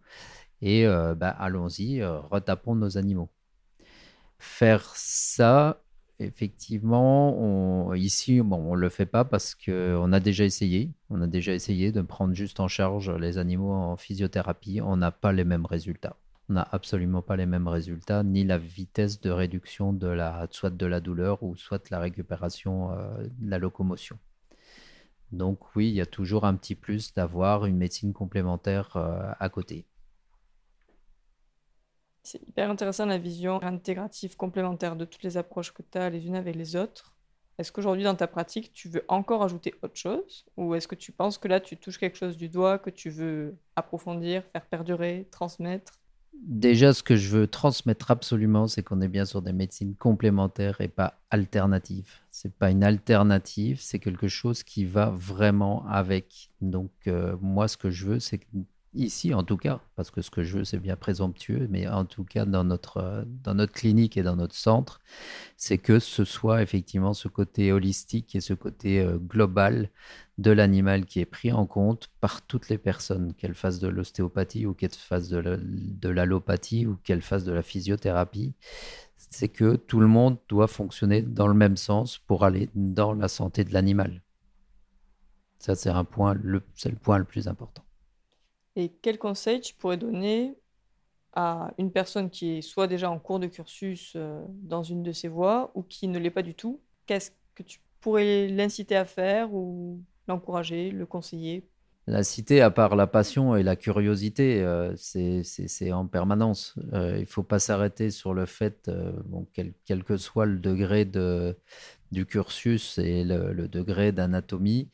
Et 0.62 0.86
euh, 0.86 1.16
bah, 1.16 1.30
allons-y, 1.30 2.04
retapons 2.04 2.76
nos 2.76 2.96
animaux 2.96 3.30
faire 4.40 4.84
ça, 4.96 5.82
effectivement, 6.18 7.94
ici, 7.94 8.40
on 8.42 8.74
ne 8.74 8.80
le 8.80 8.88
fait 8.88 9.06
pas 9.06 9.24
parce 9.24 9.54
qu'on 9.54 10.12
a 10.12 10.20
déjà 10.20 10.44
essayé. 10.44 10.90
On 11.10 11.20
a 11.22 11.26
déjà 11.26 11.54
essayé 11.54 11.92
de 11.92 12.00
prendre 12.00 12.34
juste 12.34 12.58
en 12.58 12.68
charge 12.68 13.10
les 13.10 13.38
animaux 13.38 13.72
en 13.72 13.96
physiothérapie. 13.96 14.80
On 14.82 14.96
n'a 14.96 15.12
pas 15.12 15.32
les 15.32 15.44
mêmes 15.44 15.66
résultats. 15.66 16.16
On 16.48 16.54
n'a 16.54 16.68
absolument 16.72 17.22
pas 17.22 17.36
les 17.36 17.46
mêmes 17.46 17.68
résultats, 17.68 18.24
ni 18.24 18.42
la 18.42 18.58
vitesse 18.58 19.20
de 19.20 19.30
réduction 19.30 19.92
de 19.92 20.08
la, 20.08 20.48
soit 20.50 20.70
de 20.70 20.86
la 20.86 21.00
douleur 21.00 21.42
ou 21.44 21.54
soit 21.54 21.90
la 21.90 22.00
récupération 22.00 22.90
euh, 22.90 23.22
de 23.38 23.50
la 23.50 23.58
locomotion. 23.58 24.18
Donc 25.30 25.76
oui, 25.76 25.88
il 25.88 25.94
y 25.94 26.00
a 26.00 26.06
toujours 26.06 26.44
un 26.44 26.56
petit 26.56 26.74
plus 26.74 27.14
d'avoir 27.14 27.66
une 27.66 27.76
médecine 27.76 28.12
complémentaire 28.12 28.96
euh, 28.96 29.30
à 29.38 29.48
côté. 29.48 29.84
C'est 32.22 32.46
hyper 32.46 32.70
intéressant 32.70 33.06
la 33.06 33.18
vision 33.18 33.62
intégrative 33.62 34.36
complémentaire 34.36 34.96
de 34.96 35.04
toutes 35.04 35.22
les 35.22 35.36
approches 35.36 35.72
que 35.72 35.82
tu 35.82 35.98
as 35.98 36.10
les 36.10 36.26
unes 36.26 36.36
avec 36.36 36.54
les 36.54 36.76
autres. 36.76 37.14
Est-ce 37.58 37.72
qu'aujourd'hui, 37.72 38.04
dans 38.04 38.14
ta 38.14 38.26
pratique, 38.26 38.72
tu 38.72 38.88
veux 38.88 39.04
encore 39.08 39.42
ajouter 39.42 39.74
autre 39.82 39.96
chose? 39.96 40.46
Ou 40.56 40.74
est-ce 40.74 40.88
que 40.88 40.94
tu 40.94 41.12
penses 41.12 41.36
que 41.36 41.48
là, 41.48 41.60
tu 41.60 41.76
touches 41.76 41.98
quelque 41.98 42.16
chose 42.16 42.36
du 42.36 42.48
doigt, 42.48 42.78
que 42.78 42.90
tu 42.90 43.10
veux 43.10 43.54
approfondir, 43.76 44.44
faire 44.52 44.64
perdurer, 44.64 45.28
transmettre? 45.30 46.00
Déjà, 46.32 46.94
ce 46.94 47.02
que 47.02 47.16
je 47.16 47.28
veux 47.28 47.46
transmettre 47.46 48.10
absolument, 48.10 48.66
c'est 48.66 48.82
qu'on 48.82 49.02
est 49.02 49.08
bien 49.08 49.26
sur 49.26 49.42
des 49.42 49.52
médecines 49.52 49.94
complémentaires 49.94 50.80
et 50.80 50.88
pas 50.88 51.18
alternatives. 51.30 52.14
C'est 52.30 52.54
pas 52.54 52.70
une 52.70 52.82
alternative, 52.82 53.78
c'est 53.80 53.98
quelque 53.98 54.28
chose 54.28 54.62
qui 54.62 54.86
va 54.86 55.10
vraiment 55.10 55.84
avec. 55.86 56.50
Donc, 56.62 56.90
euh, 57.08 57.36
moi, 57.42 57.68
ce 57.68 57.76
que 57.76 57.90
je 57.90 58.06
veux, 58.06 58.20
c'est 58.20 58.40
ici 58.94 59.34
en 59.34 59.44
tout 59.44 59.56
cas, 59.56 59.80
parce 59.96 60.10
que 60.10 60.22
ce 60.22 60.30
que 60.30 60.42
je 60.42 60.58
veux, 60.58 60.64
c'est 60.64 60.78
bien 60.78 60.96
présomptueux, 60.96 61.68
mais 61.70 61.86
en 61.88 62.04
tout 62.04 62.24
cas 62.24 62.44
dans 62.44 62.64
notre, 62.64 62.98
euh, 62.98 63.24
dans 63.26 63.54
notre 63.54 63.72
clinique 63.72 64.16
et 64.16 64.22
dans 64.22 64.36
notre 64.36 64.54
centre, 64.54 65.00
c'est 65.56 65.78
que 65.78 65.98
ce 65.98 66.24
soit 66.24 66.62
effectivement 66.62 67.14
ce 67.14 67.28
côté 67.28 67.72
holistique 67.72 68.34
et 68.34 68.40
ce 68.40 68.54
côté 68.54 69.00
euh, 69.00 69.18
global 69.18 69.90
de 70.38 70.50
l'animal 70.50 71.04
qui 71.06 71.20
est 71.20 71.26
pris 71.26 71.52
en 71.52 71.66
compte 71.66 72.10
par 72.20 72.42
toutes 72.42 72.68
les 72.68 72.78
personnes, 72.78 73.34
qu'elles 73.34 73.54
fassent 73.54 73.80
de 73.80 73.88
l'ostéopathie 73.88 74.66
ou 74.66 74.74
qu'elles 74.74 74.90
fassent 74.92 75.28
de 75.28 76.08
l'allopathie 76.08 76.86
ou 76.86 76.96
qu'elles 77.04 77.22
fassent 77.22 77.44
de 77.44 77.52
la 77.52 77.62
physiothérapie. 77.62 78.54
C'est 79.16 79.48
que 79.48 79.76
tout 79.76 80.00
le 80.00 80.06
monde 80.06 80.38
doit 80.48 80.66
fonctionner 80.66 81.22
dans 81.22 81.46
le 81.46 81.54
même 81.54 81.76
sens 81.76 82.18
pour 82.18 82.44
aller 82.44 82.70
dans 82.74 83.12
la 83.12 83.28
santé 83.28 83.64
de 83.64 83.72
l'animal. 83.72 84.22
Ça, 85.58 85.74
c'est 85.74 85.90
un 85.90 86.04
point, 86.04 86.34
c'est 86.74 86.88
le 86.88 86.96
point 86.96 87.18
le 87.18 87.24
plus 87.24 87.46
important. 87.46 87.84
Et 88.80 88.90
quel 89.02 89.18
conseil 89.18 89.60
tu 89.60 89.74
pourrais 89.74 89.98
donner 89.98 90.54
à 91.34 91.70
une 91.76 91.92
personne 91.92 92.30
qui 92.30 92.58
est 92.58 92.62
soit 92.62 92.86
déjà 92.86 93.10
en 93.10 93.18
cours 93.18 93.38
de 93.38 93.46
cursus 93.46 94.14
euh, 94.16 94.42
dans 94.48 94.82
une 94.82 95.02
de 95.02 95.12
ces 95.12 95.28
voies 95.28 95.70
ou 95.74 95.82
qui 95.82 96.08
ne 96.08 96.18
l'est 96.18 96.30
pas 96.30 96.42
du 96.42 96.54
tout? 96.54 96.80
Qu'est-ce 97.04 97.30
que 97.54 97.62
tu 97.62 97.78
pourrais 98.00 98.48
l'inciter 98.48 98.96
à 98.96 99.04
faire 99.04 99.52
ou 99.52 100.00
l'encourager, 100.28 100.90
le 100.90 101.04
conseiller? 101.04 101.68
L'inciter, 102.06 102.62
à 102.62 102.70
part 102.70 102.96
la 102.96 103.06
passion 103.06 103.54
et 103.54 103.62
la 103.62 103.76
curiosité, 103.76 104.62
euh, 104.62 104.94
c'est 104.96 105.92
en 105.92 106.06
permanence. 106.06 106.74
Euh, 106.94 107.18
il 107.18 107.20
ne 107.20 107.26
faut 107.26 107.42
pas 107.42 107.58
s'arrêter 107.58 108.10
sur 108.10 108.32
le 108.32 108.46
fait, 108.46 108.90
quel, 109.84 110.04
que 110.04 110.16
soit 110.16 110.46
le 110.46 110.58
degré 110.58 111.04
de, 111.04 111.58
du 112.10 112.24
cursus 112.24 112.96
et 112.96 113.24
le 113.24 113.68
degré 113.68 114.10
d'anatomie, 114.10 114.88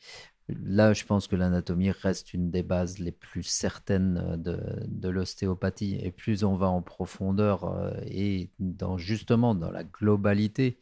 Là, 0.49 0.93
je 0.93 1.03
pense 1.03 1.27
que 1.27 1.35
l'anatomie 1.35 1.91
reste 1.91 2.33
une 2.33 2.49
des 2.51 2.63
bases 2.63 2.99
les 2.99 3.11
plus 3.11 3.43
certaines 3.43 4.39
euh, 4.47 4.85
de, 4.87 5.09
l'ostéopathie. 5.09 5.99
Et 6.01 6.11
plus 6.11 6.43
on 6.43 6.55
va 6.55 6.69
en 6.69 6.81
profondeur 6.81 7.65
euh, 7.65 7.91
et 8.05 8.49
dans, 8.59 8.97
justement 8.97 9.55
dans 9.55 9.71
la 9.71 9.83
globalité 9.83 10.79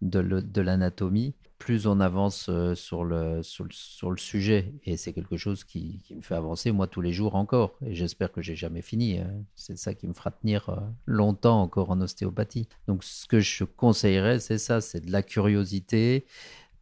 de 0.00 0.60
l'anatomie, 0.60 1.34
plus 1.58 1.88
on 1.88 1.98
avance 1.98 2.46
euh, 2.48 2.76
sur 2.76 3.02
le, 3.04 3.42
sur 3.42 3.64
le, 4.10 4.16
sujet. 4.16 4.72
Et 4.84 4.96
c'est 4.96 5.12
quelque 5.12 5.36
chose 5.36 5.64
qui, 5.64 6.00
me 6.14 6.20
fait 6.20 6.36
avancer, 6.36 6.70
moi, 6.70 6.86
tous 6.86 7.00
les 7.00 7.12
jours 7.12 7.34
encore. 7.34 7.76
Et 7.84 7.96
j'espère 7.96 8.30
que 8.30 8.40
j'ai 8.40 8.54
jamais 8.54 8.82
fini. 8.82 9.18
Hein. 9.18 9.32
C'est 9.56 9.76
ça 9.76 9.94
qui 9.94 10.06
me 10.06 10.12
fera 10.12 10.30
tenir 10.30 10.80
longtemps 11.06 11.60
encore 11.60 11.90
en 11.90 12.00
ostéopathie. 12.00 12.68
Donc, 12.86 13.02
ce 13.02 13.26
que 13.26 13.40
je 13.40 13.64
conseillerais, 13.64 14.38
c'est 14.38 14.58
ça 14.58 14.80
c'est 14.80 15.04
de 15.04 15.10
la 15.10 15.24
curiosité, 15.24 16.24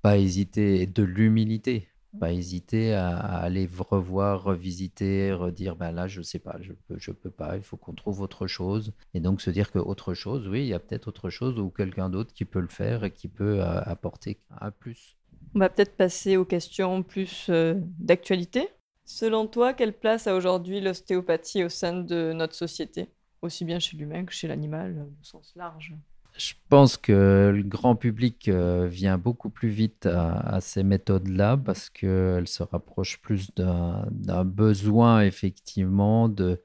pas 0.03 0.19
hésiter, 0.19 0.83
et 0.83 0.87
de 0.87 1.03
l'humilité 1.03 1.89
pas 2.19 2.33
hésiter 2.33 2.95
à, 2.95 3.17
aller 3.19 3.69
revoir, 3.79 4.45
revisiter, 4.45 5.33
redire 5.33 5.77
ben 5.77 5.93
là 5.93 6.09
je 6.09 6.23
sais 6.23 6.39
pas, 6.39 6.57
je 6.61 6.73
peux, 6.73 6.97
je 6.99 7.13
peux 7.13 7.31
pas, 7.31 7.57
il 7.57 7.63
faut 7.63 7.77
qu'on 7.77 7.93
trouve 7.93 8.21
autre 8.21 8.47
chose. 8.47 8.93
Et 9.15 9.21
donc 9.21 9.41
se 9.41 9.51
dire 9.51 9.71
que 9.71 9.79
autre 9.79 10.15
chose, 10.15 10.49
oui, 10.49 10.63
il 10.63 10.69
y 10.69 10.75
a 10.75 10.79
peut-être 10.79 11.09
autre 11.09 11.31
chose 11.31 11.59
ou 11.59 11.71
quelqu'un 11.71 12.11
d'autre 12.11 12.33
qui 12.33 12.45
peut 12.45 12.61
le 12.61 12.69
faire 12.69 13.05
et 13.05 13.11
qui 13.11 13.29
peut 13.29 13.61
euh, 13.61 13.81
apporter 13.83 14.39
un 14.61 14.71
plus. 14.71 15.17
On 15.55 15.59
va 15.59 15.69
peut-être 15.69 15.97
passer 15.97 16.37
aux 16.37 16.45
questions 16.45 17.03
plus 17.03 17.47
euh, 17.49 17.75
d'actualité. 17.99 18.69
Selon 19.05 19.47
toi, 19.47 19.73
quelle 19.73 19.93
place 19.93 20.27
a 20.27 20.35
aujourd'hui 20.35 20.81
l'ostéopathie 20.81 21.65
au 21.65 21.69
sein 21.69 21.95
de 21.95 22.33
notre 22.35 22.55
société, 22.55 23.09
aussi 23.41 23.65
bien 23.65 23.79
chez 23.79 23.97
l'humain 23.97 24.25
que 24.25 24.33
chez 24.33 24.49
l'animal, 24.49 25.07
au 25.21 25.25
sens 25.25 25.53
large 25.55 25.95
je 26.39 26.53
pense 26.69 26.97
que 26.97 27.53
le 27.55 27.63
grand 27.63 27.97
public 27.97 28.49
euh, 28.49 28.87
vient 28.87 29.19
beaucoup 29.19 29.49
plus 29.51 29.69
vite 29.69 30.07
à, 30.07 30.61
ces 30.61 30.83
méthodes-là 30.83 31.57
parce 31.57 31.89
qu'elles 31.89 32.49
se 32.49 32.63
rapprochent 32.63 33.21
plus 33.21 33.53
d'un 33.55 34.45
besoin, 34.45 35.23
effectivement, 35.23 36.29
de, 36.29 36.63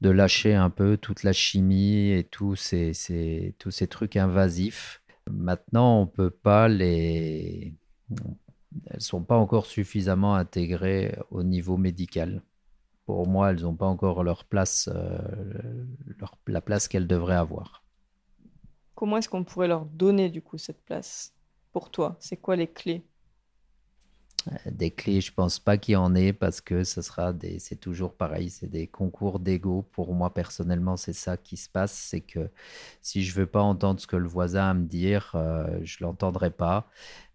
de 0.00 0.10
lâcher 0.10 0.54
un 0.54 0.70
peu 0.70 0.96
toute 0.96 1.22
la 1.22 1.32
chimie 1.32 2.10
et 2.10 2.24
tous 2.24 2.56
ces, 2.56 3.54
tous 3.58 3.70
ces 3.70 3.86
trucs 3.86 4.16
invasifs. 4.16 5.02
Maintenant, 5.30 6.00
on 6.00 6.06
peut 6.06 6.30
pas 6.30 6.68
les... 6.68 7.74
Elles 8.90 9.00
sont 9.00 9.22
pas 9.22 9.36
encore 9.36 9.66
suffisamment 9.66 10.34
intégrées 10.34 11.16
au 11.30 11.42
niveau 11.42 11.76
médical. 11.76 12.42
Pour 13.06 13.28
moi, 13.28 13.50
elles 13.50 13.62
n'ont 13.62 13.76
pas 13.76 13.86
encore 13.86 14.24
leur 14.24 14.44
place, 14.44 14.88
euh, 14.92 15.18
la 16.46 16.60
place 16.60 16.88
qu'elles 16.88 17.06
devraient 17.06 17.36
avoir. 17.36 17.81
Comment 19.02 19.16
est-ce 19.16 19.28
qu'on 19.28 19.42
pourrait 19.42 19.66
leur 19.66 19.84
donner 19.84 20.30
du 20.30 20.42
coup 20.42 20.58
cette 20.58 20.80
place 20.84 21.34
pour 21.72 21.90
toi? 21.90 22.16
C'est 22.20 22.36
quoi 22.36 22.54
les 22.54 22.68
clés? 22.68 23.02
Euh, 24.46 24.70
des 24.70 24.92
clés, 24.92 25.20
je 25.20 25.32
pense 25.34 25.58
pas 25.58 25.76
qu'il 25.76 25.94
y 25.94 25.96
en 25.96 26.14
ait 26.14 26.32
parce 26.32 26.60
que 26.60 26.84
ce 26.84 27.02
sera 27.02 27.32
des, 27.32 27.58
c'est 27.58 27.74
toujours 27.74 28.14
pareil, 28.14 28.48
c'est 28.48 28.68
des 28.68 28.86
concours 28.86 29.40
d'ego. 29.40 29.82
Pour 29.90 30.14
moi 30.14 30.32
personnellement, 30.32 30.96
c'est 30.96 31.14
ça 31.14 31.36
qui 31.36 31.56
se 31.56 31.68
passe, 31.68 31.90
c'est 31.90 32.20
que 32.20 32.48
si 33.00 33.24
je 33.24 33.34
veux 33.34 33.46
pas 33.46 33.60
entendre 33.62 33.98
ce 33.98 34.06
que 34.06 34.14
le 34.14 34.28
voisin 34.28 34.70
a 34.70 34.74
me 34.74 34.86
dire, 34.86 35.32
euh, 35.34 35.80
je 35.82 35.96
l'entendrai 36.04 36.52
pas. 36.52 36.88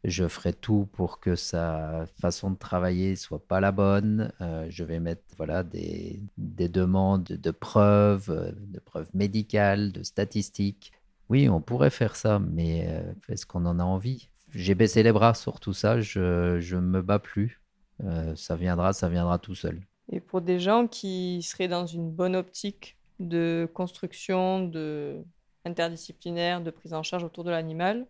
Je 0.05 0.25
ferai 0.29 0.53
tout 0.53 0.87
pour 0.93 1.19
que 1.19 1.35
sa 1.35 2.05
façon 2.21 2.51
de 2.51 2.57
travailler 2.57 3.17
soit 3.17 3.45
pas 3.45 3.59
la 3.59 3.73
bonne. 3.73 4.31
Euh, 4.39 4.67
je 4.69 4.85
vais 4.85 5.01
mettre 5.01 5.23
voilà 5.35 5.63
des, 5.63 6.21
des 6.37 6.69
demandes 6.69 7.25
de 7.25 7.51
preuves, 7.51 8.55
de 8.57 8.79
preuves 8.79 9.09
médicales, 9.13 9.91
de 9.91 10.03
statistiques. 10.03 10.93
Oui, 11.29 11.49
on 11.49 11.61
pourrait 11.61 11.89
faire 11.89 12.15
ça, 12.15 12.39
mais 12.39 12.87
euh, 12.87 13.13
est-ce 13.29 13.45
qu'on 13.45 13.65
en 13.65 13.79
a 13.79 13.83
envie? 13.83 14.29
J'ai 14.53 14.75
baissé 14.75 15.03
les 15.03 15.11
bras 15.11 15.33
sur 15.33 15.59
tout 15.59 15.73
ça, 15.73 15.99
je 15.99 16.75
ne 16.75 16.79
me 16.79 17.01
bats 17.01 17.19
plus. 17.19 17.61
Euh, 18.03 18.35
ça 18.35 18.55
viendra, 18.55 18.93
ça 18.93 19.09
viendra 19.09 19.39
tout 19.39 19.55
seul. 19.55 19.81
Et 20.11 20.19
pour 20.19 20.41
des 20.41 20.59
gens 20.59 20.87
qui 20.87 21.41
seraient 21.41 21.67
dans 21.67 21.85
une 21.85 22.11
bonne 22.11 22.35
optique 22.35 22.97
de 23.19 23.69
construction, 23.73 24.65
de 24.65 25.23
interdisciplinaire, 25.65 26.61
de 26.61 26.71
prise 26.71 26.93
en 26.93 27.03
charge 27.03 27.23
autour 27.23 27.43
de 27.43 27.49
l'animal, 27.49 28.07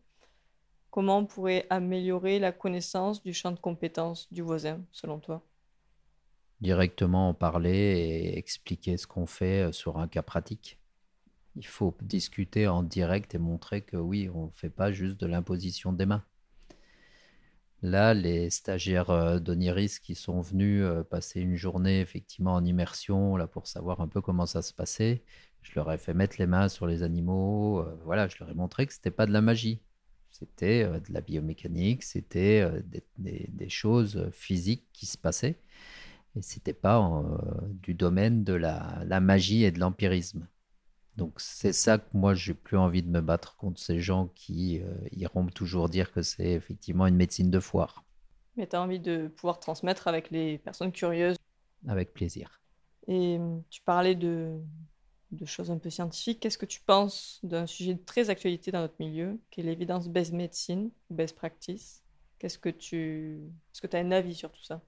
comment 0.92 1.20
on 1.20 1.26
pourrait 1.26 1.66
améliorer 1.70 2.38
la 2.38 2.52
connaissance 2.52 3.24
du 3.24 3.34
champ 3.34 3.52
de 3.52 3.60
compétences 3.60 4.32
du 4.32 4.42
voisin, 4.42 4.80
selon 4.92 5.20
toi? 5.20 5.42
Directement 6.62 7.30
en 7.30 7.34
parler 7.34 7.78
et 7.78 8.38
expliquer 8.38 8.98
ce 8.98 9.08
qu'on 9.08 9.26
fait 9.26 9.68
euh, 9.68 9.72
sur 9.72 9.98
un 9.98 10.08
cas 10.08 10.22
pratique 10.22 10.80
il 11.58 11.66
faut 11.68 11.96
discuter 12.02 12.68
en 12.68 12.84
direct 12.84 13.36
et 13.36 13.40
montrer 13.40 13.82
que 13.82 13.98
oui, 13.98 14.30
on 14.34 14.46
ne 14.46 14.52
fait 14.52 14.70
pas 14.70 14.92
juste 14.92 15.20
de 15.20 15.26
l'imposition 15.26 15.92
des 15.92 16.06
mains. 16.06 16.24
Là, 17.82 18.14
les 18.14 18.50
stagiaires 18.50 19.10
euh, 19.12 19.40
d'Oniris 19.40 20.00
qui 20.00 20.16
sont 20.16 20.42
venus 20.42 20.84
euh, 20.84 21.04
passer 21.04 21.42
une 21.42 21.56
journée 21.56 22.00
effectivement 22.02 22.56
en 22.56 22.66
immersion 22.66 23.36
là 23.38 23.48
pour 23.48 23.68
savoir 23.68 24.02
un 24.02 24.08
peu 24.08 24.20
comment 24.22 24.48
ça 24.48 24.64
se 24.64 24.74
passait, 24.74 25.24
je 25.62 25.74
leur 25.76 25.92
ai 25.92 25.98
fait 26.00 26.14
mettre 26.14 26.38
les 26.40 26.48
mains 26.48 26.70
sur 26.70 26.88
les 26.88 27.04
animaux. 27.04 27.80
Euh, 27.82 27.96
voilà, 28.04 28.28
je 28.28 28.38
leur 28.40 28.50
ai 28.50 28.56
montré 28.56 28.88
que 28.88 28.94
c'était 28.94 29.12
pas 29.12 29.28
de 29.28 29.34
la 29.34 29.42
magie, 29.42 29.82
c'était 30.32 30.86
de 30.86 31.14
la 31.14 31.22
biomécanique, 31.22 32.04
c'était 32.04 32.68
des, 33.18 33.70
choses 33.70 34.30
physiques 34.32 34.86
qui 34.94 35.06
se 35.06 35.18
passaient 35.18 35.60
et 36.36 36.42
c'était 36.42 36.74
pas 36.74 37.24
du 37.70 37.94
domaine 37.96 38.44
de 38.44 38.54
la 38.54 39.20
magie 39.20 39.64
et 39.64 39.72
de 39.72 39.80
l'empirisme. 39.80 40.48
Donc 41.18 41.42
c'est 41.42 41.74
ça 41.74 41.98
que 41.98 42.06
moi 42.14 42.36
j'ai 42.36 42.54
plus 42.54 42.78
envie 42.78 43.02
de 43.02 43.10
me 43.10 43.22
battre 43.22 43.58
contre 43.58 43.82
ces 43.82 44.00
gens 44.00 44.28
qui 44.36 44.80
euh, 44.80 44.94
iront 45.12 45.48
toujours 45.48 45.90
dire 45.90 46.12
que 46.12 46.22
c'est 46.22 46.52
effectivement 46.52 47.08
une 47.08 47.16
médecine 47.16 47.50
de 47.50 47.60
foire. 47.60 48.04
Mais 48.56 48.68
tu 48.68 48.76
as 48.76 48.82
envie 48.82 49.00
de 49.00 49.28
pouvoir 49.28 49.60
transmettre 49.60 50.08
avec 50.08 50.30
les 50.30 50.60
personnes 50.60 50.92
curieuses. 50.92 51.36
Avec 51.88 52.14
plaisir. 52.14 52.62
Et 53.08 53.38
hum, 53.38 53.64
tu 53.70 53.82
parlais 53.82 54.16
de, 54.16 54.60
de 55.32 55.46
choses 55.46 55.72
un 55.72 55.78
peu 55.78 55.90
scientifiques. 55.90 56.40
Qu'est-ce 56.40 56.58
que 56.58 56.66
tu 56.66 56.82
penses 56.82 57.40
d'un 57.44 57.66
sujet 57.66 57.96
de 57.96 58.04
très 58.04 58.30
actualité 58.30 58.72
dans 58.72 58.82
notre 58.82 58.96
milieu, 59.00 59.40
qui 59.50 59.62
est 59.62 59.64
l'évidence-based 59.64 60.34
medicine, 60.34 60.92
best 61.10 61.36
practice? 61.36 62.04
Qu'est-ce 62.40 62.60
que 62.60 62.70
tu... 62.70 63.40
Est-ce 63.74 63.82
que 63.82 63.88
tu 63.88 63.96
as 63.96 64.00
un 64.00 64.12
avis 64.12 64.36
sur 64.36 64.52
tout 64.52 64.64
ça? 64.64 64.82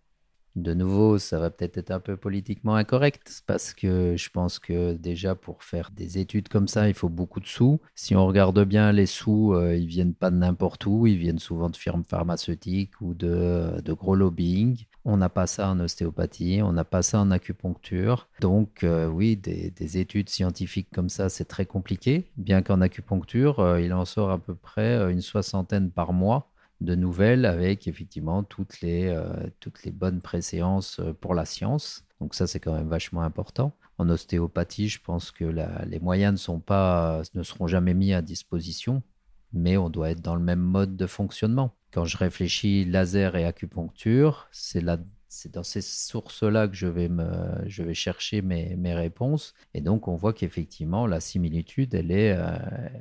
De 0.55 0.73
nouveau, 0.73 1.19
ça 1.19 1.39
va 1.39 1.49
peut-être 1.49 1.77
être 1.77 1.91
un 1.91 1.99
peu 1.99 2.17
politiquement 2.17 2.75
incorrect 2.75 3.43
parce 3.45 3.73
que 3.73 4.15
je 4.17 4.29
pense 4.29 4.59
que 4.59 4.93
déjà 4.93 5.35
pour 5.35 5.63
faire 5.63 5.91
des 5.91 6.17
études 6.17 6.49
comme 6.49 6.67
ça, 6.67 6.87
il 6.87 6.93
faut 6.93 7.09
beaucoup 7.09 7.39
de 7.39 7.45
sous. 7.45 7.79
Si 7.95 8.15
on 8.15 8.25
regarde 8.25 8.63
bien, 8.65 8.91
les 8.91 9.05
sous, 9.05 9.53
euh, 9.53 9.75
ils 9.75 9.87
viennent 9.87 10.13
pas 10.13 10.31
de 10.31 10.37
n'importe 10.37 10.85
où, 10.85 11.07
ils 11.07 11.17
viennent 11.17 11.39
souvent 11.39 11.69
de 11.69 11.75
firmes 11.75 12.03
pharmaceutiques 12.03 12.99
ou 13.01 13.13
de, 13.13 13.81
gros 13.87 14.15
lobbying. 14.15 14.85
On 15.05 15.17
n'a 15.17 15.29
pas 15.29 15.47
ça 15.47 15.69
en 15.69 15.79
ostéopathie, 15.79 16.61
on 16.63 16.73
n'a 16.73 16.83
pas 16.83 17.01
ça 17.01 17.19
en 17.19 17.31
acupuncture. 17.31 18.27
Donc 18.41 18.83
euh, 18.83 19.07
oui, 19.07 19.37
des, 19.37 19.97
études 19.97 20.29
scientifiques 20.29 20.89
comme 20.93 21.09
ça, 21.09 21.29
c'est 21.29 21.45
très 21.45 21.65
compliqué. 21.65 22.29
Bien 22.37 22.61
qu'en 22.61 22.81
acupuncture, 22.81 23.59
euh, 23.59 23.81
il 23.81 23.93
en 23.93 24.05
sort 24.05 24.31
à 24.31 24.39
peu 24.39 24.55
près 24.55 25.11
une 25.11 25.21
soixantaine 25.21 25.91
par 25.91 26.13
mois 26.13 26.51
de 26.81 26.95
nouvelles 26.95 27.45
avec 27.45 27.87
effectivement 27.87 28.43
toutes 28.43 28.81
les, 28.81 29.07
euh, 29.07 29.49
toutes 29.59 29.83
les 29.83 29.91
bonnes 29.91 30.21
préséances 30.21 30.99
euh, 30.99 31.13
pour 31.13 31.33
la 31.33 31.45
science. 31.45 32.05
Donc 32.21 32.35
ça, 32.35 32.47
c'est 32.47 32.59
quand 32.59 32.73
même 32.73 32.87
vachement 32.87 33.21
important. 33.21 33.75
En 33.97 34.09
ostéopathie, 34.09 34.87
je 34.89 35.01
pense 35.01 35.31
que 35.31 35.45
les 35.85 35.99
moyens 35.99 36.33
ne, 36.33 36.37
sont 36.37 36.59
pas, 36.59 37.21
ne 37.33 37.43
seront 37.43 37.67
jamais 37.67 37.93
mis 37.93 38.13
à 38.13 38.21
disposition, 38.21 39.03
mais 39.51 39.77
on 39.77 39.89
doit 39.89 40.11
être 40.11 40.21
dans 40.21 40.35
le 40.35 40.41
même 40.41 40.59
mode 40.59 40.95
de 40.95 41.05
fonctionnement. 41.05 41.75
Quand 41.91 42.05
je 42.05 42.17
réfléchis 42.17 42.85
laser 42.85 43.35
et 43.35 43.45
acupuncture, 43.45 44.47
c'est 44.51 44.81
c'est 45.27 45.53
dans 45.53 45.63
ces 45.63 45.81
sources-là 45.81 46.67
que 46.67 46.75
je 46.75 46.87
vais, 46.87 47.07
me, 47.07 47.27
je 47.67 47.83
vais 47.83 47.93
chercher 47.93 48.41
mes, 48.41 48.75
mes 48.75 48.95
réponses. 48.95 49.53
Et 49.73 49.81
donc, 49.81 50.07
on 50.07 50.15
voit 50.15 50.33
qu'effectivement, 50.33 51.05
la 51.05 51.19
similitude, 51.19 51.93
elle 51.93 52.11
est, 52.11 52.35
euh, 52.35 52.57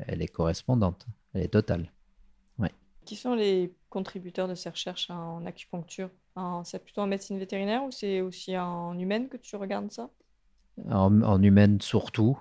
elle 0.07 0.21
est 0.21 0.29
correspondante, 0.29 1.07
elle 1.33 1.43
est 1.43 1.49
totale. 1.49 1.91
Qui 3.09 3.17
sont 3.17 3.35
les 3.35 3.73
contributeurs 3.89 4.49
de 4.49 4.55
ces 4.55 4.69
recherches 4.69 5.09
en 5.09 5.47
acupuncture? 5.47 6.11
C'est 6.65 6.85
plutôt 6.85 7.01
en 7.01 7.07
médecine 7.07 7.39
vétérinaire 7.39 7.83
ou 7.83 7.91
c'est 7.91 8.21
aussi 8.21 8.55
en 8.59 8.99
humaine 8.99 9.31
que 9.31 9.39
tu 9.39 9.57
regardes 9.57 9.91
ça? 9.91 10.11
En, 10.91 11.43
humaine 11.43 11.81
surtout. 11.81 12.39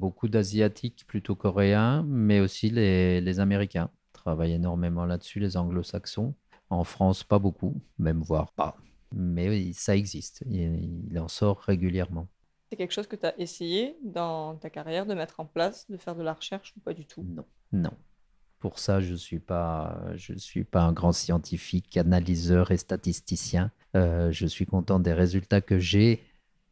Beaucoup 0.00 0.26
d'Asiatiques, 0.26 1.06
plutôt 1.06 1.36
coréens, 1.36 2.02
mais 2.02 2.40
aussi 2.40 2.68
les, 2.68 3.20
les 3.20 3.38
Américains 3.38 3.90
travaillent 4.12 4.54
énormément 4.54 5.06
là-dessus, 5.06 5.38
les 5.38 5.56
anglo-saxons. 5.56 6.34
En 6.68 6.82
France, 6.82 7.22
pas 7.22 7.38
beaucoup, 7.38 7.80
même 8.00 8.22
voire 8.22 8.50
pas. 8.54 8.76
Mais 9.12 9.72
ça 9.72 9.94
existe, 9.94 10.42
il, 10.50 11.06
il 11.12 11.18
en 11.20 11.28
sort 11.28 11.60
régulièrement. 11.60 12.26
C'est 12.70 12.76
quelque 12.76 12.92
chose 12.92 13.06
que 13.06 13.14
tu 13.14 13.26
as 13.26 13.38
essayé 13.38 13.96
dans 14.02 14.56
ta 14.56 14.68
carrière 14.68 15.06
de 15.06 15.14
mettre 15.14 15.38
en 15.38 15.46
place, 15.46 15.88
de 15.88 15.96
faire 15.96 16.16
de 16.16 16.24
la 16.24 16.34
recherche 16.34 16.74
ou 16.76 16.80
pas 16.80 16.92
du 16.92 17.06
tout? 17.06 17.22
Non, 17.22 17.44
non. 17.70 17.92
Pour 18.62 18.78
ça, 18.78 19.00
je 19.00 19.10
ne 19.10 19.16
suis, 19.16 19.40
pas, 19.40 20.00
je 20.14 20.34
suis 20.34 20.62
pas 20.62 20.82
un 20.82 20.92
grand 20.92 21.10
scientifique, 21.10 21.96
analyseur 21.96 22.70
et 22.70 22.76
statisticien. 22.76 23.72
Euh, 23.96 24.30
je 24.30 24.46
suis 24.46 24.66
content 24.66 25.00
des 25.00 25.12
résultats 25.12 25.60
que 25.60 25.80
j'ai. 25.80 26.22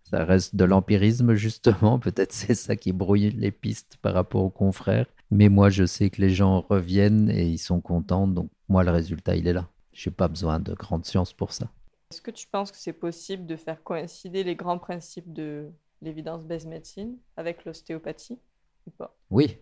Ça 0.04 0.24
reste 0.24 0.54
de 0.54 0.62
l'empirisme, 0.62 1.34
justement. 1.34 1.98
Peut-être 1.98 2.32
c'est 2.32 2.54
ça 2.54 2.76
qui 2.76 2.92
brouille 2.92 3.30
les 3.30 3.50
pistes 3.50 3.96
par 4.02 4.14
rapport 4.14 4.44
aux 4.44 4.50
confrères. 4.50 5.06
Mais 5.32 5.48
moi, 5.48 5.68
je 5.68 5.84
sais 5.84 6.10
que 6.10 6.20
les 6.20 6.30
gens 6.30 6.60
reviennent 6.60 7.28
et 7.28 7.48
ils 7.48 7.58
sont 7.58 7.80
contents. 7.80 8.28
Donc, 8.28 8.52
moi, 8.68 8.84
le 8.84 8.92
résultat, 8.92 9.34
il 9.34 9.48
est 9.48 9.52
là. 9.52 9.68
Je 9.92 10.08
n'ai 10.08 10.14
pas 10.14 10.28
besoin 10.28 10.60
de 10.60 10.72
grande 10.74 11.04
science 11.04 11.32
pour 11.32 11.52
ça. 11.52 11.72
Est-ce 12.12 12.22
que 12.22 12.30
tu 12.30 12.46
penses 12.46 12.70
que 12.70 12.78
c'est 12.78 12.92
possible 12.92 13.46
de 13.46 13.56
faire 13.56 13.82
coïncider 13.82 14.44
les 14.44 14.54
grands 14.54 14.78
principes 14.78 15.32
de 15.32 15.68
l'évidence-based 16.02 16.68
médecine 16.68 17.16
avec 17.36 17.64
l'ostéopathie 17.64 18.38
ou 18.86 18.92
pas? 18.92 19.18
Oui, 19.28 19.56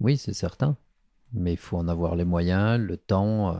oui, 0.00 0.16
c'est 0.16 0.32
certain 0.32 0.78
mais 1.32 1.52
il 1.52 1.58
faut 1.58 1.76
en 1.76 1.88
avoir 1.88 2.16
les 2.16 2.24
moyens, 2.24 2.80
le 2.80 2.96
temps. 2.96 3.54
Euh, 3.54 3.58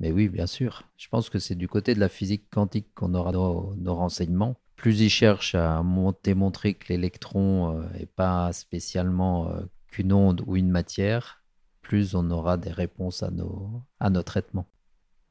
mais 0.00 0.12
oui, 0.12 0.28
bien 0.28 0.46
sûr. 0.46 0.82
Je 0.96 1.08
pense 1.08 1.30
que 1.30 1.38
c'est 1.38 1.54
du 1.54 1.68
côté 1.68 1.94
de 1.94 2.00
la 2.00 2.08
physique 2.08 2.48
quantique 2.50 2.94
qu'on 2.94 3.14
aura 3.14 3.32
nos, 3.32 3.94
renseignements. 3.94 4.56
Plus 4.76 5.00
ils 5.00 5.10
cherchent 5.10 5.54
à 5.56 5.82
démontrer 6.22 6.74
que 6.74 6.92
l'électron 6.92 7.80
n'est 7.92 8.02
euh, 8.02 8.12
pas 8.14 8.52
spécialement 8.52 9.48
euh, 9.48 9.60
qu'une 9.88 10.12
onde 10.12 10.44
ou 10.46 10.56
une 10.56 10.70
matière, 10.70 11.42
plus 11.82 12.14
on 12.14 12.30
aura 12.30 12.56
des 12.56 12.70
réponses 12.70 13.22
à 13.22 13.30
nos, 13.30 13.82
à 13.98 14.10
nos 14.10 14.22
traitements. 14.22 14.66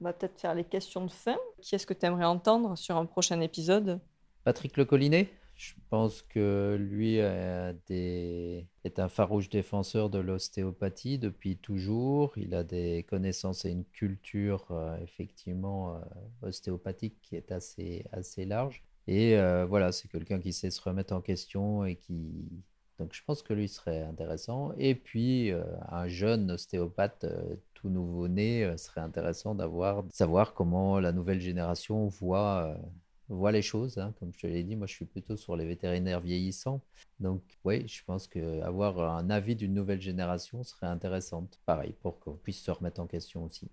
On 0.02 0.06
va 0.06 0.14
peut-être 0.14 0.40
faire 0.40 0.54
les 0.54 0.64
questions 0.64 1.06
de 1.06 1.12
fin. 1.12 1.38
Qui 1.62 1.76
est-ce 1.76 1.88
que 1.88 1.94
tu 1.94 2.06
aimerais 2.06 2.26
entendre 2.26 2.78
sur 2.78 2.98
un 2.98 3.06
prochain 3.06 3.40
épisode? 3.42 4.00
Patrick 4.44 4.78
Le 4.78 4.86
Collinet? 4.86 5.30
Je 5.58 5.74
pense 5.90 6.22
que 6.22 6.78
lui 6.80 7.16
est 7.18 9.00
un 9.00 9.10
farouche 9.10 9.50
défenseur 9.50 10.12
de 10.12 10.20
l'ostéopathie 10.20 11.18
depuis 11.18 11.58
toujours. 11.58 12.38
Il 12.38 12.54
a 12.54 12.64
des 12.64 13.04
connaissances 13.10 13.66
et 13.66 13.72
une 13.72 13.86
culture 13.86 14.68
euh, 14.70 14.96
effectivement 15.02 15.96
euh, 15.96 16.00
ostéopathique 16.44 17.18
qui 17.24 17.36
est 17.36 17.52
assez, 17.52 18.06
assez 18.12 18.46
large. 18.46 18.84
Et 19.08 19.36
euh, 19.36 19.66
voilà, 19.66 19.92
c'est 19.92 20.08
quelqu'un 20.10 20.40
qui 20.40 20.54
sait 20.54 20.70
se 20.70 20.82
remettre 20.82 21.14
en 21.14 21.22
question 21.22 21.86
et 21.86 21.96
qui... 21.96 22.64
Donc 23.00 23.14
je 23.14 23.24
pense 23.24 23.42
que 23.42 23.54
lui 23.54 23.68
serait 23.68 24.04
intéressant. 24.04 24.74
Et 24.78 24.94
puis 24.94 25.52
un 25.90 26.08
jeune 26.08 26.50
ostéopathe 26.52 27.28
tout 27.76 27.90
nouveau-né 27.90 28.76
serait 28.78 29.02
intéressant 29.02 29.54
d'avoir, 29.54 30.04
savoir 30.12 30.56
comment 30.56 31.00
la 31.00 31.12
nouvelle 31.12 31.40
génération 31.40 32.08
voit 32.08 32.76
voit 33.30 33.52
les 33.52 33.62
choses. 33.62 33.98
Hein. 33.98 34.14
Comme 34.20 34.32
je 34.34 34.40
te 34.40 34.48
l'ai 34.48 34.64
dit, 34.64 34.76
moi, 34.76 34.88
je 34.88 34.94
suis 34.94 35.06
plutôt 35.06 35.36
sur 35.36 35.56
les 35.56 35.66
vétérinaires 35.66 36.22
vieillissants. 36.22 36.82
Donc, 37.20 37.42
oui, 37.64 37.88
je 37.88 38.04
pense 38.06 38.28
qu'avoir 38.28 39.00
un 39.00 39.30
avis 39.30 39.56
d'une 39.56 39.74
nouvelle 39.74 40.02
génération 40.02 40.64
serait 40.64 40.88
intéressante. 40.88 41.60
Pareil, 41.66 41.94
pour 42.02 42.20
qu'on 42.20 42.34
puisse 42.34 42.62
se 42.62 42.72
remettre 42.72 43.02
en 43.02 43.08
question 43.08 43.44
aussi. 43.44 43.70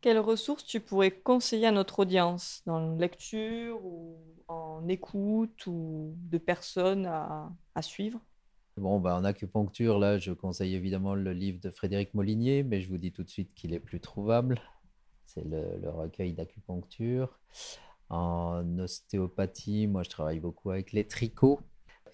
Quelles 0.00 0.18
ressources 0.18 0.64
tu 0.64 0.80
pourrais 0.80 1.10
conseiller 1.10 1.66
à 1.66 1.72
notre 1.72 2.00
audience? 2.00 2.62
Dans 2.66 2.94
lecture 2.96 3.84
ou 3.84 4.18
en 4.48 4.86
écoute 4.88 5.66
ou 5.66 6.14
de 6.30 6.38
personnes 6.38 7.06
à, 7.06 7.82
suivre? 7.82 8.20
Bon, 8.76 9.00
bah, 9.00 9.16
en 9.16 9.24
acupuncture, 9.24 9.98
là, 9.98 10.18
je 10.18 10.32
conseille 10.32 10.74
évidemment 10.74 11.14
le 11.14 11.32
livre 11.32 11.60
de 11.60 11.70
Frédéric 11.70 12.12
Molinier, 12.12 12.64
mais 12.64 12.80
je 12.80 12.88
vous 12.88 12.98
dis 12.98 13.12
tout 13.12 13.22
de 13.22 13.30
suite 13.30 13.54
qu'il 13.54 13.72
est 13.72 13.80
plus 13.80 14.00
trouvable. 14.00 14.60
C'est 15.26 15.44
le, 15.44 15.78
le 15.80 15.88
recueil 15.88 16.34
d'acupuncture. 16.34 17.38
En 18.10 18.78
ostéopathie, 18.78 19.86
moi, 19.86 20.02
je 20.02 20.10
travaille 20.10 20.40
beaucoup 20.40 20.70
avec 20.70 20.92
les 20.92 21.04
tricots. 21.04 21.60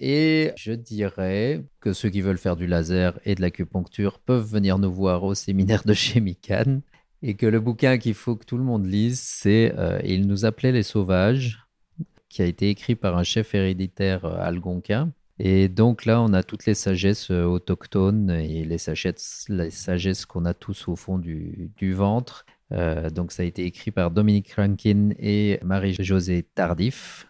Et 0.01 0.53
je 0.57 0.73
dirais 0.73 1.63
que 1.81 1.93
ceux 1.93 2.09
qui 2.09 2.23
veulent 2.23 2.39
faire 2.39 2.57
du 2.57 2.67
laser 2.67 3.21
et 3.25 3.35
de 3.35 3.43
l'acupuncture 3.43 4.19
peuvent 4.19 4.47
venir 4.47 4.79
nous 4.79 4.91
voir 4.91 5.25
au 5.25 5.35
séminaire 5.35 5.83
de 5.85 5.93
Chemicane. 5.93 6.81
Et 7.23 7.35
que 7.35 7.45
le 7.45 7.61
bouquin 7.61 7.99
qu'il 7.99 8.15
faut 8.15 8.35
que 8.35 8.47
tout 8.47 8.57
le 8.57 8.65
monde 8.65 8.87
lise, 8.87 9.21
c'est 9.21 9.75
euh, 9.77 10.01
Il 10.05 10.27
nous 10.27 10.47
appelait 10.47 10.73
les 10.73 10.83
sauvages, 10.83 11.67
qui 12.31 12.41
a 12.41 12.47
été 12.47 12.71
écrit 12.71 12.95
par 12.95 13.19
un 13.19 13.25
chef 13.25 13.55
héréditaire 13.55 14.25
euh, 14.25 14.39
algonquin. 14.41 15.13
Et 15.39 15.69
donc 15.69 16.07
là, 16.07 16.23
on 16.23 16.33
a 16.33 16.43
toutes 16.43 16.65
les 16.65 16.75
sagesses 16.75 17.31
euh, 17.31 17.45
autochtones 17.45 18.31
et 18.31 18.65
les 18.65 18.79
sagesses, 18.79 20.25
qu'on 20.27 20.47
a 20.47 20.55
tous 20.55 20.89
au 20.89 20.97
fond 20.97 21.19
du 21.19 21.93
ventre. 21.93 22.47
Euh, 22.73 23.11
donc 23.11 23.33
ça 23.33 23.43
a 23.43 23.47
été 23.47 23.65
écrit 23.65 23.91
par 23.91 24.11
Dominique 24.11 24.53
Rankin 24.53 25.11
et 25.19 25.59
Marie-Josée 25.63 26.45
Tardif. 26.55 27.27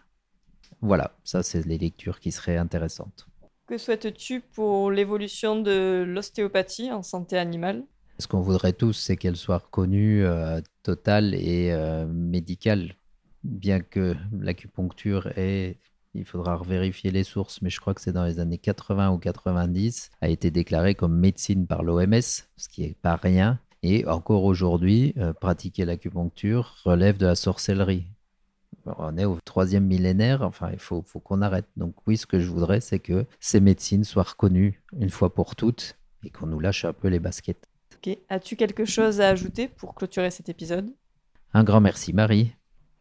Voilà, 0.81 1.15
ça 1.23 1.43
c'est 1.43 1.65
les 1.65 1.77
lectures 1.77 2.19
qui 2.19 2.31
seraient 2.31 2.57
intéressantes. 2.57 3.27
Que 3.67 3.77
souhaites-tu 3.77 4.41
pour 4.41 4.91
l'évolution 4.91 5.61
de 5.61 6.03
l'ostéopathie 6.07 6.91
en 6.91 7.03
santé 7.03 7.37
animale? 7.37 7.83
Ce 8.19 8.27
qu'on 8.27 8.41
voudrait 8.41 8.73
tous, 8.73 8.93
c'est 8.93 9.17
qu'elle 9.17 9.37
soit 9.37 9.59
reconnue 9.59 10.25
euh, 10.25 10.59
totale 10.83 11.33
et 11.33 11.71
euh, 11.71 12.05
médicale, 12.05 12.95
bien 13.43 13.79
que 13.79 14.15
l'acupuncture 14.39 15.27
est 15.37 15.77
il 16.13 16.25
faudra 16.25 16.59
vérifier 16.61 17.11
les 17.11 17.23
sources, 17.23 17.61
mais 17.61 17.69
je 17.69 17.79
crois 17.79 17.93
que 17.93 18.01
c'est 18.01 18.11
dans 18.11 18.25
les 18.25 18.39
années 18.39 18.57
80 18.57 19.11
ou 19.11 19.17
90, 19.17 20.11
a 20.19 20.27
été 20.27 20.51
déclarée 20.51 20.95
comme 20.95 21.17
médecine 21.17 21.65
par 21.65 21.83
l'OMS, 21.83 22.21
ce 22.21 22.69
qui 22.69 22.81
n'est 22.81 22.97
pas 23.01 23.15
rien. 23.15 23.59
Et 23.83 24.05
encore 24.05 24.43
aujourd'hui, 24.43 25.13
euh, 25.17 25.33
pratiquer 25.33 25.85
l'acupuncture 25.85 26.75
relève 26.83 27.17
de 27.17 27.25
la 27.25 27.35
sorcellerie. 27.35 28.05
On 28.85 29.17
est 29.17 29.25
au 29.25 29.37
troisième 29.43 29.85
millénaire, 29.85 30.41
enfin, 30.43 30.69
il 30.71 30.79
faut, 30.79 31.03
faut 31.05 31.19
qu'on 31.19 31.41
arrête. 31.41 31.67
Donc 31.77 31.95
oui, 32.07 32.17
ce 32.17 32.25
que 32.25 32.39
je 32.39 32.49
voudrais, 32.49 32.81
c'est 32.81 32.99
que 32.99 33.25
ces 33.39 33.59
médecines 33.59 34.03
soient 34.03 34.23
reconnues 34.23 34.81
une 34.99 35.09
fois 35.09 35.33
pour 35.33 35.55
toutes 35.55 35.97
et 36.23 36.29
qu'on 36.29 36.47
nous 36.47 36.59
lâche 36.59 36.85
un 36.85 36.93
peu 36.93 37.07
les 37.07 37.19
baskets. 37.19 37.67
Ok. 37.95 38.17
As-tu 38.29 38.55
quelque 38.55 38.85
chose 38.85 39.21
à 39.21 39.29
ajouter 39.29 39.67
pour 39.67 39.95
clôturer 39.95 40.31
cet 40.31 40.49
épisode? 40.49 40.91
Un 41.53 41.63
grand 41.63 41.81
merci, 41.81 42.13
Marie. 42.13 42.53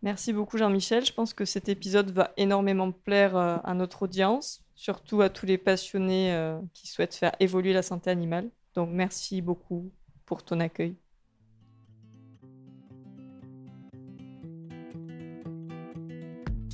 Merci 0.03 0.33
beaucoup, 0.33 0.57
Jean-Michel. 0.57 1.05
Je 1.05 1.13
pense 1.13 1.35
que 1.35 1.45
cet 1.45 1.69
épisode 1.69 2.11
va 2.11 2.33
énormément 2.37 2.91
plaire 2.91 3.37
euh, 3.37 3.59
à 3.65 3.75
notre 3.75 4.03
audience, 4.03 4.63
surtout 4.75 5.21
à 5.21 5.29
tous 5.29 5.47
les 5.47 5.59
passionnés 5.59 6.33
euh, 6.33 6.59
qui 6.73 6.89
souhaitent 6.89 7.15
faire 7.15 7.33
évoluer 7.39 7.75
la 7.75 7.83
santé 7.83 8.11
animale. 8.11 8.49
Donc 8.75 8.89
merci 8.93 9.43
beaucoup 9.43 9.91
pour 10.31 10.45
ton 10.45 10.61
accueil. 10.61 10.95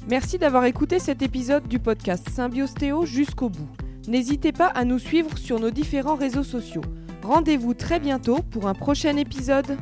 Merci 0.06 0.36
d'avoir 0.36 0.66
écouté 0.66 0.98
cet 0.98 1.22
épisode 1.22 1.66
du 1.66 1.78
podcast 1.78 2.28
Symbiostéo 2.28 3.06
jusqu'au 3.06 3.48
bout. 3.48 3.70
N'hésitez 4.08 4.52
pas 4.52 4.66
à 4.66 4.84
nous 4.84 4.98
suivre 4.98 5.38
sur 5.38 5.58
nos 5.58 5.70
différents 5.70 6.16
réseaux 6.16 6.44
sociaux. 6.44 6.82
Rendez-vous 7.22 7.72
très 7.72 7.98
bientôt 7.98 8.42
pour 8.42 8.68
un 8.68 8.74
prochain 8.74 9.16
épisode. 9.16 9.78